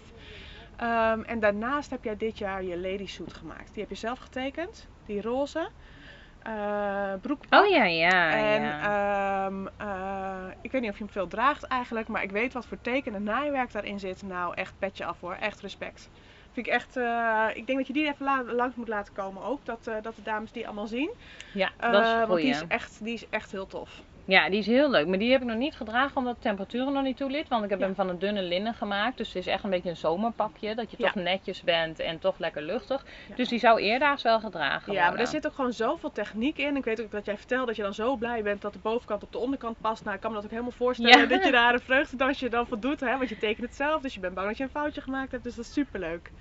Ehm, 0.77 1.21
en 1.21 1.39
daarnaast 1.39 1.89
heb 1.89 2.03
jij 2.03 2.17
dit 2.17 2.37
jaar 2.37 2.63
je 2.63 2.77
lady 2.77 3.07
suit 3.07 3.33
gemaakt. 3.33 3.73
Die 3.73 3.81
heb 3.81 3.89
je 3.89 3.97
zelf 3.97 4.19
getekend, 4.19 4.87
die 5.05 5.21
roze. 5.21 5.69
Eh 6.43 7.13
broekpak. 7.21 7.63
Oh 7.63 7.69
ja, 7.69 7.83
ja, 7.85 8.31
En 8.31 8.61
ja. 8.61 9.45
ehm, 9.45 9.67
eh, 9.77 10.53
ik 10.61 10.71
weet 10.71 10.81
niet 10.81 10.89
of 10.89 10.97
je 10.97 11.03
hem 11.03 11.13
veel 11.13 11.27
draagt 11.27 11.63
eigenlijk, 11.63 12.07
maar 12.07 12.23
ik 12.23 12.31
weet 12.31 12.53
wat 12.53 12.65
voor 12.65 12.81
teken 12.81 13.15
en 13.15 13.23
naaiwerk 13.23 13.71
daarin 13.71 13.99
zit. 13.99 14.21
Nou, 14.21 14.53
echt 14.55 14.73
petje 14.79 15.05
af 15.05 15.19
hoor, 15.19 15.33
echt 15.33 15.61
respect. 15.61 16.09
Vind 16.51 16.67
ik 16.67 16.73
echt, 16.73 16.97
eh, 16.97 17.47
ik 17.53 17.65
denk 17.65 17.77
dat 17.77 17.87
je 17.87 17.93
die 17.93 18.07
even 18.07 18.25
la- 18.25 18.53
langs 18.53 18.75
moet 18.75 18.87
laten 18.87 19.13
komen 19.13 19.43
ook. 19.43 19.65
Dat, 19.65 19.83
dat 20.01 20.15
de 20.15 20.21
dames 20.21 20.51
die 20.51 20.65
allemaal 20.65 20.87
zien. 20.87 21.11
Ja, 21.53 21.71
dat 21.77 22.03
is 22.03 22.09
een 22.11 22.27
want 22.27 22.41
die 22.41 22.49
is, 22.49 22.63
echt, 22.67 23.03
die 23.03 23.13
is 23.13 23.29
echt 23.29 23.51
heel 23.51 23.67
tof. 23.67 24.01
Ja, 24.25 24.49
die 24.49 24.59
is 24.59 24.65
heel 24.65 24.89
leuk. 24.89 25.07
Maar 25.07 25.17
die 25.17 25.31
heb 25.31 25.41
ik 25.41 25.47
nog 25.47 25.57
niet 25.57 25.75
gedragen 25.75 26.17
omdat 26.17 26.35
de 26.35 26.41
temperatuur 26.41 26.85
er 26.85 26.91
nog 26.91 27.03
niet 27.03 27.17
toe 27.17 27.29
ligt. 27.29 27.47
Want 27.49 27.63
ik 27.63 27.69
heb 27.69 27.79
Ja. 27.79 27.85
hem 27.85 27.95
van 27.95 28.09
een 28.09 28.19
dunne 28.19 28.41
linnen 28.41 28.73
gemaakt. 28.73 29.17
Dus 29.17 29.27
het 29.27 29.35
is 29.37 29.47
echt 29.47 29.63
een 29.63 29.69
beetje 29.69 29.89
een 29.89 29.97
zomerpakje. 29.97 30.75
Dat 30.75 30.91
je 30.91 30.97
toch 30.97 31.15
netjes 31.15 31.61
bent 31.63 31.99
en 31.99 32.19
toch 32.19 32.37
lekker 32.37 32.61
luchtig. 32.61 33.05
Ja. 33.29 33.35
Dus 33.35 33.49
die 33.49 33.59
zou 33.59 33.79
eerdaags 33.81 34.23
wel 34.23 34.39
gedragen 34.39 34.93
Ja, 34.93 34.97
maar 34.99 35.03
er 35.09 35.15
worden. 35.15 35.27
zit 35.27 35.47
ook 35.47 35.53
gewoon 35.53 35.73
zoveel 35.73 36.11
techniek 36.11 36.57
in. 36.57 36.75
Ik 36.75 36.83
weet 36.83 37.01
ook 37.01 37.11
dat 37.11 37.25
jij 37.25 37.37
vertelt 37.37 37.67
dat 37.67 37.75
je 37.75 37.81
dan 37.81 37.93
zo 37.93 38.15
blij 38.15 38.43
bent 38.43 38.61
dat 38.61 38.73
de 38.73 38.79
bovenkant 38.81 39.23
op 39.23 39.31
de 39.31 39.37
onderkant 39.37 39.77
past. 39.81 40.03
Nou, 40.03 40.15
ik 40.15 40.21
kan 40.21 40.29
me 40.29 40.35
dat 40.35 40.45
ook 40.45 40.51
helemaal 40.51 40.71
voorstellen 40.71 41.29
dat 41.29 41.43
je 41.43 41.51
daar 41.51 41.73
een 41.73 41.79
vreugdedansje 41.79 42.49
dan 42.49 42.67
van 42.67 42.79
doet. 42.79 42.99
Hè? 42.99 43.17
Want 43.17 43.29
je 43.29 43.37
tekent 43.37 43.67
het 43.67 43.75
zelf, 43.75 44.01
dus 44.01 44.13
je 44.13 44.19
bent 44.19 44.33
bang 44.33 44.47
dat 44.47 44.57
je 44.57 44.63
een 44.63 44.69
foutje 44.69 45.01
gemaakt 45.01 45.31
hebt. 45.31 45.43
Dus 45.43 45.55
dat 45.55 45.65
is 45.65 45.73
superleuk. 45.73 46.31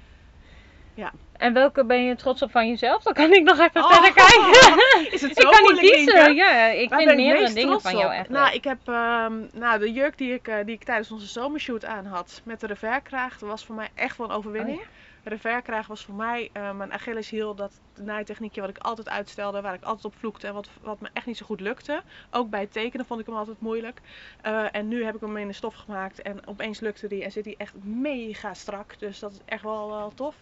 En 1.36 1.52
welke 1.52 1.84
ben 1.84 2.04
je 2.04 2.16
trots 2.16 2.42
op 2.42 2.50
van 2.50 2.68
jezelf? 2.68 3.02
Dan 3.02 3.12
kan 3.12 3.32
ik 3.32 3.42
nog 3.42 3.58
even 3.58 3.82
Oh, 3.84 3.92
verder 3.92 4.12
kijken. 4.12 5.12
Is 5.14 5.20
het 5.20 5.30
ik 5.38 5.42
zo 5.42 5.50
kan 5.50 5.62
niet 5.62 5.78
kiezen. 5.78 6.34
Ja, 6.34 6.66
ik 6.66 6.88
Waar 6.88 6.98
vind 6.98 7.10
ben 7.10 7.18
ik 7.18 7.26
meerdere 7.26 7.52
dingen 7.54 7.80
van 7.80 7.96
jou 7.96 8.12
echt 8.12 8.28
Nou, 8.28 8.44
leuk. 8.44 8.54
ik 8.54 8.64
heb 8.64 8.78
ehm, 8.84 9.32
nou, 9.52 9.78
de 9.78 9.92
jurk 9.92 10.18
die 10.18 10.32
ik, 10.34 10.48
eh, 10.48 10.56
die 10.64 10.74
ik 10.74 10.84
tijdens 10.84 11.10
onze 11.10 11.26
zomershoot 11.26 11.84
aan 11.84 12.06
had 12.06 12.40
met 12.44 12.60
de 12.60 12.66
reverkraag, 12.66 13.38
dat 13.38 13.48
was 13.48 13.64
voor 13.64 13.74
mij 13.74 13.88
echt 13.94 14.16
wel 14.16 14.30
een 14.30 14.36
overwinning. 14.36 14.78
Oh 14.78 14.84
De 15.22 15.30
reverkraag 15.30 15.86
was 15.86 16.04
voor 16.04 16.14
mij 16.14 16.50
eh, 16.52 16.72
mijn 16.72 16.92
Achilleshiel, 16.92 17.54
dat 17.54 17.80
naaitechniekje 17.94 18.60
wat 18.60 18.70
ik 18.70 18.78
altijd 18.78 19.08
uitstelde, 19.08 19.60
waar 19.60 19.74
ik 19.74 19.82
altijd 19.82 20.04
op 20.04 20.14
vloekte 20.14 20.46
en 20.46 20.54
wat, 20.54 20.68
wat 20.82 21.00
me 21.00 21.08
echt 21.12 21.26
niet 21.26 21.36
zo 21.36 21.46
goed 21.46 21.60
lukte. 21.60 22.02
Ook 22.30 22.50
bij 22.50 22.60
het 22.60 22.72
tekenen 22.72 23.06
vond 23.06 23.20
ik 23.20 23.26
hem 23.26 23.34
altijd 23.34 23.60
moeilijk. 23.60 24.00
Eh, 24.42 24.74
en 24.74 24.88
nu 24.88 25.04
heb 25.04 25.14
ik 25.14 25.20
hem 25.20 25.36
in 25.36 25.46
de 25.46 25.52
stof 25.52 25.74
gemaakt 25.74 26.22
en 26.22 26.46
opeens 26.46 26.80
lukte 26.80 27.08
die 27.08 27.24
en 27.24 27.32
zit 27.32 27.44
hij 27.44 27.54
echt 27.58 27.74
mega 27.84 28.54
strak. 28.54 28.98
Dus 28.98 29.18
dat 29.18 29.32
is 29.32 29.40
echt 29.44 29.62
wel, 29.62 29.88
wel 29.88 30.14
tof. 30.14 30.36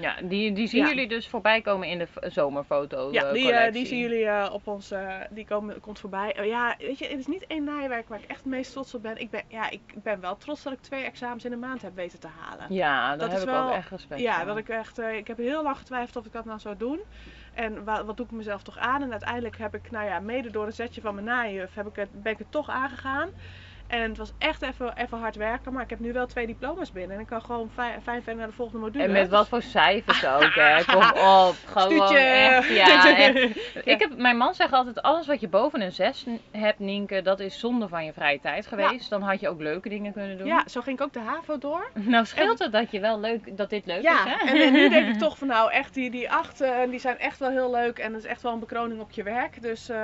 Ja, 0.00 0.14
die, 0.22 0.52
die 0.52 0.66
zien 0.68 0.82
Ja. 0.82 0.88
jullie 0.88 1.08
dus 1.08 1.28
voorbij 1.28 1.60
komen 1.60 1.88
in 1.88 1.98
de 1.98 2.06
zomerfoto 2.30 3.08
Ja, 3.12 3.24
eh, 3.24 3.32
die, 3.32 3.52
eh, 3.52 3.72
die 3.72 3.86
zien 3.86 3.98
jullie 3.98 4.24
eh, 4.26 4.52
op 4.52 4.66
ons, 4.66 4.92
die 5.30 5.44
komen, 5.44 5.80
komt 5.80 5.98
voorbij. 6.00 6.36
Oh 6.40 6.44
ja, 6.46 6.74
weet 6.78 6.98
je, 6.98 7.06
het 7.06 7.18
is 7.18 7.26
niet 7.26 7.46
één 7.46 7.64
naaiwerk 7.64 8.08
waar 8.08 8.18
ik 8.18 8.28
echt 8.28 8.38
het 8.38 8.48
meest 8.48 8.72
trots 8.72 8.94
op 8.94 9.02
ben. 9.02 9.16
Ik 9.20 9.30
ben, 9.30 9.42
ja, 9.48 9.70
ik 9.70 9.80
ben 10.02 10.20
wel 10.20 10.36
trots 10.36 10.62
dat 10.62 10.72
ik 10.72 10.80
twee 10.80 11.02
examens 11.04 11.44
in 11.44 11.52
een 11.52 11.58
maand 11.58 11.82
heb 11.82 11.94
weten 11.94 12.20
te 12.20 12.28
halen. 12.40 12.66
Ja, 12.74 13.16
Dat 13.16 13.28
heb 13.28 13.36
is 13.36 13.42
ik 13.44 13.50
wel- 13.50 13.66
ook 13.68 13.72
echt 13.74 13.90
respect 13.90 14.20
Ja, 14.20 14.44
dat 14.44 14.56
ik 14.56 14.68
echt, 14.68 14.98
ik 14.98 15.26
heb 15.26 15.36
heel 15.36 15.62
lang 15.62 15.76
getwijfeld 15.76 16.16
of 16.16 16.26
ik 16.26 16.32
dat 16.32 16.44
nou 16.44 16.58
zou 16.58 16.76
doen. 16.76 17.00
En 17.54 17.84
wa- 17.84 18.04
wat 18.04 18.16
doe 18.16 18.26
ik 18.26 18.32
mezelf 18.32 18.62
toch 18.62 18.78
aan? 18.78 19.02
En 19.02 19.10
uiteindelijk 19.10 19.58
heb 19.58 19.74
ik, 19.74 19.90
nou 19.90 20.06
ja, 20.06 20.20
mede 20.20 20.50
door 20.50 20.66
een 20.66 20.72
zetje 20.72 21.00
van 21.00 21.14
mijn 21.14 21.26
naaijuf, 21.26 21.74
heb 21.74 21.86
ik 21.86 21.96
het, 21.96 22.22
ben 22.22 22.32
ik 22.32 22.38
het 22.38 22.50
toch 22.52 22.68
aangegaan. 22.70 23.28
En 23.88 24.00
het 24.00 24.16
was 24.16 24.32
echt 24.38 24.62
even, 24.62 24.92
even 24.96 25.18
hard 25.18 25.36
werken, 25.36 25.72
maar 25.72 25.82
ik 25.82 25.90
heb 25.90 25.98
nu 25.98 26.12
wel 26.12 26.26
twee 26.26 26.46
diploma's 26.46 26.92
binnen. 26.92 27.16
En 27.16 27.22
ik 27.22 27.26
kan 27.28 27.42
gewoon 27.42 27.70
fijn, 27.74 28.02
fijn 28.02 28.22
verder 28.22 28.36
naar 28.36 28.46
de 28.46 28.52
volgende 28.52 28.80
module. 28.84 29.04
En 29.04 29.12
met 29.12 29.28
wat 29.28 29.48
voor 29.48 29.62
cijfers 29.62 30.26
ook, 30.26 30.54
hè? 30.54 30.84
Kom 30.94 31.02
op, 31.02 31.54
gewoon 31.66 31.92
Stuutje. 31.92 32.18
echt. 32.18 32.68
Ja, 32.68 33.16
echt. 33.16 33.36
Ik 33.84 33.98
heb, 34.00 34.16
mijn 34.16 34.36
man 34.36 34.54
zegt 34.54 34.72
altijd, 34.72 35.02
alles 35.02 35.26
wat 35.26 35.40
je 35.40 35.48
boven 35.48 35.80
een 35.80 35.92
6 35.92 36.26
hebt, 36.50 36.78
Nienke, 36.78 37.22
dat 37.22 37.40
is 37.40 37.58
zonde 37.58 37.88
van 37.88 38.04
je 38.04 38.12
vrije 38.12 38.40
tijd 38.40 38.66
geweest. 38.66 39.10
Dan 39.10 39.22
had 39.22 39.40
je 39.40 39.48
ook 39.48 39.60
leuke 39.60 39.88
dingen 39.88 40.12
kunnen 40.12 40.38
doen. 40.38 40.46
Ja, 40.46 40.62
zo 40.66 40.80
ging 40.80 40.98
ik 40.98 41.04
ook 41.04 41.12
de 41.12 41.20
HAVO 41.20 41.58
door. 41.58 41.90
Nou 42.08 42.24
scheelt 42.26 42.58
het 42.58 42.72
dat, 42.72 42.90
je 42.90 43.00
wel 43.00 43.20
leuk, 43.20 43.56
dat 43.56 43.70
dit 43.70 43.86
leuk 43.86 44.02
Ja, 44.02 44.26
is, 44.26 44.32
hè? 44.32 44.48
en, 44.50 44.62
en 44.62 44.72
nu 44.72 44.88
denk 44.88 45.08
ik 45.08 45.18
toch 45.18 45.38
van 45.38 45.46
nou 45.48 45.72
echt 45.72 45.94
die, 45.94 46.10
die 46.10 46.30
acht, 46.30 46.60
eh, 46.60 46.72
die 46.90 46.98
zijn 46.98 47.18
echt 47.18 47.38
wel 47.38 47.50
heel 47.50 47.70
leuk 47.70 47.98
en 47.98 48.12
dat 48.12 48.20
is 48.20 48.26
echt 48.26 48.42
wel 48.42 48.52
een 48.52 48.58
bekroning 48.60 49.00
op 49.00 49.10
je 49.10 49.22
werk. 49.22 49.62
Dus, 49.62 49.88
eh, 49.88 49.96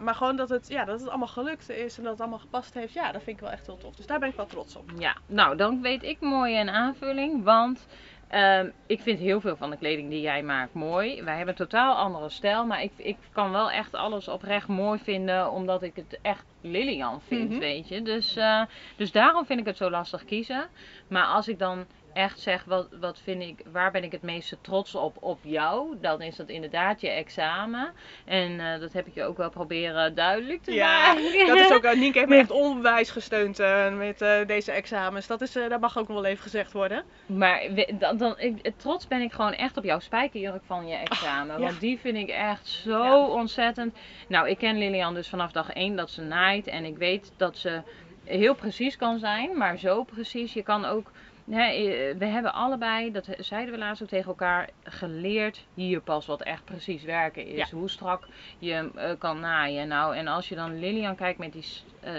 maar 0.00 0.14
gewoon 0.14 0.36
dat 0.36 0.48
het, 0.48 0.68
ja, 0.68 0.84
dat 0.84 1.00
het 1.00 1.08
allemaal 1.08 1.28
gelukt 1.28 1.70
is 1.70 1.96
en 1.96 2.02
dat 2.02 2.12
het 2.12 2.20
allemaal 2.20 2.38
gepast 2.38 2.74
heeft, 2.74 2.92
ja, 2.92 3.12
dat 3.12 3.22
vind 3.22 3.29
ik 3.34 3.40
wel 3.40 3.50
echt 3.50 3.66
heel 3.66 3.76
tof. 3.78 3.94
Dus 3.94 4.06
daar 4.06 4.18
ben 4.18 4.28
ik 4.28 4.34
wel 4.36 4.46
trots 4.46 4.76
op. 4.76 4.90
Ja, 4.98 5.16
nou 5.26 5.56
dan 5.56 5.82
weet 5.82 6.02
ik 6.02 6.20
mooi 6.20 6.60
een 6.60 6.70
aanvulling, 6.70 7.44
want 7.44 7.86
ehm, 8.28 8.68
ik 8.86 9.00
vind 9.00 9.18
heel 9.18 9.40
veel 9.40 9.56
van 9.56 9.70
de 9.70 9.76
kleding 9.76 10.10
die 10.10 10.20
jij 10.20 10.42
maakt 10.42 10.74
mooi. 10.74 11.22
Wij 11.22 11.36
hebben 11.36 11.48
een 11.58 11.66
totaal 11.66 11.94
andere 11.94 12.28
stijl, 12.28 12.66
maar 12.66 12.82
ik, 12.82 12.92
ik 12.96 13.16
kan 13.32 13.50
wel 13.50 13.70
echt 13.70 13.94
alles 13.94 14.28
oprecht 14.28 14.68
mooi 14.68 14.98
vinden, 14.98 15.50
omdat 15.50 15.82
ik 15.82 15.96
het 15.96 16.18
echt 16.22 16.44
Lilian 16.60 17.20
vind, 17.20 17.50
Mhm. 17.50 17.58
weet 17.58 17.88
je. 17.88 18.02
Dus, 18.02 18.36
eh, 18.36 18.62
dus 18.96 19.12
daarom 19.12 19.46
vind 19.46 19.60
ik 19.60 19.66
het 19.66 19.76
zo 19.76 19.90
lastig 19.90 20.24
kiezen. 20.24 20.66
Maar 21.08 21.24
als 21.26 21.48
ik 21.48 21.58
dan 21.58 21.86
echt 22.12 22.40
zeg, 22.40 22.64
wat, 22.64 22.88
wat 23.00 23.18
vind 23.24 23.42
ik, 23.42 23.64
waar 23.72 23.90
ben 23.90 24.04
ik 24.04 24.12
het 24.12 24.22
meeste 24.22 24.56
trots 24.60 24.94
op 24.94 25.16
op 25.20 25.38
jou, 25.42 25.96
dan 26.00 26.22
is 26.22 26.36
dat 26.36 26.48
inderdaad 26.48 27.00
je 27.00 27.08
examen. 27.08 27.92
En 28.24 28.60
eh, 28.60 28.80
dat 28.80 28.92
heb 28.92 29.06
ik 29.06 29.14
je 29.14 29.24
ook 29.24 29.36
wel 29.36 29.50
proberen 29.50 30.14
duidelijk 30.14 30.62
te 30.62 30.72
Ja, 30.72 31.12
maken. 31.12 31.46
dat 31.46 31.58
is 31.58 31.72
ook, 31.72 31.84
uh, 31.84 31.92
Nienke 31.92 32.18
heeft 32.18 32.30
me 32.30 32.36
echt 32.36 32.50
onwijs 32.50 33.10
gesteund 33.10 33.58
eh, 33.58 33.96
met 33.96 34.18
deze 34.46 34.72
examens. 34.72 35.26
Dat, 35.26 35.40
is, 35.40 35.52
dat 35.52 35.80
mag 35.80 35.98
ook 35.98 36.08
nog 36.08 36.16
wel 36.20 36.30
even 36.30 36.42
gezegd 36.42 36.72
worden. 36.72 37.04
Maar 37.26 37.62
dan, 37.98 38.16
dan, 38.16 38.34
ik, 38.38 38.72
trots 38.76 39.08
ben 39.08 39.20
ik 39.20 39.32
gewoon 39.32 39.52
echt 39.52 39.76
op 39.76 39.84
jouw 39.84 39.98
spijkerjurk 39.98 40.62
van 40.66 40.86
je 40.88 40.96
examen. 40.96 41.58
ja. 41.60 41.66
Want 41.66 41.80
die 41.80 41.98
vind 41.98 42.16
ik 42.16 42.28
echt 42.28 42.68
zo 42.68 43.02
Ja. 43.04 43.26
ontzettend. 43.26 43.96
Nou, 44.28 44.48
ik 44.48 44.58
ken 44.58 44.78
Lilian 44.78 45.14
dus 45.14 45.28
vanaf 45.28 45.52
dag 45.52 45.70
1 45.72 45.96
dat 45.96 46.10
ze 46.10 46.22
naait. 46.22 46.66
En 46.66 46.84
ik 46.84 46.96
weet 46.96 47.32
dat 47.36 47.56
ze 47.58 47.82
heel 48.24 48.54
precies 48.54 48.96
kan 48.96 49.18
zijn. 49.18 49.56
Maar 49.56 49.78
zo 49.78 50.02
precies. 50.02 50.52
Je 50.52 50.62
kan 50.62 50.84
ook. 50.84 51.10
Hè, 51.50 51.62
eh, 51.62 52.16
we 52.18 52.24
hebben 52.26 52.54
allebei, 52.54 53.12
dat 53.12 53.28
zeiden 53.38 53.72
we 53.74 53.78
laatst 53.80 54.02
ook 54.02 54.08
tegen 54.08 54.28
elkaar, 54.28 54.68
geleerd 54.82 55.66
hier 55.74 56.00
pas 56.00 56.26
wat 56.26 56.42
echt 56.42 56.64
precies 56.64 57.02
werken 57.02 57.46
is. 57.46 57.70
Hoe 57.70 57.90
strak 57.90 58.26
je 58.58 58.90
eh, 58.94 59.10
kan 59.18 59.40
naaien. 59.40 59.88
Nou, 59.88 60.16
en 60.16 60.26
als 60.26 60.48
je 60.48 60.54
dan 60.54 60.78
Lilian 60.78 61.16
kijkt 61.16 61.38
met 61.38 61.52
die 61.52 61.64
eh, 62.00 62.12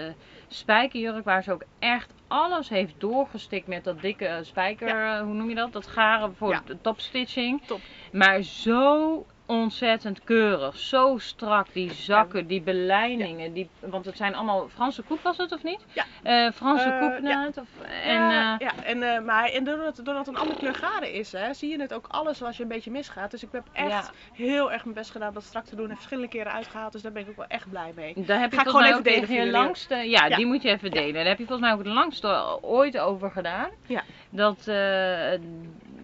spijkerjurk, 0.48 1.24
waar 1.24 1.42
ze 1.42 1.52
ook 1.52 1.64
echt 1.78 2.12
alles 2.28 2.68
heeft 2.68 2.94
doorgestikt 2.98 3.66
met 3.66 3.84
dat 3.84 4.00
dikke 4.00 4.38
spijker, 4.42 5.18
hoe 5.20 5.34
noem 5.34 5.48
je 5.48 5.54
dat? 5.54 5.72
Dat 5.72 5.86
garen 5.86 6.34
voor 6.36 6.50
Ja. 6.50 6.62
de 6.66 6.80
topstitching. 6.80 7.62
Top. 7.66 7.80
Maar 8.12 8.42
zo 8.42 9.26
ontzettend 9.52 10.24
keurig, 10.24 10.76
zo 10.78 11.18
strak, 11.18 11.66
die 11.72 11.92
zakken, 11.92 12.46
die 12.46 12.60
beleidingen, 12.62 13.52
die, 13.52 13.68
want 13.80 14.04
het 14.04 14.16
zijn 14.16 14.34
allemaal 14.34 14.68
Franse 14.68 15.02
koep 15.02 15.22
was 15.22 15.36
het 15.36 15.52
of 15.52 15.62
niet? 15.62 15.80
Ja. 15.92 16.04
Eh, 16.22 16.52
Franse 16.52 16.88
Eh, 16.88 17.00
koepnaad 17.00 17.58
of 17.58 17.68
en 18.04 18.14
ja, 18.14 18.58
eh, 18.58 18.66
ja, 18.66 18.84
en, 18.84 19.02
eh, 19.02 19.20
maar 19.24 19.44
en 19.48 19.64
doordat, 19.64 19.96
doordat 19.96 20.26
het 20.26 20.34
een 20.34 20.40
andere 20.40 20.58
kleur 20.58 20.74
garen 20.74 21.12
is, 21.12 21.32
hè, 21.32 21.54
zie 21.54 21.70
je 21.70 21.80
het 21.80 21.94
ook 21.94 22.06
alles 22.08 22.42
als 22.42 22.56
je 22.56 22.62
een 22.62 22.68
beetje 22.68 22.90
misgaat. 22.90 23.30
Dus 23.30 23.42
ik 23.42 23.48
heb 23.52 23.64
echt 23.72 23.88
Ja. 23.90 24.10
heel 24.32 24.72
erg 24.72 24.82
mijn 24.84 24.94
best 24.96 25.10
gedaan 25.10 25.32
dat 25.34 25.42
strak 25.42 25.64
te 25.64 25.76
doen. 25.76 25.88
En 25.88 25.94
verschillende 25.94 26.28
keren 26.30 26.52
uitgehaald, 26.52 26.92
dus 26.92 27.02
daar 27.02 27.12
ben 27.12 27.22
ik 27.22 27.28
ook 27.28 27.36
wel 27.36 27.46
echt 27.48 27.70
blij 27.70 27.92
mee. 27.94 28.12
Daar 28.16 28.40
heb 28.40 28.52
Ga 28.54 28.60
ik 28.60 28.66
gewoon 28.68 28.84
even 28.84 29.02
delen 29.02 29.28
voor 29.28 29.44
langste, 29.46 29.94
ja, 29.94 30.26
Ja. 30.26 30.36
die 30.36 30.46
moet 30.46 30.62
je 30.62 30.68
even 30.70 30.90
delen. 30.90 31.14
Daar 31.14 31.24
heb 31.24 31.38
je 31.38 31.46
volgens 31.46 31.60
mij 31.68 31.72
ook 31.78 31.84
het 31.84 31.94
langste 31.94 32.58
ooit 32.62 32.98
over 32.98 33.30
gedaan. 33.30 33.70
Ja. 33.86 34.02
Dat, 34.30 34.66
eh, 34.66 35.38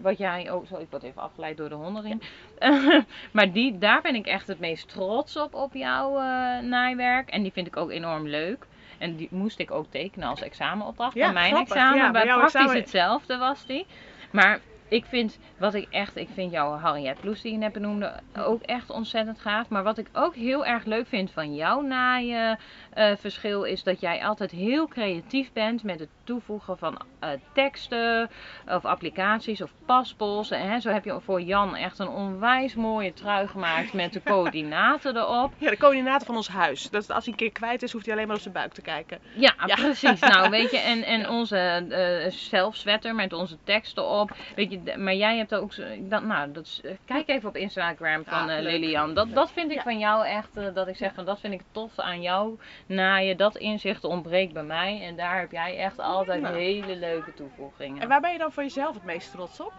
wat 0.01 0.17
jij, 0.17 0.51
oh 0.51 0.65
zo, 0.67 0.77
ik 0.77 0.87
word 0.89 1.03
even 1.03 1.21
afgeleid 1.21 1.57
door 1.57 1.69
de 1.69 1.75
hondenring. 1.75 2.21
maar 3.31 3.51
die, 3.51 3.77
daar 3.77 4.01
ben 4.01 4.15
ik 4.15 4.25
echt 4.27 4.47
het 4.47 4.59
meest 4.59 4.87
trots 4.89 5.37
op, 5.37 5.53
op 5.53 5.73
jouw 5.73 6.17
eh, 6.17 6.59
naaiwerk. 6.63 7.29
En 7.29 7.41
die 7.41 7.51
vind 7.51 7.67
ik 7.67 7.77
ook 7.77 7.89
enorm 7.91 8.27
leuk. 8.27 8.65
En 8.97 9.15
die 9.15 9.27
moest 9.31 9.59
ik 9.59 9.71
ook 9.71 9.85
tekenen 9.89 10.27
als 10.27 10.41
examenopdracht. 10.41 11.13
Ja, 11.13 11.23
bij 11.23 11.33
mijn 11.33 11.53
grappig. 11.53 11.75
examen, 11.75 11.97
Ja, 11.97 12.11
bij 12.11 12.23
praktisch 12.25 12.53
examen- 12.53 12.75
hetzelfde 12.75 13.37
was 13.37 13.65
die. 13.65 13.85
Maar 14.31 14.59
ik 14.89 15.05
vind, 15.05 15.39
wat 15.57 15.73
ik 15.73 15.87
echt, 15.89 16.15
ik 16.15 16.29
vind 16.33 16.51
jouw 16.51 16.77
Harriet 16.77 17.19
Bloes 17.21 17.41
die 17.41 17.51
je 17.51 17.57
net 17.57 17.71
benoemde 17.73 18.13
ook 18.39 18.61
echt 18.61 18.89
ontzettend 18.89 19.39
gaaf. 19.39 19.69
Maar 19.69 19.83
wat 19.83 19.97
ik 19.97 20.07
ook 20.13 20.35
heel 20.35 20.65
erg 20.65 20.85
leuk 20.85 21.07
vind 21.07 21.31
van 21.31 21.55
jouw 21.55 21.81
naaien 21.81 22.59
eh, 22.93 23.11
verschil 23.17 23.63
is 23.63 23.83
dat 23.83 23.99
jij 23.99 24.23
altijd 24.25 24.51
heel 24.51 24.87
creatief 24.87 25.53
bent 25.53 25.83
met 25.83 25.99
het 25.99 26.09
toevoegen 26.23 26.77
van 26.77 27.01
eh, 27.19 27.29
teksten 27.53 28.29
of 28.67 28.85
applicaties 28.85 29.61
of 29.61 29.73
paspols. 29.85 30.51
En 30.51 30.69
hè, 30.69 30.79
zo 30.79 30.89
heb 30.89 31.05
je 31.05 31.19
voor 31.19 31.41
Jan 31.41 31.75
echt 31.75 31.99
een 31.99 32.07
onwijs 32.07 32.75
mooie 32.75 33.13
trui 33.13 33.47
gemaakt 33.47 33.93
met 33.93 34.13
de 34.13 34.21
coördinaten 34.31 35.17
erop. 35.17 35.53
Ja, 35.57 35.69
de 35.69 35.77
coördinaten 35.77 36.25
van 36.25 36.35
ons 36.35 36.47
huis. 36.47 36.89
Dat 36.89 37.11
als 37.11 37.23
hij 37.23 37.33
een 37.33 37.39
keer 37.39 37.51
kwijt 37.51 37.83
is, 37.83 37.91
hoeft 37.91 38.05
hij 38.05 38.13
alleen 38.13 38.27
maar 38.27 38.35
op 38.35 38.41
zijn 38.41 38.53
buik 38.53 38.73
te 38.73 38.81
kijken. 38.81 39.19
Ja, 39.35 39.53
Ja. 39.65 39.75
precies. 39.75 40.19
Nou, 40.19 40.49
weet 40.49 40.71
je, 40.71 40.77
en, 40.79 41.03
en 41.03 41.29
onze 41.39 41.57
eh 41.89 42.31
zelfswetter 42.31 43.15
met 43.15 43.33
onze 43.33 43.57
teksten 43.63 44.07
op. 44.07 44.31
Weet 44.55 44.71
je, 44.71 44.78
maar 44.97 45.13
jij 45.15 45.37
hebt 45.37 45.55
ook. 45.55 45.73
zo- 45.73 45.83
Dat, 45.99 46.23
nou, 46.23 46.51
dat 46.51 46.65
is, 46.65 46.81
eh, 46.83 46.91
kijk 47.05 47.27
even 47.27 47.49
op 47.49 47.55
Instagram 47.55 48.23
van 48.25 48.49
Ah, 48.49 48.57
eh. 48.57 48.63
Lilian. 48.63 49.13
Dat, 49.13 49.33
dat 49.33 49.51
vind 49.51 49.69
ik 49.71 49.77
Ja. 49.77 49.83
van 49.83 49.99
jou 49.99 50.25
echt. 50.25 50.57
eh, 50.57 50.73
dat 50.73 50.87
ik 50.87 50.95
zeg 50.95 51.13
van 51.13 51.25
dat 51.25 51.39
vind 51.39 51.53
ik 51.53 51.61
tof 51.71 51.99
aan 51.99 52.21
jou 52.21 52.59
naaien. 52.85 53.37
Dat 53.37 53.55
inzicht 53.57 54.03
ontbreekt 54.03 54.53
bij 54.53 54.63
mij. 54.63 55.01
En 55.01 55.15
daar 55.15 55.39
heb 55.39 55.51
jij 55.51 55.77
echt 55.77 55.99
altijd 55.99 56.47
hele 56.47 56.95
leuke 56.95 57.33
toevoegingen. 57.33 58.01
En 58.01 58.07
waar 58.07 58.21
ben 58.21 58.31
je 58.31 58.37
dan 58.37 58.51
voor 58.51 58.63
jezelf 58.63 58.93
het 58.93 59.03
meest 59.03 59.31
trots 59.31 59.59
op? 59.59 59.73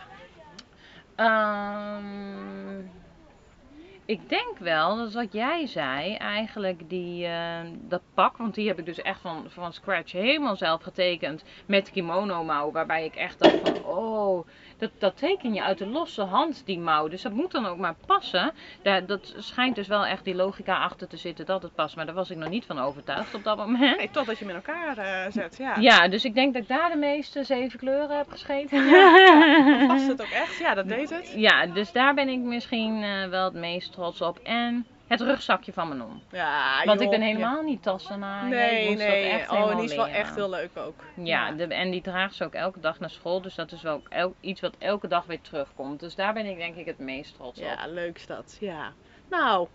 Ehm, 1.16 2.78
ik 4.04 4.28
denk 4.28 4.58
wel, 4.58 4.96
dat 4.96 5.08
is 5.08 5.14
wat 5.14 5.32
jij 5.32 5.66
zei, 5.66 6.14
eigenlijk 6.14 6.88
die, 6.88 7.28
dat 7.80 8.02
pak, 8.14 8.36
want 8.36 8.54
die 8.54 8.68
heb 8.68 8.78
ik 8.78 8.84
dus 8.84 9.02
echt 9.02 9.20
van, 9.20 9.44
van 9.48 9.72
scratch 9.72 10.12
helemaal 10.12 10.56
zelf 10.56 10.82
getekend 10.82 11.44
met 11.66 11.90
kimono 11.90 12.44
mouw, 12.44 12.70
waarbij 12.70 13.04
ik 13.04 13.14
echt 13.16 13.38
dacht 13.38 13.58
van, 13.62 13.84
oh, 13.84 14.46
dat, 14.80 14.90
dat 14.98 15.16
teken 15.16 15.54
je 15.54 15.62
uit 15.62 15.78
de 15.78 15.86
losse 15.86 16.22
hand, 16.22 16.62
die 16.66 16.78
mouw. 16.78 17.08
Dus 17.08 17.22
dat 17.22 17.32
moet 17.32 17.50
dan 17.50 17.66
ook 17.66 17.78
maar 17.78 17.94
passen. 18.06 18.52
Daar, 18.82 19.06
dat 19.06 19.34
schijnt 19.38 19.74
dus 19.74 19.86
wel 19.86 20.06
echt 20.06 20.24
die 20.24 20.34
logica 20.34 20.82
achter 20.82 21.08
te 21.08 21.16
zitten 21.16 21.46
dat 21.46 21.62
het 21.62 21.74
past. 21.74 21.96
Maar 21.96 22.06
daar 22.06 22.14
was 22.14 22.30
ik 22.30 22.36
nog 22.36 22.48
niet 22.48 22.64
van 22.64 22.78
overtuigd 22.78 23.34
op 23.34 23.44
dat 23.44 23.56
moment. 23.56 23.96
Nee, 23.96 24.10
totdat 24.10 24.38
je 24.38 24.44
hem 24.44 24.54
in 24.54 24.62
elkaar 24.64 24.98
eh, 24.98 25.32
zet, 25.32 25.56
ja. 25.56 25.76
Ja, 25.76 26.08
dus 26.08 26.24
ik 26.24 26.34
denk 26.34 26.52
dat 26.52 26.62
ik 26.62 26.68
daar 26.68 26.90
de 26.90 26.96
meeste 26.96 27.44
zeven 27.44 27.78
kleuren 27.78 28.16
heb 28.16 28.30
gescheten. 28.30 28.90
Dan 29.78 29.86
past 29.86 30.06
het 30.06 30.22
ook 30.22 30.28
echt. 30.28 30.58
Ja, 30.58 30.74
dat 30.74 30.88
deed 30.88 31.10
het. 31.10 31.32
Ja, 31.36 31.66
dus 31.66 31.92
daar 31.92 32.14
ben 32.14 32.28
ik 32.28 32.38
misschien 32.38 33.02
eh, 33.02 33.28
wel 33.28 33.44
het 33.44 33.54
meest 33.54 33.92
trots 33.92 34.20
op. 34.20 34.38
En 34.38 34.86
het 35.10 35.20
rugzakje 35.20 35.72
van 35.72 35.88
Manon. 35.88 36.22
Ja, 36.30 36.82
Want 36.84 37.00
ik 37.00 37.10
ben 37.10 37.20
helemaal 37.20 37.62
niet 37.62 37.82
tassenaar. 37.82 38.42
Ja. 38.42 38.48
Nee, 38.48 38.96
nee. 38.96 39.30
Dat 39.30 39.40
echt 39.40 39.50
oh, 39.50 39.74
die 39.76 39.84
is 39.84 39.94
wel 39.94 40.04
leren. 40.04 40.20
echt 40.20 40.34
heel 40.34 40.50
leuk 40.50 40.70
ook. 40.74 41.04
Ja, 41.14 41.52
de, 41.52 41.64
en 41.64 41.90
die 41.90 42.00
draagt 42.02 42.34
ze 42.34 42.44
ook 42.44 42.54
elke 42.54 42.80
dag 42.80 42.98
naar 43.00 43.10
school. 43.10 43.40
Dus 43.42 43.54
dat 43.54 43.72
is 43.72 43.82
wel 43.82 44.02
el- 44.08 44.34
iets 44.40 44.60
wat 44.60 44.74
elke 44.78 45.08
dag 45.08 45.24
weer 45.26 45.40
terugkomt. 45.40 46.00
Dus 46.00 46.14
daar 46.14 46.32
ben 46.32 46.46
ik 46.46 46.56
denk 46.56 46.76
ik 46.76 46.86
het 46.86 46.98
meest 46.98 47.34
trots 47.34 47.58
op. 47.60 47.64
Ja, 47.64 47.86
leuk 47.86 48.16
is 48.16 48.26
dat. 48.26 48.56
Ja. 48.60 48.92
Nou, 49.30 49.68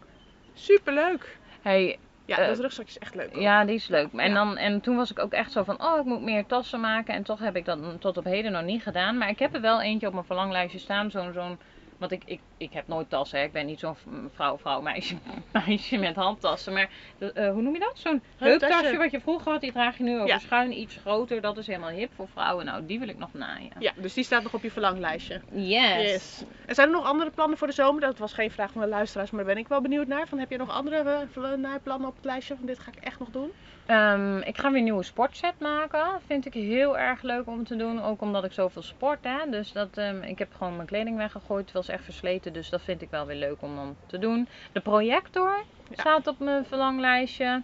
superleuk. 0.53 1.37
Hey, 1.61 1.97
Ja, 2.27 2.37
Eh, 2.37 2.47
dat 2.47 2.59
rugzakje 2.59 2.89
is 2.91 2.97
echt 2.99 3.15
leuk. 3.15 3.35
ook. 3.35 3.41
ja, 3.41 3.65
die 3.65 3.75
is 3.75 3.87
leuk. 3.87 4.07
En, 4.13 4.27
Ja. 4.27 4.33
dan, 4.33 4.57
en 4.57 4.81
toen 4.81 4.95
was 4.95 5.11
ik 5.11 5.19
ook 5.19 5.31
echt 5.33 5.51
zo 5.51 5.63
van, 5.63 5.83
oh, 5.83 5.99
ik 5.99 6.05
moet 6.05 6.21
meer 6.21 6.45
tassen 6.45 6.79
maken. 6.79 7.13
En 7.13 7.23
toch 7.23 7.39
heb 7.39 7.55
ik 7.55 7.65
dat 7.65 8.01
tot 8.01 8.17
op 8.17 8.23
heden 8.23 8.51
nog 8.51 8.63
niet 8.63 8.83
gedaan. 8.83 9.17
Maar 9.17 9.29
ik 9.29 9.39
heb 9.39 9.53
er 9.55 9.61
wel 9.61 9.81
eentje 9.81 10.07
op 10.07 10.13
mijn 10.13 10.25
verlanglijstje 10.25 10.79
staan. 10.79 11.11
Zo'n, 11.11 11.33
zo'n, 11.33 11.59
want 11.97 12.11
ik, 12.11 12.21
ik, 12.25 12.39
ik 12.57 12.73
heb 12.73 12.87
nooit 12.87 13.09
tassen. 13.09 13.39
Hè. 13.39 13.45
Ik 13.45 13.51
ben 13.51 13.65
niet 13.65 13.79
zo'n 13.79 13.95
vrouw, 14.33 14.57
vrouw, 14.57 14.81
meisje, 14.81 15.15
meisje 15.65 15.97
met 15.97 16.15
handtassen. 16.15 16.73
Maar 16.73 16.89
de- 17.17 17.31
eh, 17.31 17.51
hoe 17.51 17.61
noem 17.61 17.73
je 17.73 17.79
dat? 17.79 17.91
Zo'n 17.93 18.21
Heuptasje. 18.37 18.73
heuptasje 18.73 18.97
wat 18.97 19.11
je 19.11 19.19
vroeger 19.19 19.51
had. 19.51 19.61
Die 19.61 19.71
draag 19.71 19.97
je 19.97 20.03
nu 20.03 20.15
over 20.15 20.27
Ja. 20.27 20.39
schuin, 20.39 20.71
iets 20.79 20.95
groter. 20.95 21.41
Dat 21.41 21.57
is 21.57 21.67
helemaal 21.67 21.89
hip 21.89 22.11
voor 22.15 22.27
vrouwen. 22.27 22.65
Nou, 22.65 22.85
die 22.85 22.99
wil 22.99 23.07
ik 23.07 23.17
nog 23.17 23.33
naaien. 23.33 23.71
Ja, 23.79 23.91
dus 23.95 24.13
die 24.13 24.23
staat 24.23 24.43
nog 24.43 24.53
op 24.53 24.63
je 24.63 24.71
verlanglijstje. 24.71 25.41
Yes. 25.51 26.01
Yes. 26.11 26.43
En 26.65 26.75
zijn 26.75 26.87
er 26.87 26.93
nog 26.93 27.05
andere 27.05 27.31
plannen 27.31 27.57
voor 27.57 27.67
de 27.67 27.73
zomer? 27.73 28.01
Dat 28.01 28.17
was 28.17 28.33
geen 28.33 28.51
vraag 28.51 28.71
van 28.71 28.81
de 28.81 28.87
luisteraars, 28.87 29.31
maar 29.31 29.43
daar 29.45 29.53
ben 29.53 29.63
ik 29.63 29.67
wel 29.69 29.81
benieuwd 29.81 30.07
naar. 30.07 30.27
Van, 30.27 30.39
heb 30.39 30.49
je 30.51 30.57
nog 30.57 30.69
andere 30.69 31.27
eh, 31.35 31.51
naaiplannen 31.57 32.07
op 32.07 32.15
het 32.15 32.25
lijstje? 32.25 32.55
Van 32.55 32.65
dit 32.65 32.79
ga 32.79 32.91
ik 32.95 33.03
echt 33.03 33.19
nog 33.19 33.29
doen? 33.29 33.51
Ehm, 33.85 34.37
ik 34.37 34.57
ga 34.57 34.67
weer 34.69 34.77
een 34.77 34.83
nieuwe 34.83 35.03
sportset 35.03 35.53
maken. 35.59 36.05
Vind 36.25 36.45
ik 36.45 36.53
heel 36.53 36.97
erg 36.97 37.21
leuk 37.21 37.47
om 37.47 37.63
te 37.63 37.75
doen. 37.75 38.03
Ook 38.03 38.21
omdat 38.21 38.43
ik 38.43 38.51
zoveel 38.51 38.81
sport. 38.81 39.19
Hè. 39.21 39.49
Dus 39.49 39.71
dat, 39.71 39.97
ehm, 39.97 40.21
ik 40.21 40.39
heb 40.39 40.53
gewoon 40.57 40.75
mijn 40.75 40.87
kleding 40.87 41.17
weggegooid. 41.17 41.65
Het 41.65 41.73
was 41.73 41.87
echt 41.87 42.03
versleten. 42.03 42.44
Dus 42.51 42.69
dat 42.69 42.81
vind 42.81 43.01
ik 43.01 43.09
wel 43.09 43.25
weer 43.25 43.35
leuk 43.35 43.61
om 43.61 43.75
dan 43.75 43.95
te 44.05 44.19
doen. 44.19 44.47
De 44.71 44.79
projector 44.79 45.63
Ja. 45.89 45.95
staat 45.99 46.27
op 46.27 46.39
mijn 46.39 46.65
verlanglijstje. 46.65 47.61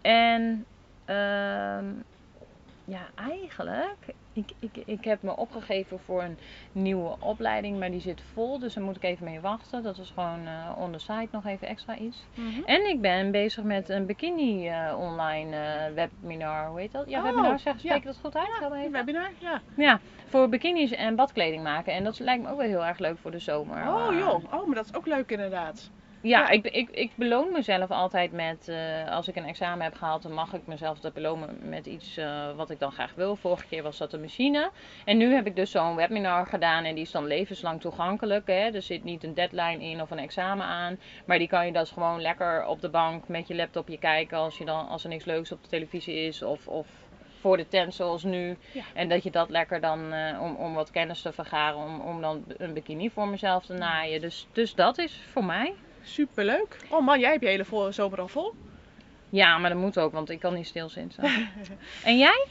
En 0.00 0.66
ehm, 1.04 1.84
ja, 2.90 3.00
eigenlijk. 3.14 3.96
Ik, 4.32 4.50
ik, 4.58 4.82
ik 4.86 5.04
heb 5.04 5.22
me 5.22 5.36
opgegeven 5.36 5.98
voor 6.00 6.22
een 6.22 6.38
nieuwe 6.72 7.16
opleiding. 7.20 7.78
Maar 7.78 7.90
die 7.90 8.00
zit 8.00 8.22
vol. 8.32 8.58
Dus 8.58 8.74
daar 8.74 8.84
moet 8.84 8.96
ik 8.96 9.02
even 9.02 9.24
mee 9.24 9.40
wachten. 9.40 9.82
Dat 9.82 9.98
is 9.98 10.12
gewoon 10.14 10.46
eh 10.46 10.76
on 10.78 10.92
the 10.92 10.98
site 10.98 11.28
nog 11.30 11.46
even 11.46 11.68
extra 11.68 11.96
iets. 11.96 12.26
En 12.64 12.88
ik 12.88 13.00
ben 13.00 13.30
bezig 13.30 13.64
met 13.64 13.88
een 13.88 14.06
bikini 14.06 14.68
eh, 14.68 14.96
online 14.98 15.56
eh, 15.56 15.94
webinar. 15.94 16.68
Hoe 16.68 16.80
heet 16.80 16.92
dat? 16.92 17.08
Ja, 17.08 17.18
Oh, 17.18 17.24
webinar. 17.24 17.58
Zeg, 17.58 17.78
spreek 17.78 17.92
ja. 17.92 17.98
ik 17.98 18.04
dat 18.04 18.18
goed 18.22 18.36
uit? 18.36 18.48
Even. 18.72 18.92
webinar? 18.92 19.30
Ja. 19.38 19.60
Ja, 19.76 20.00
voor 20.26 20.48
bikinis 20.48 20.90
en 20.90 21.14
badkleding 21.16 21.62
maken. 21.62 21.92
En 21.92 22.04
dat 22.04 22.18
lijkt 22.18 22.42
me 22.42 22.50
ook 22.50 22.58
wel 22.58 22.66
heel 22.66 22.84
erg 22.86 22.98
leuk 22.98 23.18
voor 23.18 23.30
de 23.30 23.38
zomer. 23.38 23.88
Oh 23.88 24.18
joh, 24.18 24.52
oh, 24.52 24.66
maar 24.66 24.74
dat 24.74 24.84
is 24.84 24.94
ook 24.94 25.06
leuk 25.06 25.30
inderdaad. 25.30 25.90
Ja, 26.22 26.40
Ja. 26.40 26.48
Ik, 26.48 26.66
ik, 26.66 26.90
ik 26.90 27.10
beloon 27.14 27.52
mezelf 27.52 27.90
altijd 27.90 28.32
met, 28.32 28.68
eh, 28.68 29.10
als 29.10 29.28
ik 29.28 29.36
een 29.36 29.44
examen 29.44 29.84
heb 29.84 29.94
gehaald, 29.94 30.22
dan 30.22 30.32
mag 30.32 30.52
ik 30.52 30.66
mezelf 30.66 31.00
dat 31.00 31.12
belonen 31.12 31.58
met 31.62 31.86
iets 31.86 32.16
eh, 32.16 32.56
wat 32.56 32.70
ik 32.70 32.78
dan 32.78 32.92
graag 32.92 33.14
wil. 33.14 33.36
Vorige 33.36 33.66
keer 33.66 33.82
was 33.82 33.98
dat 33.98 34.12
een 34.12 34.20
machine. 34.20 34.70
En 35.04 35.16
nu 35.16 35.34
heb 35.34 35.46
ik 35.46 35.56
dus 35.56 35.70
zo'n 35.70 35.96
webinar 35.96 36.46
gedaan 36.46 36.84
en 36.84 36.94
die 36.94 37.04
is 37.04 37.10
dan 37.10 37.26
levenslang 37.26 37.80
toegankelijk. 37.80 38.46
Hè? 38.46 38.70
Er 38.70 38.82
zit 38.82 39.04
niet 39.04 39.24
een 39.24 39.34
deadline 39.34 39.84
in 39.84 40.02
of 40.02 40.10
een 40.10 40.18
examen 40.18 40.66
aan. 40.66 40.98
Maar 41.24 41.38
die 41.38 41.48
kan 41.48 41.66
je 41.66 41.72
dus 41.72 41.90
gewoon 41.90 42.20
lekker 42.20 42.66
op 42.66 42.80
de 42.80 42.90
bank 42.90 43.28
met 43.28 43.48
je 43.48 43.54
laptopje 43.54 43.98
kijken 43.98 44.38
als, 44.38 44.58
je 44.58 44.64
dan, 44.64 44.88
als 44.88 45.02
er 45.02 45.08
niks 45.08 45.24
leuks 45.24 45.52
op 45.52 45.62
de 45.62 45.68
televisie 45.68 46.14
is. 46.14 46.42
Of, 46.42 46.68
of 46.68 46.86
voor 47.40 47.56
de 47.56 47.68
tent 47.68 47.94
zoals 47.94 48.22
nu. 48.22 48.56
Ja. 48.72 48.82
En 48.94 49.08
dat 49.08 49.22
je 49.22 49.30
dat 49.30 49.50
lekker 49.50 49.80
dan, 49.80 50.12
eh, 50.12 50.42
om, 50.42 50.54
om 50.54 50.74
wat 50.74 50.90
kennis 50.90 51.22
te 51.22 51.32
vergaren, 51.32 51.78
om, 51.78 52.00
om 52.00 52.20
dan 52.20 52.44
een 52.56 52.72
bikini 52.72 53.10
voor 53.10 53.28
mezelf 53.28 53.66
te 53.66 53.74
naaien. 53.74 54.20
Dus, 54.20 54.46
dus 54.52 54.74
dat 54.74 54.98
is 54.98 55.20
voor 55.32 55.44
mij. 55.44 55.74
Superleuk. 56.02 56.76
Oh 56.88 57.04
man, 57.04 57.20
jij 57.20 57.30
hebt 57.30 57.42
je 57.42 57.48
hele 57.48 57.92
zomer 57.92 58.20
al 58.20 58.28
vol. 58.28 58.54
Ja, 59.28 59.58
maar 59.58 59.70
dat 59.70 59.78
moet 59.78 59.98
ook, 59.98 60.12
want 60.12 60.30
ik 60.30 60.40
kan 60.40 60.54
niet 60.54 60.66
stilzitten. 60.66 61.24
en 62.04 62.18
jij? 62.18 62.46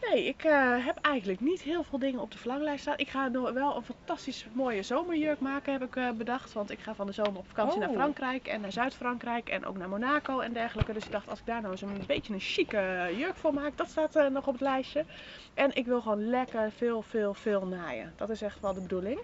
Nee, 0.00 0.26
ik 0.26 0.44
eh, 0.44 0.86
heb 0.86 0.98
eigenlijk 1.00 1.40
niet 1.40 1.62
heel 1.62 1.82
veel 1.82 1.98
dingen 1.98 2.20
op 2.20 2.32
de 2.32 2.38
verlanglijst 2.38 2.80
staan. 2.82 2.98
Ik 2.98 3.08
ga 3.08 3.28
nog 3.28 3.52
wel 3.52 3.76
een 3.76 3.82
fantastisch 3.82 4.46
mooie 4.52 4.82
zomerjurk 4.82 5.40
maken, 5.40 5.72
heb 5.72 5.82
ik 5.82 5.96
eh, 5.96 6.10
bedacht. 6.10 6.52
Want 6.52 6.70
ik 6.70 6.78
ga 6.78 6.94
van 6.94 7.06
de 7.06 7.12
zomer 7.12 7.36
op 7.38 7.48
vakantie 7.48 7.78
naar 7.78 7.88
Oh. 7.88 7.94
Frankrijk 7.94 8.46
en 8.46 8.60
naar 8.60 8.72
Zuid-Frankrijk 8.72 9.48
en 9.48 9.66
ook 9.66 9.76
naar 9.76 9.88
Monaco 9.88 10.40
en 10.40 10.52
dergelijke. 10.52 10.92
Dus 10.92 11.04
ik 11.04 11.10
dacht, 11.10 11.28
als 11.28 11.38
ik 11.38 11.46
daar 11.46 11.60
nou 11.60 11.72
eens 11.72 11.82
een 11.82 12.04
beetje 12.06 12.32
een 12.32 12.40
chique 12.40 13.12
jurk 13.16 13.36
voor 13.36 13.54
maak, 13.54 13.76
dat 13.76 13.88
staat 13.88 14.16
eh, 14.16 14.26
nog 14.26 14.46
op 14.46 14.52
het 14.52 14.62
lijstje. 14.62 15.04
En 15.54 15.74
ik 15.74 15.86
wil 15.86 16.00
gewoon 16.00 16.28
lekker 16.28 16.72
veel, 16.76 17.02
veel, 17.02 17.34
veel 17.34 17.66
naaien. 17.66 18.12
Dat 18.16 18.30
is 18.30 18.42
echt 18.42 18.60
wel 18.60 18.74
de 18.74 18.80
bedoeling. 18.80 19.20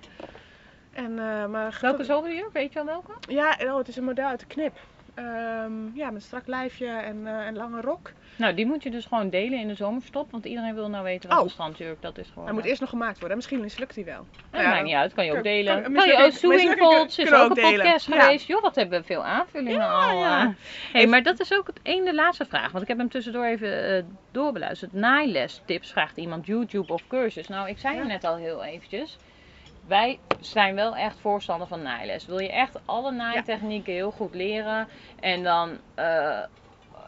En, 0.93 1.19
eh, 1.19 1.47
maar 1.47 1.79
Welke 1.81 2.05
zomerjurk? 2.05 2.53
Weet 2.53 2.73
je 2.73 2.79
al 2.79 2.85
welke? 2.87 3.13
Ja, 3.29 3.57
oh, 3.61 3.77
het 3.77 3.89
is 3.89 3.97
een 3.97 4.05
model 4.05 4.27
uit 4.27 4.41
de 4.41 4.47
knip. 4.47 4.73
Ehm, 5.15 5.73
ja, 5.95 6.11
met 6.11 6.23
strak 6.23 6.47
lijfje 6.47 6.87
en 6.87 7.27
eh, 7.27 7.47
een 7.47 7.57
lange 7.57 7.81
rok. 7.81 8.11
Nou, 8.37 8.55
die 8.55 8.67
moet 8.67 8.83
je 8.83 8.91
dus 8.91 9.05
gewoon 9.05 9.31
delen 9.31 9.59
in 9.59 9.69
de 9.69 9.75
zomerstop, 9.75 10.31
want 10.31 10.45
iedereen 10.45 10.75
wil 10.75 10.89
nou 10.89 11.05
weten 11.05 11.29
wat 11.29 11.39
Oh. 11.39 11.45
een 11.45 11.51
strandjurk 11.51 12.03
dat 12.03 12.19
is 12.19 12.29
gewoon. 12.29 12.45
Hij 12.45 12.55
moet 12.55 12.65
eerst 12.65 12.81
nog 12.81 12.91
gemaakt 12.91 13.19
worden. 13.19 13.37
Misschien 13.37 13.61
mislukt 13.61 13.95
hij 13.95 14.05
wel. 14.05 14.27
Dat 14.51 14.63
maakt 14.65 14.85
niet 14.85 14.95
uit, 14.95 15.13
kan 15.15 15.25
je 15.25 15.37
ook 15.37 15.43
delen. 15.43 15.83
kan- 15.83 15.93
Kan, 15.93 16.07
je 16.07 16.13
ook 16.17 16.21
is 16.29 16.45
ook 16.45 16.53
een 16.53 16.59
delen. 17.55 17.77
podcast 17.77 18.07
Ja. 18.07 18.21
geweest. 18.21 18.47
Joh, 18.47 18.63
wat 18.63 18.75
hebben 18.75 19.01
we 19.01 19.07
veel 19.07 19.25
aanvullingen 19.25 19.79
Ja, 19.81 19.93
al. 20.11 20.19
ja. 20.19 20.43
eh. 20.43 20.49
Hey, 20.93 21.07
maar 21.07 21.23
dat 21.23 21.41
is 21.41 21.53
ook 21.55 21.67
het 21.67 21.81
ene 21.83 22.15
laatste 22.15 22.45
vraag, 22.45 22.71
want 22.71 22.83
ik 22.83 22.89
heb 22.89 22.99
hem 22.99 23.09
tussendoor 23.09 23.45
even 23.45 23.97
eh, 23.97 24.03
doorbeluisterd. 24.31 24.93
Naailes 24.93 25.63
tips 25.65 25.93
vraagt 25.93 26.17
iemand 26.17 26.47
YouTube 26.47 26.93
of 26.93 27.07
cursus. 27.07 27.49
Nou, 27.49 27.69
ik 27.69 27.79
zei 27.79 27.97
hem 27.97 28.07
net 28.07 28.25
al 28.25 28.37
heel 28.37 28.65
eventjes. 28.65 29.17
Wij 29.87 30.19
zijn 30.41 30.75
wel 30.75 30.97
echt 30.97 31.21
voorstander 31.21 31.67
van 31.67 31.83
naailes. 31.83 32.27
Wil 32.27 32.39
je 32.39 32.53
echt 32.53 32.81
alle 32.85 33.13
naaitechnieken 33.13 33.93
heel 33.93 34.11
goed 34.11 34.35
leren 34.35 34.89
en 35.21 35.43
dan 35.43 35.79
eh, 35.95 36.39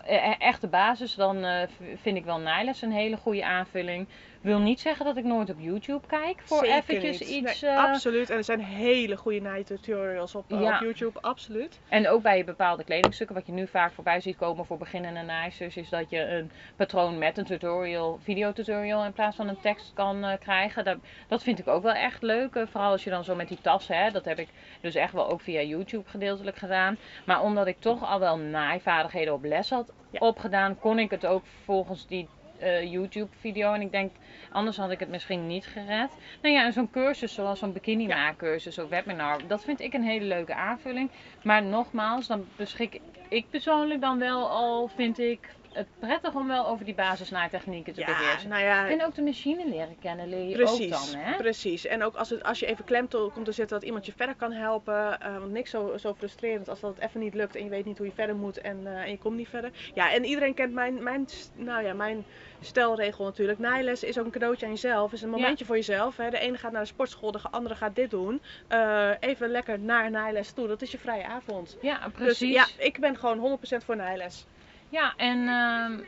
e- 0.04 0.36
echt 0.38 0.60
de 0.60 0.68
basis, 0.68 1.14
dan 1.14 1.44
eh, 1.44 1.68
vind 1.96 2.16
ik 2.16 2.24
wel 2.24 2.38
naailes 2.38 2.82
een 2.82 2.92
hele 2.92 3.16
goede 3.16 3.44
aanvulling. 3.44 4.08
Wil 4.44 4.58
niet 4.58 4.80
zeggen 4.80 5.04
dat 5.04 5.16
ik 5.16 5.24
nooit 5.24 5.50
op 5.50 5.58
YouTube 5.58 6.06
kijk 6.06 6.40
voor 6.44 6.58
Zeker 6.58 6.74
eventjes 6.76 7.18
niet. 7.20 7.28
iets. 7.28 7.60
Nee, 7.60 7.70
eh, 7.70 7.84
absoluut. 7.84 8.30
En 8.30 8.36
er 8.36 8.44
zijn 8.44 8.60
hele 8.60 9.16
goede 9.16 9.40
naaitutorials 9.40 10.34
op, 10.34 10.52
eh, 10.52 10.60
Ja. 10.60 10.74
op 10.74 10.80
YouTube. 10.82 11.20
Absoluut. 11.20 11.80
En 11.88 12.08
ook 12.08 12.22
bij 12.22 12.44
bepaalde 12.44 12.84
kledingstukken, 12.84 13.36
wat 13.36 13.46
je 13.46 13.52
nu 13.52 13.66
vaak 13.66 13.92
voorbij 13.92 14.20
ziet 14.20 14.36
komen 14.36 14.66
voor 14.66 14.78
beginnende 14.78 15.22
naaisters, 15.22 15.76
is 15.76 15.88
dat 15.88 16.10
je 16.10 16.18
een 16.28 16.50
patroon 16.76 17.18
met 17.18 17.38
een 17.38 17.44
tutorial, 17.44 18.18
videotutorial 18.22 19.04
in 19.04 19.12
plaats 19.12 19.36
van 19.36 19.48
een 19.48 19.60
tekst 19.60 19.92
kan 19.94 20.24
eh, 20.24 20.38
krijgen. 20.38 20.84
Dat, 20.84 20.96
dat 21.28 21.42
vind 21.42 21.58
ik 21.58 21.68
ook 21.68 21.82
wel 21.82 21.92
echt 21.94 22.22
leuk. 22.22 22.54
eh, 22.54 22.66
vooral 22.66 22.90
als 22.90 23.04
je 23.04 23.10
dan 23.10 23.24
zo 23.24 23.34
met 23.34 23.48
die 23.48 23.60
tas, 23.60 23.88
hè, 23.88 24.10
dat 24.10 24.24
heb 24.24 24.38
ik 24.38 24.48
dus 24.80 24.94
echt 24.94 25.12
wel 25.12 25.28
ook 25.30 25.40
via 25.40 25.60
YouTube 25.62 26.08
gedeeltelijk 26.08 26.56
gedaan. 26.56 26.96
Maar 27.26 27.42
omdat 27.42 27.66
ik 27.66 27.80
toch 27.80 28.04
al 28.10 28.20
wel 28.20 28.38
naaivaardigheden 28.38 29.32
op 29.34 29.44
les 29.44 29.70
had 29.70 29.92
Ja. 30.10 30.18
opgedaan, 30.20 30.78
kon 30.78 30.98
ik 30.98 31.10
het 31.10 31.26
ook 31.26 31.44
volgens 31.64 32.06
die 32.06 32.28
eh, 32.58 32.92
YouTube 32.92 33.30
video. 33.40 33.72
En 33.72 33.80
ik 33.80 33.90
denk, 33.90 34.12
anders 34.52 34.76
had 34.76 34.90
ik 34.90 35.00
het 35.00 35.08
misschien 35.08 35.46
niet 35.46 35.66
gered. 35.66 36.10
Nou 36.42 36.54
ja, 36.54 36.64
en 36.64 36.72
zo'n 36.72 36.90
cursus 36.90 37.34
zoals 37.34 37.58
zo'n 37.58 37.72
bikini 37.72 38.06
maakcursus 38.06 38.78
of 38.78 38.88
webinar, 38.88 39.46
dat 39.46 39.64
vind 39.64 39.80
ik 39.80 39.92
een 39.92 40.02
hele 40.02 40.24
leuke 40.24 40.54
aanvulling. 40.54 41.10
Maar 41.42 41.62
nogmaals, 41.62 42.26
dan 42.26 42.46
beschik 42.56 43.00
ik 43.28 43.50
persoonlijk 43.50 44.00
dan 44.00 44.18
wel 44.18 44.48
al, 44.48 44.88
vind 44.88 45.18
ik 45.18 45.48
het 45.74 45.86
prettig 45.98 46.34
om 46.34 46.48
wel 46.48 46.66
over 46.66 46.84
die 46.84 46.94
basisnaaitechnieken 46.94 47.92
te 47.94 48.00
Ja, 48.00 48.06
beheersen. 48.06 48.48
nou 48.48 48.62
ja. 48.62 48.88
En 48.88 49.04
ook 49.04 49.14
de 49.14 49.22
machine 49.22 49.68
leren 49.68 49.96
kennen 50.00 50.28
leer 50.28 50.48
je 50.48 50.54
Precies, 50.54 50.94
ook 50.94 51.12
dan, 51.12 51.20
hè? 51.20 51.36
precies. 51.36 51.86
En 51.86 52.02
ook 52.04 52.14
als, 52.14 52.30
het, 52.30 52.42
als 52.42 52.58
je 52.60 52.66
even 52.66 52.84
klem 52.84 53.08
komt 53.08 53.44
te 53.44 53.52
zitten, 53.52 53.76
dat 53.78 53.86
iemand 53.86 54.06
je 54.06 54.12
verder 54.16 54.34
kan 54.34 54.52
helpen. 54.52 55.20
eh, 55.20 55.38
want 55.38 55.50
niks 55.50 55.70
zo, 55.70 55.96
zo 55.96 56.14
frustrerend 56.14 56.68
als 56.68 56.80
dat 56.80 56.94
het 56.94 57.04
even 57.04 57.20
niet 57.20 57.34
lukt 57.34 57.56
en 57.56 57.64
je 57.64 57.70
weet 57.70 57.84
niet 57.84 57.98
hoe 57.98 58.06
je 58.06 58.12
verder 58.12 58.36
moet 58.36 58.58
en, 58.60 58.80
eh, 58.86 59.00
en 59.02 59.10
je 59.10 59.18
komt 59.18 59.36
niet 59.36 59.48
verder. 59.48 59.70
Ja, 59.94 60.12
en 60.12 60.24
iedereen 60.24 60.54
kent 60.54 60.72
mijn, 60.72 61.02
mijn, 61.02 61.26
nou 61.54 61.84
ja, 61.84 61.92
mijn 61.92 62.24
stelregel 62.60 63.24
natuurlijk. 63.24 63.58
Naailes 63.58 64.02
is 64.02 64.18
ook 64.18 64.24
een 64.24 64.30
cadeautje 64.30 64.66
aan 64.66 64.72
jezelf. 64.72 65.12
is 65.12 65.22
een 65.22 65.30
momentje 65.30 65.64
voor 65.64 65.76
jezelf. 65.76 66.16
Hè. 66.16 66.30
De 66.30 66.38
ene 66.38 66.56
gaat 66.58 66.72
naar 66.72 66.80
de 66.82 66.86
sportschool, 66.88 67.32
de 67.32 67.38
andere 67.50 67.74
gaat 67.74 67.94
dit 67.94 68.10
doen. 68.10 68.42
Eh, 68.68 69.10
even 69.20 69.48
lekker 69.50 69.78
naar 69.78 70.10
naailes 70.10 70.52
toe. 70.52 70.68
Dat 70.68 70.82
is 70.82 70.90
je 70.90 70.98
vrije 70.98 71.26
avond. 71.26 71.76
Ja, 71.80 72.08
precies. 72.12 72.38
Dus 72.38 72.74
ja, 72.76 72.84
ik 72.84 73.00
ben 73.00 73.16
gewoon 73.16 73.38
100% 73.38 73.84
voor 73.84 73.96
naailes. 73.96 74.46
Ja, 74.94 75.12
en 75.16 75.48
ehm, 75.48 76.00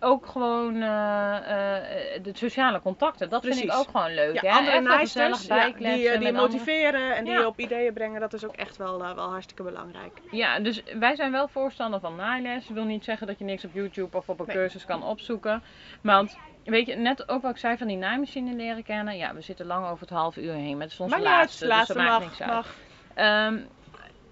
ook 0.00 0.26
gewoon 0.26 0.82
eh, 0.82 1.36
eh, 1.36 2.22
de 2.22 2.30
sociale 2.32 2.80
contacten. 2.80 3.28
Dat 3.28 3.44
vind 3.44 3.62
ik 3.62 3.72
ook 3.72 3.86
gewoon 3.86 4.14
leuk. 4.14 4.40
Ja, 4.42 4.52
hè? 4.52 4.58
andere 4.58 4.80
naaisters, 4.80 5.40
die, 5.46 5.56
eh, 5.56 5.78
die 5.78 6.10
andere- 6.14 6.32
motiveren 6.32 7.16
en 7.16 7.24
die 7.24 7.32
je 7.32 7.46
op 7.46 7.58
ideeën 7.58 7.92
brengen, 7.92 8.20
dat 8.20 8.32
is 8.32 8.44
ook 8.44 8.54
echt 8.56 8.76
wel, 8.76 8.98
wel 8.98 9.30
hartstikke 9.30 9.62
belangrijk. 9.62 10.20
Ja, 10.30 10.58
dus 10.60 10.82
wij 10.98 11.16
zijn 11.16 11.32
wel 11.32 11.48
voorstander 11.48 12.00
van 12.00 12.16
naailes. 12.16 12.68
Ik 12.68 12.74
wil 12.74 12.84
niet 12.84 13.04
zeggen 13.04 13.26
dat 13.26 13.38
je 13.38 13.44
niks 13.44 13.64
op 13.64 13.70
YouTube 13.74 14.16
of 14.16 14.28
op 14.28 14.40
een 14.40 14.46
Nee. 14.46 14.56
cursus 14.56 14.84
kan 14.84 15.02
opzoeken. 15.02 15.62
Want 16.00 16.36
weet 16.64 16.86
je, 16.86 16.94
net 16.94 17.28
ook 17.28 17.42
wat 17.42 17.50
ik 17.50 17.56
zei 17.56 17.76
van 17.76 17.86
die 17.86 17.96
naaimachine 17.96 18.54
leren 18.54 18.82
kennen. 18.84 19.16
Ja, 19.16 19.34
we 19.34 19.40
zitten 19.40 19.66
lang 19.66 19.86
over 19.86 20.00
het 20.00 20.10
half 20.16 20.36
uur 20.36 20.52
heen. 20.52 20.72
Maar 20.72 20.82
het 20.84 20.92
is 20.92 21.00
onze 21.00 21.14
Maar 21.14 21.24
laatste, 21.24 21.66
laatste 21.66 21.92
dus 21.92 22.02
dat 22.02 22.10
maakt 22.12 22.20
mag, 22.20 22.28
niks 22.28 22.42
uit. 22.42 22.52
mag. 22.52 22.74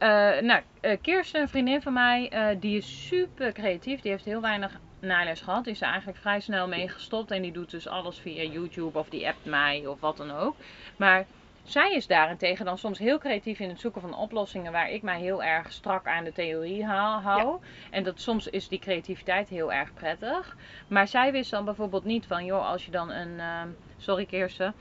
Eh, 0.05 0.41
nou, 0.41 0.63
eh, 0.81 0.97
Kirsten, 1.03 1.41
een 1.41 1.49
vriendin 1.49 1.83
van 1.83 1.93
mij, 1.93 2.29
eh, 2.29 2.57
die 2.61 2.77
is 2.77 3.07
super 3.07 3.53
creatief. 3.53 4.01
Die 4.01 4.11
heeft 4.11 4.25
heel 4.25 4.41
weinig 4.41 4.81
naailes 5.01 5.41
gehad. 5.41 5.65
Die 5.65 5.73
is 5.73 5.81
er 5.81 5.89
eigenlijk 5.89 6.19
vrij 6.19 6.41
snel 6.41 6.69
mee 6.69 6.89
gestopt. 6.89 7.31
En 7.31 7.43
die 7.43 7.53
doet 7.53 7.71
dus 7.71 7.89
alles 7.89 8.19
via 8.19 8.43
YouTube 8.43 8.99
of 8.99 9.09
die 9.09 9.29
appt 9.29 9.45
mij 9.45 9.87
of 9.87 10.01
wat 10.01 10.17
dan 10.17 10.31
ook. 10.31 10.57
Maar 10.97 11.27
zij 11.63 11.95
is 11.95 12.07
daarentegen 12.07 12.65
dan 12.65 12.79
soms 12.79 12.99
heel 12.99 13.19
creatief 13.19 13.59
in 13.59 13.69
het 13.69 13.81
zoeken 13.81 14.01
van 14.01 14.17
oplossingen 14.17 14.73
waar 14.73 14.91
ik 14.91 15.03
mij 15.03 15.21
heel 15.21 15.43
erg 15.43 15.73
strak 15.73 16.07
aan 16.07 16.25
de 16.25 16.33
theorie 16.33 16.85
hou. 16.85 17.23
hou. 17.23 17.61
En 17.91 18.03
dat 18.03 18.21
soms 18.21 18.49
is 18.49 18.69
die 18.69 18.79
creativiteit 18.79 19.49
heel 19.49 19.73
erg 19.73 19.95
prettig. 19.95 20.57
Maar 20.89 21.09
zij 21.09 21.33
wist 21.33 21.51
dan 21.51 21.65
bijvoorbeeld 21.65 22.05
niet 22.05 22.27
van, 22.27 22.45
joh, 22.45 22.69
als 22.69 22.85
je 22.85 22.91
dan 22.91 23.11
een. 23.11 23.41
ehm, 23.41 23.69
sorry 23.97 24.25
Kirsten. 24.25 24.75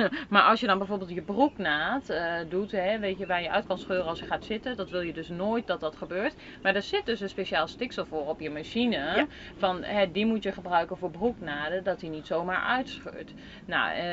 maar 0.30 0.42
als 0.42 0.60
je 0.60 0.66
dan 0.66 0.78
bijvoorbeeld 0.78 1.10
je 1.10 1.22
broeknaad 1.22 2.08
eh 2.08 2.34
doet, 2.48 2.72
hè, 2.72 2.98
weet 2.98 3.18
je, 3.18 3.26
waar 3.26 3.42
je 3.42 3.50
uit 3.50 3.66
kan 3.66 3.78
scheuren 3.78 4.06
als 4.06 4.18
je 4.18 4.26
gaat 4.26 4.44
zitten, 4.44 4.76
dat 4.76 4.90
wil 4.90 5.00
je 5.00 5.12
dus 5.12 5.28
nooit 5.28 5.66
dat 5.66 5.80
dat 5.80 5.96
gebeurt. 5.96 6.34
Maar 6.62 6.74
er 6.74 6.82
zit 6.82 7.06
dus 7.06 7.20
een 7.20 7.28
speciaal 7.28 7.66
stiksel 7.66 8.06
voor 8.06 8.28
op 8.28 8.40
je 8.40 8.50
machine. 8.50 8.96
Ja. 8.96 9.26
Van, 9.56 9.82
hè, 9.82 10.12
die 10.12 10.26
moet 10.26 10.42
je 10.42 10.52
gebruiken 10.52 10.96
voor 10.96 11.10
broeknaden, 11.10 11.84
dat 11.84 12.00
die 12.00 12.10
niet 12.10 12.26
zomaar 12.26 12.62
uitscheurt. 12.62 13.32
Nou, 13.64 13.94
eh, 13.94 14.04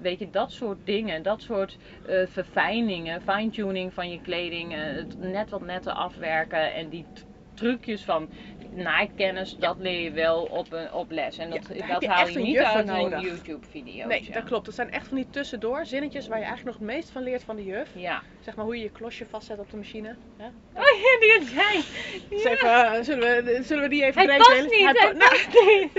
weet 0.00 0.18
je, 0.18 0.30
dat 0.30 0.52
soort 0.52 0.78
dingen, 0.84 1.22
dat 1.22 1.42
soort 1.42 1.78
eh, 2.06 2.26
verfijningen, 2.26 3.22
fine-tuning 3.22 3.94
van 3.94 4.10
je 4.10 4.20
kleding, 4.20 4.72
het 4.74 5.18
net 5.18 5.50
wat 5.50 5.60
netter 5.60 5.92
afwerken 5.92 6.74
en 6.74 6.88
die 6.88 7.06
trucjes 7.54 8.04
van 8.04 8.28
naaikennis, 8.74 9.56
dat 9.56 9.78
leer 9.78 10.00
je 10.00 10.10
wel 10.10 10.42
op, 10.42 10.72
een, 10.72 10.92
op 10.92 11.10
les. 11.10 11.38
En 11.38 11.50
dat, 11.50 11.66
dat 11.66 12.02
je 12.02 12.08
haal 12.08 12.28
je 12.28 12.38
niet 12.38 12.58
uit 12.58 12.88
een. 12.88 13.20
YouTube-video. 13.20 14.06
Nee, 14.06 14.30
dat 14.32 14.44
klopt. 14.44 14.64
Dat 14.64 14.74
zijn 14.74 14.90
echt 14.90 15.08
van 15.08 15.16
die 15.16 15.26
tussendoor 15.30 15.86
zinnetjes 15.86 16.28
waar 16.28 16.38
je 16.38 16.44
eigenlijk 16.44 16.78
nog 16.78 16.88
het 16.88 16.96
meest 16.96 17.10
van 17.10 17.22
leert 17.22 17.42
van 17.42 17.56
de 17.56 17.64
juf. 17.64 17.90
Ja. 17.94 18.22
Zeg 18.44 18.56
maar 18.56 18.64
hoe 18.64 18.76
je 18.76 18.82
je 18.82 18.90
klosje 18.90 19.26
vastzet 19.26 19.58
op 19.58 19.70
de 19.70 19.76
machine. 19.76 20.16
Hè? 20.36 20.46
Oh 20.74 20.82
ja, 21.20 21.40
die. 21.40 21.84
Dus 22.30 22.44
even, 22.44 22.68
eh, 22.68 23.02
zullen, 23.02 23.44
we, 23.44 23.60
zullen 23.62 23.82
we 23.82 23.88
die 23.88 24.04
even 24.04 24.26
Hij 24.28 24.36
past 24.38 24.50
delen? 24.50 24.64
niet, 24.70 24.72
Hij 24.72 24.92
hij 24.92 25.10
pa- 25.12 25.16
nou, 25.18 25.30
past 25.30 25.48
niet. 25.66 25.90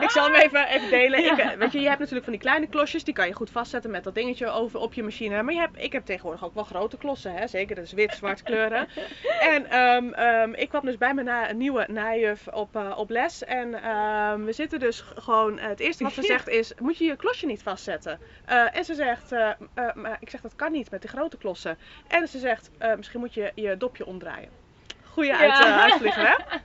ik 0.00 0.10
zal 0.10 0.24
hem 0.24 0.34
even, 0.34 0.66
even 0.68 0.90
delen. 0.90 1.22
Ja. 1.22 1.32
Ik, 1.32 1.38
eh, 1.38 1.50
weet 1.58 1.72
je, 1.72 1.80
je 1.80 1.86
hebt 1.86 1.98
natuurlijk 1.98 2.24
van 2.24 2.32
die 2.32 2.42
kleine 2.42 2.66
klosjes, 2.66 3.04
die 3.04 3.14
kan 3.14 3.26
je 3.26 3.32
goed 3.32 3.50
vastzetten 3.50 3.90
met 3.90 4.04
dat 4.04 4.14
dingetje 4.14 4.48
over 4.50 4.80
op 4.80 4.94
je 4.94 5.02
machine. 5.02 5.42
Maar 5.42 5.54
je 5.54 5.60
hebt, 5.60 5.78
ik 5.82 5.92
heb 5.92 6.04
tegenwoordig 6.04 6.44
ook 6.44 6.54
wel 6.54 6.64
grote 6.64 6.96
klossen, 6.96 7.34
hè? 7.34 7.46
zeker. 7.46 7.74
Dat 7.76 7.84
is 7.84 7.92
wit, 7.92 8.14
zwart 8.14 8.42
kleuren. 8.42 8.88
En 9.40 9.66
ehm, 9.70 10.12
ehm, 10.12 10.52
ik 10.54 10.68
kwam 10.68 10.84
dus 10.84 10.98
bij 10.98 11.14
mijn 11.14 11.26
na, 11.26 11.52
nieuwe 11.52 11.84
naaijuf 11.88 12.48
op, 12.48 12.76
eh, 12.76 12.92
op 12.98 13.10
les. 13.10 13.44
En 13.44 13.82
ehm, 13.82 14.44
we 14.44 14.52
zitten 14.52 14.80
dus 14.80 15.00
gewoon, 15.00 15.58
eh, 15.58 15.68
het 15.68 15.80
eerste 15.80 16.04
wat 16.04 16.12
ze 16.12 16.22
zegt 16.34 16.48
is, 16.48 16.72
moet 16.78 16.98
je 16.98 17.04
je 17.04 17.16
klosje 17.16 17.46
niet 17.46 17.62
vastzetten? 17.62 18.18
Eh, 18.44 18.76
en 18.76 18.84
ze 18.84 18.94
zegt, 18.94 19.32
eh, 19.32 19.50
eh, 19.74 19.94
maar 19.94 20.16
ik 20.20 20.30
zeg 20.30 20.40
dat 20.40 20.56
kan 20.56 20.72
niet 20.72 20.90
met 20.90 21.02
de 21.02 21.08
grote 21.08 21.36
klossen. 21.36 21.78
En 22.08 22.28
ze 22.28 22.38
zegt, 22.38 22.70
eh, 22.78 22.94
misschien 22.96 23.20
moet 23.20 23.34
je 23.34 23.52
je 23.54 23.76
dopje 23.76 24.06
omdraaien. 24.06 24.60
Goeie 25.12 25.34
uit, 25.34 25.58
Ja. 25.58 25.66
eh, 25.76 25.82
uitvliegen, 25.82 26.22
hè? 26.26 26.34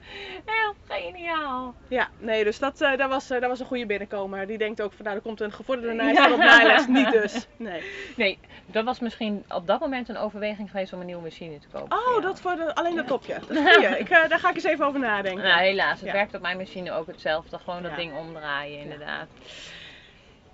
Heel 0.54 0.74
geniaal. 0.88 1.76
Ja, 1.88 2.10
nee, 2.18 2.44
dus 2.44 2.60
dat, 2.60 2.82
eh, 2.82 2.98
dat, 2.98 3.10
was, 3.10 3.28
dat 3.28 3.42
was 3.42 3.60
een 3.60 3.66
goede 3.66 3.86
binnenkomer. 3.86 4.48
Die 4.48 4.58
denkt 4.58 4.82
ook 4.82 4.94
van, 4.94 5.06
nou, 5.06 5.18
er 5.18 5.24
komt 5.24 5.42
een 5.42 5.52
gevorderde 5.52 5.96
Ja. 5.96 6.04
naaister 6.04 6.32
op 6.34 6.38
naailes. 6.40 6.88
Niet 6.88 7.12
dus. 7.12 7.48
Nee. 7.58 7.84
Nee, 8.16 8.40
dat 8.66 8.84
was 8.86 9.00
misschien 9.00 9.46
op 9.50 9.68
dat 9.68 9.80
moment 9.80 10.10
een 10.10 10.18
overweging 10.18 10.72
geweest 10.72 10.94
om 10.94 11.00
een 11.00 11.06
nieuwe 11.06 11.22
machine 11.22 11.60
te 11.60 11.68
kopen. 11.72 11.98
Oh, 11.98 12.22
dat 12.22 12.42
voor 12.42 12.56
de, 12.56 12.76
alleen 12.76 12.96
dat 12.96 13.08
topje. 13.08 13.34
Dat 13.40 13.50
is 13.50 13.58
een 13.58 13.74
goeie. 13.74 13.98
Ik, 13.98 14.10
eh, 14.10 14.30
daar 14.30 14.40
ga 14.40 14.50
ik 14.50 14.56
eens 14.56 14.64
even 14.64 14.86
over 14.86 15.00
nadenken. 15.00 15.44
Nou, 15.44 15.60
helaas. 15.60 16.00
Het 16.00 16.08
Ja. 16.08 16.14
werkt 16.14 16.34
op 16.36 16.42
mijn 16.42 16.58
machine 16.58 16.92
ook 16.92 17.08
hetzelfde. 17.08 17.60
Gewoon 17.60 17.82
dat 17.82 17.92
Ja. 17.92 17.98
ding 17.98 18.18
omdraaien, 18.18 18.80
inderdaad. 18.80 19.28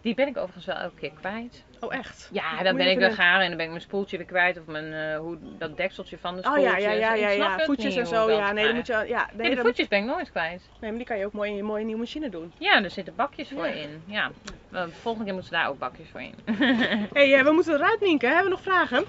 Die 0.03 0.13
ben 0.13 0.27
ik 0.27 0.37
overigens 0.37 0.65
wel 0.65 0.75
elke 0.75 0.95
keer 0.95 1.11
kwijt. 1.19 1.63
Oh, 1.79 1.95
echt? 1.95 2.29
Ja, 2.31 2.63
dan 2.63 2.75
ben 2.75 2.89
ik 2.89 2.97
weer 2.97 3.11
gaar 3.11 3.41
en 3.41 3.47
dan 3.47 3.55
ben 3.55 3.65
ik 3.65 3.71
mijn 3.71 3.81
spoeltje 3.81 4.17
weer 4.17 4.25
kwijt. 4.25 4.59
Of 4.59 4.65
mijn, 4.65 4.93
eh, 4.93 5.17
hoe, 5.17 5.37
dat 5.57 5.77
dekseltje 5.77 6.17
van 6.17 6.35
de 6.35 6.41
Oh 6.41 6.51
spoeltjes. 6.51 6.71
ja, 6.83 6.91
ja, 6.91 6.91
ja, 6.91 7.13
ja, 7.13 7.29
ja. 7.29 7.59
Voetjes 7.59 7.95
en 7.95 8.07
zo. 8.07 8.31
Ja, 8.31 8.51
nee, 8.51 8.65
dan 8.65 8.75
moet 8.75 8.87
je, 8.87 9.03
ja, 9.07 9.29
Nee, 9.33 9.55
de 9.55 9.61
voetjes 9.61 9.87
ben 9.87 9.99
ik 9.99 10.05
nooit 10.05 10.31
kwijt. 10.31 10.69
nee, 10.79 10.89
maar 10.89 10.99
die 10.99 11.07
kan 11.07 11.17
je 11.17 11.25
ook 11.25 11.33
mooi 11.33 11.49
in 11.49 11.55
je 11.55 11.63
mooie 11.63 11.83
nieuwe 11.83 11.99
machine 11.99 12.29
doen. 12.29 12.53
Ja, 12.57 12.83
er 12.83 12.89
zitten 12.89 13.15
bakjes 13.15 13.49
voor 13.49 13.67
in. 13.67 14.03
Ja. 14.05 14.31
De 14.71 14.87
volgende 14.89 15.25
keer 15.25 15.33
moeten 15.33 15.51
ze 15.53 15.59
daar 15.61 15.69
ook 15.69 15.79
bakjes 15.79 16.09
voor 16.09 16.21
in. 16.21 16.35
Hé, 16.45 17.29
hey, 17.29 17.43
we 17.43 17.51
moeten 17.51 17.73
eruit, 17.73 17.99
Nienke. 18.01 18.25
Hebben 18.25 18.43
we 18.43 18.49
nog 18.49 18.61
vragen? 18.61 19.05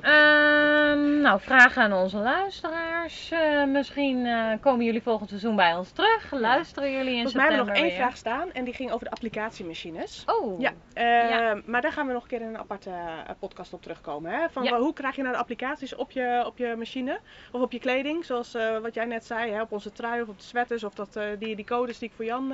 Ehm, 0.00 1.20
nou, 1.20 1.40
vragen 1.40 1.82
aan 1.82 1.92
onze 1.92 2.16
luisteraars. 2.18 3.30
Eh, 3.30 3.64
misschien 3.64 4.26
eh, 4.26 4.52
komen 4.60 4.84
jullie 4.84 5.02
volgend 5.02 5.28
seizoen 5.28 5.56
bij 5.56 5.74
ons 5.74 5.90
terug. 5.90 6.30
Luisteren 6.30 6.90
jullie 6.92 7.06
in 7.08 7.14
Volgens 7.14 7.34
mij 7.34 7.44
hebben 7.46 7.64
we 7.64 7.70
september 7.70 7.74
nog 7.74 7.76
één 7.76 7.86
weer. 7.86 8.06
vraag 8.06 8.16
staan. 8.16 8.52
En 8.52 8.64
die 8.64 8.74
ging 8.74 8.90
over 8.92 9.04
de 9.04 9.10
applicatiemachines. 9.10 10.22
Oh, 10.26 10.60
Ja, 10.60 10.72
eh, 10.92 11.04
Ja. 11.30 11.60
maar 11.66 11.80
daar 11.82 11.92
gaan 11.92 12.06
we 12.06 12.12
nog 12.12 12.22
een 12.22 12.28
keer 12.28 12.40
in 12.40 12.46
een 12.46 12.58
aparte 12.58 12.90
podcast 13.38 13.72
op 13.72 13.82
terugkomen. 13.82 14.32
Hè? 14.32 14.48
Van 14.50 14.62
Ja. 14.64 14.78
hoe 14.78 14.92
krijg 14.92 15.16
je 15.16 15.22
nou 15.22 15.34
de 15.34 15.40
applicaties 15.40 15.94
op 15.94 16.10
je, 16.10 16.42
op 16.46 16.58
je 16.58 16.74
machine 16.78 17.18
of 17.52 17.60
op 17.60 17.72
je 17.72 17.78
kleding? 17.80 18.24
Zoals 18.24 18.56
wat 18.82 18.94
jij 18.94 19.04
net 19.04 19.24
zei, 19.24 19.50
hè? 19.52 19.60
op 19.62 19.72
onze 19.72 19.92
trui 19.92 20.22
of 20.22 20.28
op 20.28 20.38
de 20.38 20.44
sweaters 20.44 20.84
of 20.84 20.94
dat, 20.94 21.18
die, 21.38 21.56
die 21.56 21.64
codes 21.64 21.98
die 21.98 22.08
ik 22.08 22.14
voor 22.14 22.24
Jan, 22.24 22.48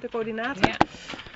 de 0.00 0.08
coördinaten. 0.10 0.72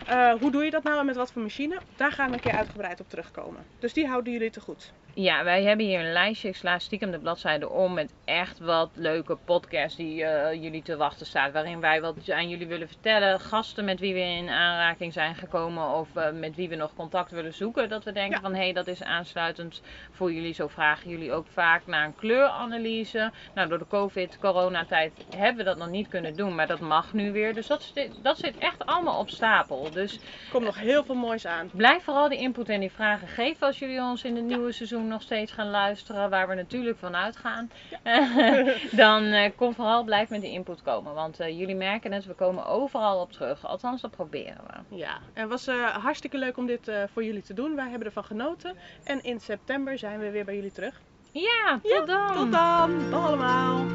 Ja. 0.07 0.37
Hoe 0.41 0.51
doe 0.51 0.65
je 0.65 0.71
dat 0.71 0.83
nou 0.83 0.99
en 0.99 1.07
met 1.07 1.17
wat 1.17 1.33
voor 1.33 1.43
machine? 1.43 1.79
Daar 1.97 2.13
gaan 2.13 2.29
we 2.29 2.35
een 2.35 2.41
keer 2.41 2.57
uitgebreid 2.57 3.01
op 3.01 3.09
terugkomen. 3.09 3.65
Dus 3.79 3.93
die 3.93 4.07
houden 4.07 4.33
jullie 4.33 4.51
te 4.51 4.61
goed. 4.61 4.93
Ja, 5.15 5.45
wij 5.45 5.54
hebben 5.63 5.87
hier 5.87 6.01
een 6.01 6.13
lijstje. 6.13 6.49
Ik 6.49 6.57
sla 6.57 6.79
stiekem 6.79 7.11
de 7.11 7.19
bladzijde 7.19 7.69
om 7.71 7.95
met 7.95 8.13
echt 8.25 8.59
wat 8.59 8.91
leuke 8.95 9.37
podcasts 9.45 9.97
die 9.97 10.25
eh, 10.25 10.63
jullie 10.63 10.83
te 10.83 10.97
wachten 10.97 11.27
staat. 11.27 11.53
Waarin 11.53 11.81
wij 11.81 12.01
wat 12.01 12.31
aan 12.31 12.49
jullie 12.49 12.67
willen 12.67 12.89
vertellen. 12.89 13.41
Gasten 13.41 13.85
met 13.85 14.01
wie 14.01 14.15
we 14.15 14.21
in 14.21 14.49
aanraking 14.49 15.13
zijn 15.13 15.35
gekomen 15.35 15.89
of 15.95 16.17
eh, 16.17 16.31
met 16.33 16.55
wie 16.57 16.69
we 16.69 16.75
nog 16.77 16.95
contact 16.97 17.31
willen 17.31 17.55
zoeken. 17.55 17.89
Dat 17.89 18.05
we 18.05 18.13
denken 18.13 18.35
Ja. 18.37 18.41
van 18.41 18.55
hé, 18.55 18.63
hey, 18.63 18.73
dat 18.73 18.87
is 18.87 19.03
aansluitend 19.03 19.83
voor 20.11 20.33
jullie. 20.33 20.55
Zo 20.55 20.69
vragen 20.69 21.11
jullie 21.11 21.33
ook 21.33 21.47
vaak 21.53 21.87
naar 21.87 22.05
een 22.05 22.15
kleuranalyse. 22.17 23.33
Nou, 23.55 23.69
door 23.69 23.79
de 23.79 23.87
COVID-coronatijd 23.87 25.13
hebben 25.37 25.57
we 25.57 25.71
dat 25.71 25.79
nog 25.79 25.89
niet 25.91 26.09
kunnen 26.09 26.37
doen. 26.37 26.55
Maar 26.55 26.67
dat 26.67 26.81
mag 26.81 27.13
nu 27.13 27.33
weer. 27.33 27.55
Dus 27.55 27.67
dat, 27.67 27.83
zit- 27.95 28.19
dat 28.23 28.39
zit 28.39 28.59
echt 28.59 28.87
allemaal 28.87 29.19
op 29.19 29.31
stapel. 29.31 29.91
Dus 29.91 30.15
Er 30.15 30.21
komt 30.51 30.65
nog 30.65 30.79
heel 30.79 31.05
veel 31.05 31.15
moois 31.15 31.47
aan. 31.47 31.71
Blijf 31.73 32.03
vooral 32.05 32.29
die 32.29 32.39
input 32.39 32.69
en 32.69 32.81
die 32.81 32.91
vragen 32.91 33.29
geven 33.29 33.67
als 33.67 33.79
jullie 33.79 34.01
ons 34.01 34.25
in 34.25 34.37
het 34.37 34.45
nieuwe 34.45 34.73
seizoen 34.73 35.09
nog 35.09 35.23
steeds 35.23 35.44
gaan 35.51 35.71
luisteren, 35.71 36.31
waar 36.31 36.49
we 36.49 36.55
natuurlijk 36.55 36.99
van 36.99 37.17
uitgaan, 37.17 37.71
eh, 38.03 38.69
dan 38.91 39.25
uh, 39.25 39.51
kom 39.57 39.75
vooral 39.75 40.05
blijf 40.05 40.31
met 40.31 40.41
die 40.41 40.51
input 40.51 40.83
komen. 40.83 41.15
Want 41.15 41.41
eh, 41.41 41.59
jullie 41.59 41.75
merken 41.75 42.13
het, 42.13 42.27
we 42.27 42.35
komen 42.35 42.67
overal 42.67 43.21
op 43.21 43.33
terug. 43.33 43.67
Althans, 43.67 44.01
dat 44.01 44.11
proberen 44.11 44.61
we. 44.67 44.97
Ja, 44.97 45.19
het 45.33 45.49
was 45.49 45.67
hartstikke 45.93 46.39
leuk 46.39 46.57
om 46.57 46.67
dit 46.67 46.91
voor 47.13 47.25
jullie 47.25 47.43
te 47.43 47.55
doen. 47.55 47.75
Wij 47.75 47.89
hebben 47.89 48.07
ervan 48.07 48.25
genoten. 48.25 48.77
En 49.05 49.23
in 49.23 49.41
september 49.41 49.99
zijn 49.99 50.19
we 50.19 50.31
weer 50.31 50.45
bij 50.45 50.55
jullie 50.55 50.73
terug. 50.73 51.01
Ja, 51.33 51.81
tot 51.83 52.07
dan. 52.07 52.35
Tot 52.37 52.53
dan. 52.53 53.13
Allemaal. 53.13 53.87